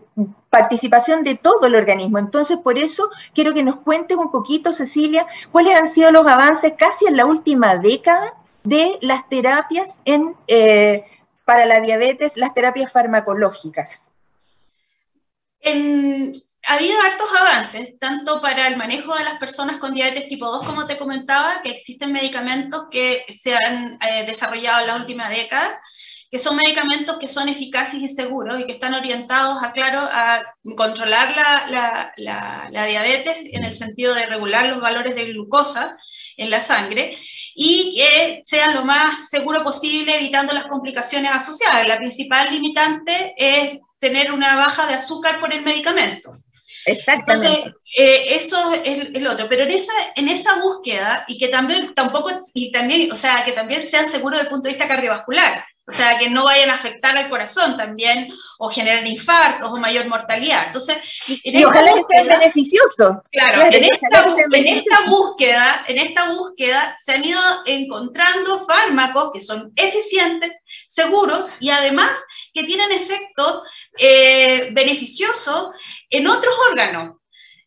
participación 0.50 1.24
de 1.24 1.36
todo 1.36 1.68
el 1.68 1.76
organismo. 1.76 2.20
Entonces, 2.20 2.58
por 2.58 2.78
eso 2.78 3.10
quiero 3.34 3.54
que 3.54 3.64
nos 3.64 3.78
cuentes 3.78 4.18
un 4.18 4.32
poquito, 4.32 4.74
Cecilia, 4.74 5.28
cuáles 5.52 5.76
han 5.76 5.88
sido 5.88 6.12
los 6.12 6.26
avances 6.26 6.74
casi 6.78 7.06
en 7.06 7.18
la 7.18 7.26
última 7.26 7.78
década 7.78 8.34
de 8.64 8.98
las 9.02 9.28
terapias 9.30 10.00
en, 10.06 10.36
eh, 10.48 11.06
para 11.46 11.66
la 11.66 11.80
diabetes, 11.80 12.38
las 12.38 12.54
terapias 12.54 12.92
farmacológicas. 12.92 14.12
ha 15.64 16.74
habido 16.74 17.02
hartos 17.02 17.30
avances, 17.40 17.98
tanto 18.00 18.42
para 18.42 18.68
el 18.68 18.76
manejo 18.78 19.16
de 19.16 19.24
las 19.24 19.40
personas 19.40 19.78
con 19.78 19.94
diabetes 19.94 20.28
tipo 20.28 20.48
2, 20.48 20.66
como 20.66 20.86
te 20.86 20.98
comentaba, 20.98 21.62
que 21.62 21.70
existen 21.70 22.12
medicamentos 22.12 22.88
que 22.92 23.26
se 23.34 23.56
han 23.56 23.98
eh, 24.02 24.26
desarrollado 24.26 24.82
en 24.82 24.88
la 24.88 24.96
última 24.98 25.30
década, 25.30 25.82
que 26.30 26.40
son 26.40 26.56
medicamentos 26.58 27.18
que 27.18 27.28
son 27.28 27.48
eficaces 27.48 28.02
y 28.02 28.08
seguros 28.08 28.60
y 28.60 28.66
que 28.66 28.74
están 28.74 28.94
orientados 28.94 29.64
a, 29.64 29.72
claro, 29.72 30.00
a 30.00 30.44
controlar 30.76 31.34
la, 31.36 32.14
la, 32.18 32.86
diabetes 32.86 33.38
en 33.54 33.64
el 33.64 33.74
sentido 33.74 34.14
de 34.14 34.26
regular 34.26 34.68
los 34.68 34.82
valores 34.82 35.16
de 35.16 35.26
glucosa 35.26 35.98
en 36.36 36.50
la 36.50 36.60
sangre 36.60 37.18
y 37.56 37.96
que 37.96 38.42
sean 38.44 38.76
lo 38.76 38.84
más 38.84 39.30
seguro 39.30 39.64
posible 39.64 40.18
evitando 40.18 40.54
las 40.54 40.66
complicaciones 40.66 41.32
asociadas. 41.32 41.88
La 41.88 41.98
principal 41.98 42.52
limitante 42.52 43.34
es 43.38 43.80
tener 44.00 44.32
una 44.32 44.56
baja 44.56 44.86
de 44.86 44.96
azúcar 44.96 45.40
por 45.40 45.54
el 45.54 45.64
medicamento. 45.64 46.32
Exactamente. 46.86 47.48
Entonces, 47.48 47.74
eh, 47.98 48.36
eso 48.36 48.74
es 48.84 49.10
el 49.14 49.28
otro, 49.28 49.50
pero 49.50 49.64
en 49.64 49.72
esa, 49.72 49.92
en 50.16 50.30
esa 50.30 50.60
búsqueda, 50.60 51.26
y 51.28 51.38
que 51.38 51.48
también 51.48 51.94
tampoco, 51.96 52.32
y 52.54 52.72
también, 52.72 53.12
o 53.12 53.16
sea, 53.16 53.44
que 53.44 53.52
también 53.54 53.90
sean 53.90 54.08
seguros 54.08 54.40
desde 54.40 54.50
el 54.50 54.54
punto 54.54 54.70
de 54.70 54.76
vista 54.76 54.88
cardiovascular, 54.88 55.66
o 55.90 55.92
sea, 55.94 56.20
que 56.20 56.30
no 56.30 56.44
vayan 56.44 56.70
a 56.70 56.76
afectar 56.76 57.18
al 57.18 57.30
corazón 57.30 57.78
también, 57.78 58.30
o 58.58 58.70
generar 58.70 59.08
infartos 59.08 59.72
o 59.72 59.78
mayor 59.78 60.06
mortalidad. 60.08 60.68
Entonces, 60.68 60.98
y 61.28 61.64
ojalá 61.64 61.94
que 61.94 62.04
sea 62.10 62.24
beneficioso. 62.38 63.24
Claro, 63.32 63.70
en, 63.72 63.84
esta, 63.86 65.06
búsqueda, 65.08 65.86
en 65.88 65.98
esta 66.00 66.30
búsqueda 66.32 66.96
se 67.02 67.14
han 67.14 67.24
ido 67.24 67.40
encontrando 67.66 68.66
fármacos 68.66 69.32
que 69.34 69.40
son 69.40 69.72
eficientes, 69.78 70.52
seguros 70.88 71.50
y 71.62 71.70
además 71.70 72.12
que 72.54 72.64
tienen 72.64 72.92
efectos 72.92 73.64
eh, 73.98 74.70
beneficiosos 74.74 75.70
en 76.10 76.28
otros 76.28 76.54
órganos 76.70 77.16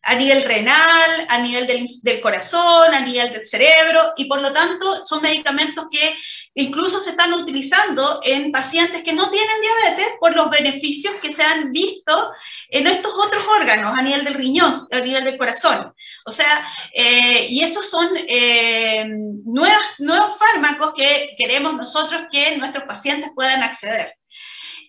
a 0.03 0.15
nivel 0.15 0.43
renal, 0.43 1.27
a 1.29 1.37
nivel 1.39 1.67
del, 1.67 1.87
del, 2.01 2.21
corazón, 2.21 2.93
a 2.93 3.01
nivel 3.01 3.31
del 3.31 3.45
cerebro, 3.45 4.13
y 4.17 4.25
por 4.25 4.41
lo 4.41 4.51
tanto 4.51 5.03
son 5.05 5.21
medicamentos 5.21 5.85
que 5.91 6.15
incluso 6.53 6.99
se 6.99 7.11
están 7.11 7.33
utilizando 7.33 8.19
en 8.23 8.51
pacientes 8.51 9.03
que 9.03 9.13
no 9.13 9.29
tienen 9.29 9.61
diabetes 9.61 10.15
por 10.19 10.35
los 10.35 10.49
beneficios 10.49 11.15
que 11.21 11.33
se 11.33 11.43
han 11.43 11.71
visto 11.71 12.31
en 12.69 12.87
estos 12.87 13.13
otros 13.13 13.43
órganos, 13.47 13.97
a 13.97 14.01
nivel 14.01 14.23
del 14.23 14.33
riñón, 14.33 14.73
a 14.91 14.99
nivel 14.99 15.23
del 15.23 15.37
corazón. 15.37 15.93
O 16.25 16.31
sea, 16.31 16.65
eh, 16.93 17.47
y 17.49 17.63
esos 17.63 17.89
son 17.89 18.09
eh, 18.15 19.05
nuevos, 19.45 19.85
nuevos 19.99 20.37
fármacos 20.37 20.93
que 20.95 21.35
queremos 21.37 21.75
nosotros 21.75 22.23
que 22.31 22.57
nuestros 22.57 22.83
pacientes 22.85 23.31
puedan 23.35 23.63
acceder. 23.63 24.15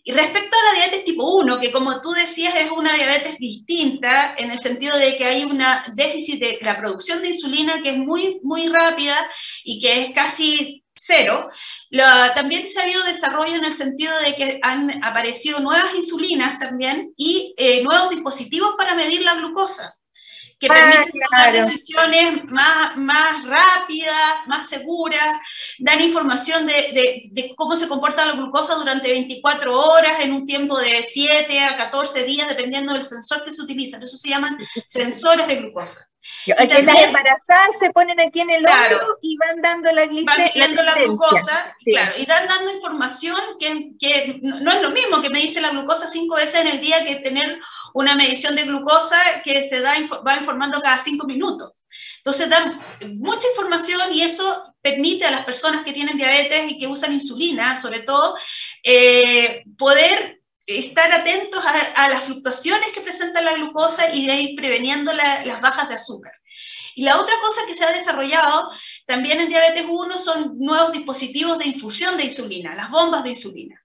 Y 0.04 0.10
respecto 0.10 0.56
a 0.56 0.64
la 0.64 0.80
diabetes 0.80 1.04
tipo 1.04 1.32
1, 1.38 1.60
que 1.60 1.70
como 1.70 2.00
tú 2.00 2.10
decías 2.10 2.56
es 2.56 2.72
una 2.72 2.92
diabetes 2.92 3.38
distinta 3.38 4.34
en 4.36 4.50
el 4.50 4.58
sentido 4.58 4.98
de 4.98 5.16
que 5.16 5.24
hay 5.24 5.44
un 5.44 5.62
déficit 5.94 6.40
de 6.40 6.58
la 6.62 6.76
producción 6.76 7.22
de 7.22 7.28
insulina 7.28 7.80
que 7.82 7.90
es 7.90 7.98
muy, 7.98 8.40
muy 8.42 8.66
rápida 8.66 9.16
y 9.62 9.80
que 9.80 10.02
es 10.02 10.12
casi 10.12 10.81
cero, 11.04 11.48
también 12.34 12.68
se 12.68 12.80
ha 12.80 12.84
habido 12.84 13.02
desarrollo 13.04 13.56
en 13.56 13.64
el 13.64 13.74
sentido 13.74 14.18
de 14.20 14.34
que 14.34 14.60
han 14.62 15.02
aparecido 15.04 15.60
nuevas 15.60 15.94
insulinas 15.94 16.58
también 16.58 17.12
y 17.16 17.54
eh, 17.56 17.82
nuevos 17.82 18.10
dispositivos 18.10 18.74
para 18.76 18.94
medir 18.94 19.22
la 19.22 19.34
glucosa 19.34 19.92
que 20.62 20.68
ah, 20.70 20.74
permiten 20.74 21.20
tomar 21.28 21.52
decisiones 21.52 22.44
más, 22.44 22.96
más 22.96 23.44
rápidas, 23.44 24.46
más 24.46 24.68
seguras, 24.68 25.40
dan 25.80 26.00
información 26.00 26.68
de, 26.68 27.28
de, 27.32 27.52
cómo 27.56 27.74
se 27.74 27.88
comporta 27.88 28.24
la 28.24 28.34
glucosa 28.34 28.76
durante 28.76 29.10
24 29.10 29.76
horas 29.76 30.20
en 30.20 30.32
un 30.32 30.46
tiempo 30.46 30.78
de 30.78 31.02
7 31.02 31.58
a 31.64 31.76
14 31.76 32.22
días, 32.22 32.46
dependiendo 32.46 32.94
del 32.94 33.04
sensor 33.04 33.44
que 33.44 33.50
se 33.50 33.60
utiliza. 33.60 33.98
Eso 33.98 34.16
se 34.16 34.28
llaman 34.28 34.56
sensores 34.86 35.48
de 35.48 35.56
glucosa. 35.56 36.08
Y 36.46 36.52
las 36.52 37.00
embarazadas 37.00 37.78
se 37.80 37.90
ponen 37.90 38.20
aquí 38.20 38.40
en 38.40 38.50
el 38.50 38.62
claro, 38.62 39.00
y 39.20 39.36
van 39.38 39.60
dando 39.60 39.90
la 39.90 40.06
glicemia. 40.06 40.52
Van 40.54 40.86
la, 40.86 40.94
glucosa, 40.94 41.76
claro, 41.84 42.12
y 42.16 42.26
dan 42.26 42.46
dando 42.46 42.72
información 42.72 43.36
que, 43.58 43.96
que, 43.98 44.38
no 44.40 44.70
es 44.70 44.82
lo 44.82 44.90
mismo 44.90 45.20
que 45.20 45.30
medirse 45.30 45.60
la 45.60 45.70
glucosa 45.70 46.06
cinco 46.06 46.36
veces 46.36 46.60
en 46.60 46.68
el 46.68 46.80
día 46.80 47.04
que 47.04 47.16
tener 47.16 47.58
una 47.94 48.14
medición 48.14 48.56
de 48.56 48.64
glucosa 48.64 49.20
que 49.44 49.68
se 49.68 49.80
da, 49.80 49.94
va 50.26 50.36
informando 50.36 50.80
cada 50.80 50.98
cinco 50.98 51.26
minutos. 51.26 51.84
Entonces 52.18 52.48
dan 52.48 52.80
mucha 53.14 53.48
información 53.48 54.14
y 54.14 54.22
eso 54.22 54.74
permite 54.80 55.24
a 55.24 55.30
las 55.30 55.44
personas 55.44 55.82
que 55.82 55.92
tienen 55.92 56.16
diabetes 56.16 56.70
y 56.70 56.78
que 56.78 56.86
usan 56.86 57.12
insulina, 57.12 57.80
sobre 57.80 58.00
todo, 58.00 58.36
eh, 58.82 59.64
poder 59.76 60.40
estar 60.66 61.12
atentos 61.12 61.62
a, 61.64 62.08
las 62.08 62.24
fluctuaciones 62.24 62.90
que 62.94 63.00
presenta 63.00 63.42
la 63.42 63.54
glucosa 63.54 64.14
y 64.14 64.26
de 64.26 64.40
ir 64.40 64.56
preveniendo 64.56 65.12
las 65.12 65.60
bajas 65.60 65.88
de 65.88 65.96
azúcar. 65.96 66.32
Y 66.94 67.02
la 67.02 67.20
otra 67.20 67.34
cosa 67.40 67.62
que 67.66 67.74
se 67.74 67.84
ha 67.84 67.92
desarrollado 67.92 68.70
también 69.06 69.40
en 69.40 69.48
diabetes 69.48 69.86
1 69.88 70.18
son 70.18 70.58
nuevos 70.58 70.92
dispositivos 70.92 71.58
de 71.58 71.66
infusión 71.66 72.16
de 72.16 72.24
insulina, 72.24 72.74
las 72.74 72.90
bombas 72.90 73.24
de 73.24 73.30
insulina. 73.30 73.81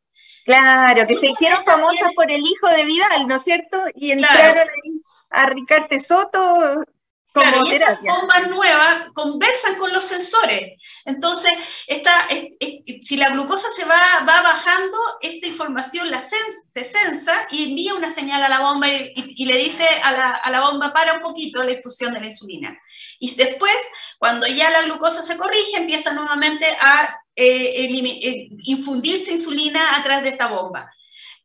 Claro, 0.48 1.06
que 1.06 1.18
se 1.18 1.28
hicieron 1.28 1.66
famosas 1.66 2.14
por 2.16 2.32
el 2.32 2.40
hijo 2.40 2.70
de 2.70 2.86
Vidal, 2.86 3.28
¿no 3.28 3.36
es 3.36 3.44
cierto? 3.44 3.84
Y 3.94 4.12
entraron 4.12 4.68
ahí 4.68 5.02
a 5.30 5.48
Ricarte 5.48 6.00
Soto 6.00 6.86
claro, 7.34 7.64
y 7.66 7.74
estas 7.74 8.02
bombas 8.02 8.50
nuevas 8.50 9.10
conversan 9.14 9.76
con 9.76 9.92
los 9.92 10.06
sensores. 10.06 10.80
Entonces, 11.04 11.52
esta, 11.88 12.28
si 13.02 13.18
la 13.18 13.32
glucosa 13.32 13.68
se 13.76 13.84
va, 13.84 14.00
va 14.28 14.42
bajando, 14.42 14.98
esta 15.22 15.48
información 15.48 16.10
la 16.10 16.22
se 16.22 16.86
sensa 16.86 17.48
y 17.52 17.70
envía 17.70 17.96
una 17.96 18.10
señal 18.10 18.42
a 18.42 18.50
la 18.50 18.60
bomba 18.60 18.88
y, 18.88 19.46
le 19.46 19.58
dice 19.58 19.86
a 20.02 20.14
la, 20.14 20.32
a 20.32 20.50
la, 20.50 20.62
bomba 20.62 20.94
para 20.94 21.16
un 21.16 21.22
poquito 21.22 21.62
la 21.62 21.74
infusión 21.74 22.14
de 22.14 22.22
la 22.22 22.28
insulina. 22.28 22.78
Y 23.20 23.36
después, 23.36 23.76
cuando 24.18 24.48
ya 24.48 24.70
la 24.70 24.84
glucosa 24.84 25.22
se 25.24 25.38
corrige, 25.38 25.76
empieza 25.76 26.14
nuevamente 26.14 26.66
a 26.80 27.14
eh, 27.38 27.86
eh, 27.86 28.50
infundirse 28.64 29.32
insulina 29.32 29.96
a 29.96 30.04
través 30.04 30.24
de 30.24 30.30
esta 30.32 30.48
bomba. 30.48 30.92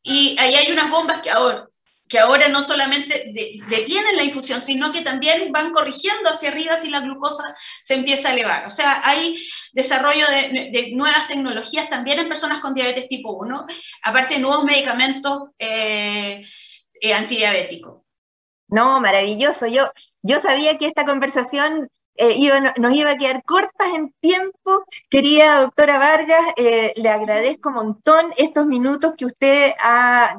Y 0.03 0.37
ahí 0.41 0.55
hay 0.55 0.73
unas 0.73 0.91
bombas 0.91 1.23
que 1.23 1.31
ahora 1.31 1.67
que 2.13 2.19
ahora 2.19 2.47
no 2.49 2.63
solamente 2.63 3.33
detienen 3.71 4.17
la 4.17 4.23
infusión, 4.23 4.61
sino 4.61 4.93
que 4.93 5.01
también 5.01 5.51
van 5.51 5.73
corrigiendo 5.73 6.29
hacia 6.29 6.51
arriba 6.51 6.77
si 6.77 6.91
la 6.91 7.01
glucosa 7.01 7.43
se 7.81 7.95
empieza 7.95 8.29
a 8.29 8.33
elevar. 8.35 8.67
O 8.67 8.71
sea, 8.71 9.01
hay 9.03 9.43
desarrollo 9.73 10.27
de, 10.29 10.91
nuevas 10.93 11.27
tecnologías 11.27 11.89
también 11.89 12.19
en 12.19 12.29
personas 12.29 12.59
con 12.59 12.75
diabetes 12.75 13.09
tipo 13.09 13.33
1, 13.33 13.65
aparte 14.03 14.35
de 14.35 14.41
nuevos 14.41 14.63
medicamentos 14.63 15.49
eh, 15.59 16.45
eh, 17.01 17.15
antidiabéticos. 17.15 18.03
No, 18.69 19.01
maravilloso. 19.01 19.67
Yo, 19.67 19.91
yo 20.21 20.39
sabía 20.39 20.77
que 20.77 20.89
esta 20.89 21.07
conversación 21.07 21.89
eh, 22.17 22.37
nos 22.79 22.95
iba 22.95 23.11
a 23.11 23.17
quedar 23.17 23.43
cortas 23.45 23.89
en 23.95 24.13
tiempo. 24.21 24.85
Querida 25.11 25.63
doctora 25.63 25.99
Vargas, 25.99 26.45
eh, 26.57 26.93
le 26.97 27.09
agradezco 27.09 27.71
un 27.71 27.75
montón 27.77 28.33
estos 28.37 28.67
minutos 28.67 29.15
que 29.17 29.27
usted 29.27 29.73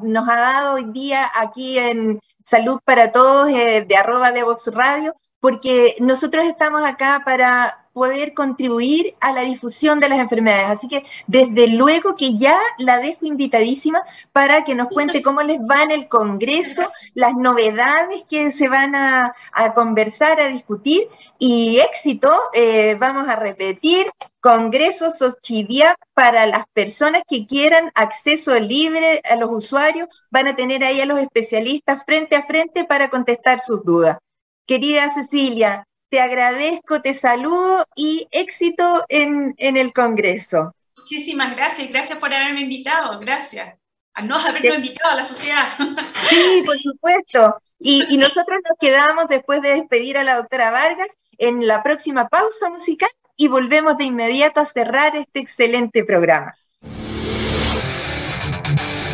nos 0.02 0.28
ha 0.28 0.36
dado 0.36 0.74
hoy 0.74 0.84
día 0.92 1.30
aquí 1.34 1.78
en 1.78 2.20
Salud 2.44 2.78
para 2.84 3.10
Todos 3.10 3.48
eh, 3.48 3.84
de 3.88 3.96
arroba 3.96 4.30
de 4.30 4.42
Vox 4.42 4.66
Radio, 4.72 5.14
porque 5.40 5.96
nosotros 6.00 6.44
estamos 6.44 6.84
acá 6.84 7.22
para 7.24 7.83
poder 7.94 8.34
contribuir 8.34 9.14
a 9.20 9.32
la 9.32 9.42
difusión 9.42 10.00
de 10.00 10.08
las 10.10 10.18
enfermedades. 10.18 10.68
Así 10.68 10.88
que 10.88 11.04
desde 11.26 11.68
luego 11.68 12.16
que 12.16 12.36
ya 12.36 12.58
la 12.78 12.98
dejo 12.98 13.24
invitadísima 13.24 14.02
para 14.32 14.64
que 14.64 14.74
nos 14.74 14.88
cuente 14.88 15.22
cómo 15.22 15.40
les 15.42 15.60
va 15.60 15.82
en 15.84 15.92
el 15.92 16.08
Congreso, 16.08 16.90
las 17.14 17.34
novedades 17.34 18.24
que 18.28 18.50
se 18.50 18.68
van 18.68 18.94
a, 18.94 19.32
conversar, 19.74 20.40
a 20.40 20.48
discutir 20.48 21.08
y 21.38 21.78
éxito, 21.78 22.30
eh, 22.52 22.96
vamos 22.98 23.28
a 23.28 23.36
repetir, 23.36 24.10
Congreso 24.40 25.10
Sochidiap 25.10 25.96
para 26.12 26.46
las 26.46 26.66
personas 26.74 27.22
que 27.26 27.46
quieran 27.46 27.90
acceso 27.94 28.58
libre 28.58 29.22
a 29.30 29.36
los 29.36 29.48
usuarios, 29.50 30.08
van 30.30 30.48
a 30.48 30.56
tener 30.56 30.84
ahí 30.84 31.00
a 31.00 31.06
los 31.06 31.18
especialistas 31.18 32.02
frente 32.04 32.36
a 32.36 32.44
frente 32.44 32.84
para 32.84 33.08
contestar 33.08 33.60
sus 33.60 33.84
dudas. 33.84 34.18
Querida 34.66 35.10
Cecilia, 35.12 35.86
te 36.14 36.20
agradezco, 36.20 37.02
te 37.02 37.12
saludo 37.12 37.84
y 37.96 38.28
éxito 38.30 39.04
en, 39.08 39.56
el 39.58 39.92
Congreso. 39.92 40.72
Muchísimas 40.96 41.56
gracias, 41.56 41.88
gracias 41.88 42.20
por 42.20 42.32
haberme 42.32 42.60
invitado, 42.60 43.18
gracias. 43.18 43.76
A 44.14 44.22
no 44.22 44.36
haberme 44.36 44.76
invitado 44.76 45.10
a 45.10 45.16
la 45.16 45.24
sociedad. 45.24 45.72
Sí, 46.30 46.62
por 46.64 46.78
supuesto. 46.78 47.56
Y, 47.80 48.04
y, 48.10 48.16
nosotros 48.16 48.60
nos 48.62 48.78
quedamos 48.78 49.26
después 49.28 49.60
de 49.60 49.70
despedir 49.70 50.16
a 50.16 50.22
la 50.22 50.36
doctora 50.36 50.70
Vargas 50.70 51.18
en 51.36 51.66
la 51.66 51.82
próxima 51.82 52.28
pausa 52.28 52.70
musical 52.70 53.10
y 53.36 53.48
volvemos 53.48 53.98
de 53.98 54.04
inmediato 54.04 54.60
a 54.60 54.66
cerrar 54.66 55.16
este 55.16 55.40
excelente 55.40 56.04
programa. 56.04 56.54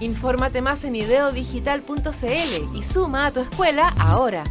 Infórmate 0.00 0.60
más 0.60 0.84
en 0.84 0.96
ideodigital.cl 0.96 2.76
y 2.76 2.82
suma 2.82 3.26
a 3.26 3.30
tu 3.30 3.40
escuela 3.40 3.94
ahora. 3.98 4.44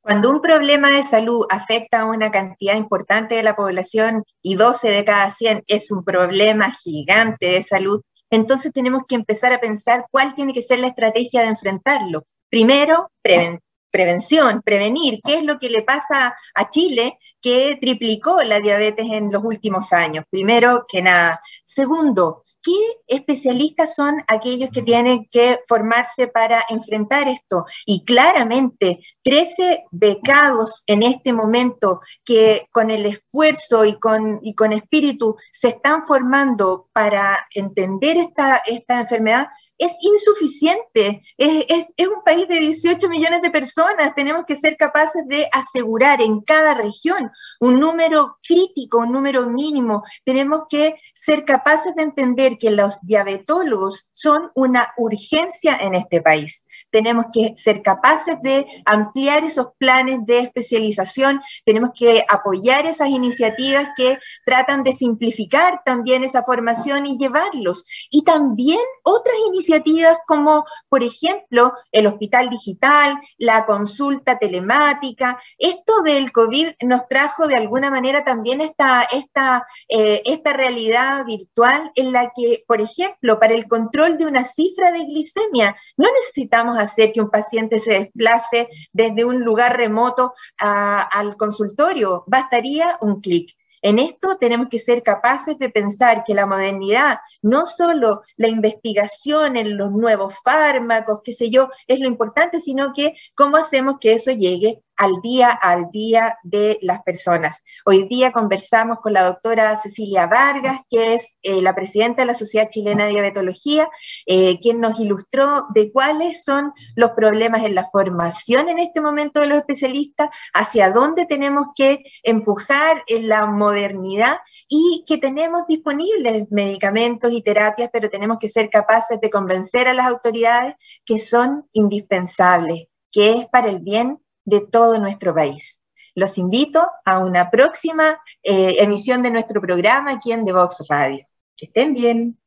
Cuando 0.00 0.30
un 0.30 0.40
problema 0.40 0.90
de 0.90 1.02
salud 1.02 1.44
afecta 1.50 2.00
a 2.00 2.04
una 2.06 2.30
cantidad 2.30 2.76
importante 2.76 3.34
de 3.34 3.42
la 3.42 3.54
población 3.54 4.24
y 4.40 4.54
12 4.54 4.88
de 4.88 5.04
cada 5.04 5.30
100 5.30 5.64
es 5.66 5.90
un 5.90 6.02
problema 6.02 6.72
gigante 6.72 7.48
de 7.48 7.62
salud, 7.62 8.00
entonces 8.30 8.72
tenemos 8.72 9.02
que 9.06 9.16
empezar 9.16 9.52
a 9.52 9.60
pensar 9.60 10.06
cuál 10.10 10.34
tiene 10.34 10.54
que 10.54 10.62
ser 10.62 10.78
la 10.78 10.86
estrategia 10.86 11.42
de 11.42 11.48
enfrentarlo. 11.48 12.24
Primero, 12.48 13.10
prevención 13.20 13.67
prevención, 13.90 14.62
prevenir, 14.62 15.20
qué 15.24 15.38
es 15.38 15.44
lo 15.44 15.58
que 15.58 15.70
le 15.70 15.82
pasa 15.82 16.36
a 16.54 16.70
Chile 16.70 17.18
que 17.40 17.78
triplicó 17.80 18.42
la 18.42 18.60
diabetes 18.60 19.06
en 19.10 19.30
los 19.30 19.44
últimos 19.44 19.92
años, 19.92 20.24
primero 20.30 20.86
que 20.88 21.02
nada. 21.02 21.40
Segundo, 21.64 22.44
¿qué 22.62 22.72
especialistas 23.06 23.94
son 23.94 24.22
aquellos 24.26 24.70
que 24.70 24.82
tienen 24.82 25.26
que 25.30 25.60
formarse 25.66 26.28
para 26.28 26.64
enfrentar 26.68 27.28
esto? 27.28 27.64
Y 27.86 28.04
claramente, 28.04 29.00
13 29.22 29.84
becados 29.90 30.82
en 30.86 31.02
este 31.02 31.32
momento 31.32 32.00
que 32.24 32.66
con 32.72 32.90
el 32.90 33.06
esfuerzo 33.06 33.84
y 33.84 33.98
con, 33.98 34.40
y 34.42 34.54
con 34.54 34.72
espíritu 34.72 35.36
se 35.52 35.68
están 35.68 36.06
formando 36.06 36.88
para 36.92 37.46
entender 37.54 38.16
esta, 38.16 38.62
esta 38.66 39.00
enfermedad, 39.00 39.48
es 39.78 39.96
insuficiente. 40.00 41.22
Es, 41.36 41.86
un 42.08 42.22
país 42.24 42.48
de 42.48 42.58
18 42.58 43.08
millones 43.08 43.42
de 43.42 43.50
personas. 43.50 44.14
Tenemos 44.14 44.44
que 44.44 44.56
ser 44.56 44.76
capaces 44.76 45.26
de 45.26 45.48
asegurar 45.52 46.20
en 46.20 46.40
cada 46.40 46.74
región 46.74 47.30
un 47.60 47.78
número 47.80 48.38
crítico, 48.46 48.98
un 48.98 49.12
número 49.12 49.48
mínimo. 49.48 50.02
Tenemos 50.24 50.62
que 50.68 50.96
ser 51.14 51.44
capaces 51.44 51.94
de 51.94 52.02
entender 52.02 52.58
que 52.58 52.70
los 52.70 52.98
diabetólogos 53.02 54.10
son 54.12 54.50
una 54.54 54.92
urgencia 54.96 55.76
en 55.76 55.94
este 55.94 56.20
país. 56.20 56.66
Tenemos 56.98 57.26
que 57.32 57.52
ser 57.56 57.80
capaces 57.80 58.42
de 58.42 58.66
ampliar 58.84 59.44
esos 59.44 59.68
planes 59.78 60.18
de 60.26 60.40
especialización. 60.40 61.40
Tenemos 61.64 61.90
que 61.96 62.24
apoyar 62.28 62.86
esas 62.86 63.08
iniciativas 63.08 63.90
que 63.96 64.18
tratan 64.44 64.82
de 64.82 64.92
simplificar 64.92 65.80
también 65.84 66.24
esa 66.24 66.42
formación 66.42 67.06
y 67.06 67.16
llevarlos. 67.16 67.86
Y 68.10 68.24
también 68.24 68.80
otras 69.04 69.36
iniciativas 69.46 70.18
como, 70.26 70.64
por 70.88 71.04
ejemplo, 71.04 71.72
el 71.92 72.08
hospital 72.08 72.50
digital, 72.50 73.16
la 73.36 73.64
consulta 73.64 74.36
telemática. 74.36 75.40
Esto 75.56 76.02
del 76.02 76.32
COVID 76.32 76.70
nos 76.84 77.06
trajo 77.06 77.46
de 77.46 77.54
alguna 77.54 77.92
manera 77.92 78.24
también 78.24 78.60
esta, 78.60 79.06
esta, 79.12 79.68
eh, 79.88 80.20
esta 80.24 80.52
realidad 80.52 81.24
virtual 81.26 81.92
en 81.94 82.10
la 82.10 82.32
que, 82.34 82.64
por 82.66 82.80
ejemplo, 82.80 83.38
para 83.38 83.54
el 83.54 83.68
control 83.68 84.18
de 84.18 84.26
una 84.26 84.44
cifra 84.44 84.90
de 84.90 85.04
glicemia, 85.04 85.76
no 85.96 86.08
necesitamos 86.16 86.76
hacer 86.76 86.87
que 86.96 87.20
un 87.20 87.30
paciente 87.30 87.78
se 87.78 87.92
desplace 87.92 88.68
desde 88.92 89.24
un 89.24 89.44
lugar 89.44 89.76
remoto 89.76 90.34
al 90.58 91.36
consultorio, 91.36 92.24
bastaría 92.26 92.98
un 93.00 93.20
clic. 93.20 93.56
En 93.80 93.98
esto 93.98 94.36
tenemos 94.38 94.68
que 94.68 94.78
ser 94.78 95.02
capaces 95.02 95.58
de 95.58 95.70
pensar 95.70 96.24
que 96.24 96.34
la 96.34 96.46
modernidad, 96.46 97.18
no 97.42 97.64
solo 97.64 98.22
la 98.36 98.48
investigación 98.48 99.56
en 99.56 99.76
los 99.76 99.92
nuevos 99.92 100.34
fármacos, 100.42 101.20
qué 101.22 101.32
sé 101.32 101.50
yo, 101.50 101.70
es 101.86 102.00
lo 102.00 102.08
importante, 102.08 102.60
sino 102.60 102.92
que 102.92 103.14
cómo 103.36 103.56
hacemos 103.56 103.96
que 104.00 104.14
eso 104.14 104.32
llegue 104.32 104.82
al 104.98 105.20
día 105.22 105.50
al 105.50 105.90
día 105.92 106.38
de 106.42 106.78
las 106.82 107.02
personas. 107.02 107.62
Hoy 107.84 108.08
día 108.08 108.32
conversamos 108.32 108.98
con 109.00 109.12
la 109.12 109.24
doctora 109.24 109.76
Cecilia 109.76 110.26
Vargas, 110.26 110.80
que 110.90 111.14
es 111.14 111.38
eh, 111.42 111.62
la 111.62 111.74
presidenta 111.74 112.22
de 112.22 112.26
la 112.26 112.34
Sociedad 112.34 112.68
Chilena 112.68 113.04
de 113.04 113.10
Diabetología, 113.10 113.88
eh, 114.26 114.58
quien 114.60 114.80
nos 114.80 114.98
ilustró 114.98 115.66
de 115.72 115.92
cuáles 115.92 116.44
son 116.44 116.72
los 116.96 117.12
problemas 117.12 117.64
en 117.64 117.74
la 117.74 117.84
formación 117.84 118.68
en 118.68 118.80
este 118.80 119.00
momento 119.00 119.40
de 119.40 119.46
los 119.46 119.58
especialistas, 119.58 120.30
hacia 120.52 120.90
dónde 120.90 121.26
tenemos 121.26 121.68
que 121.74 122.02
empujar 122.22 123.04
en 123.06 123.28
la 123.28 123.46
modernidad 123.46 124.38
y 124.68 125.04
que 125.06 125.18
tenemos 125.18 125.62
disponibles 125.68 126.50
medicamentos 126.50 127.32
y 127.32 127.42
terapias, 127.42 127.90
pero 127.92 128.10
tenemos 128.10 128.38
que 128.40 128.48
ser 128.48 128.68
capaces 128.68 129.20
de 129.20 129.30
convencer 129.30 129.86
a 129.86 129.94
las 129.94 130.06
autoridades 130.06 130.74
que 131.04 131.18
son 131.18 131.66
indispensables, 131.72 132.86
que 133.12 133.32
es 133.34 133.46
para 133.46 133.68
el 133.68 133.78
bien 133.78 134.18
de 134.48 134.60
todo 134.60 134.98
nuestro 134.98 135.34
país. 135.34 135.80
Los 136.14 136.38
invito 136.38 136.90
a 137.04 137.18
una 137.18 137.50
próxima 137.50 138.20
eh, 138.42 138.76
emisión 138.78 139.22
de 139.22 139.30
nuestro 139.30 139.60
programa 139.60 140.12
aquí 140.12 140.32
en 140.32 140.44
The 140.44 140.52
Vox 140.52 140.82
Radio. 140.88 141.26
Que 141.56 141.66
estén 141.66 141.94
bien. 141.94 142.38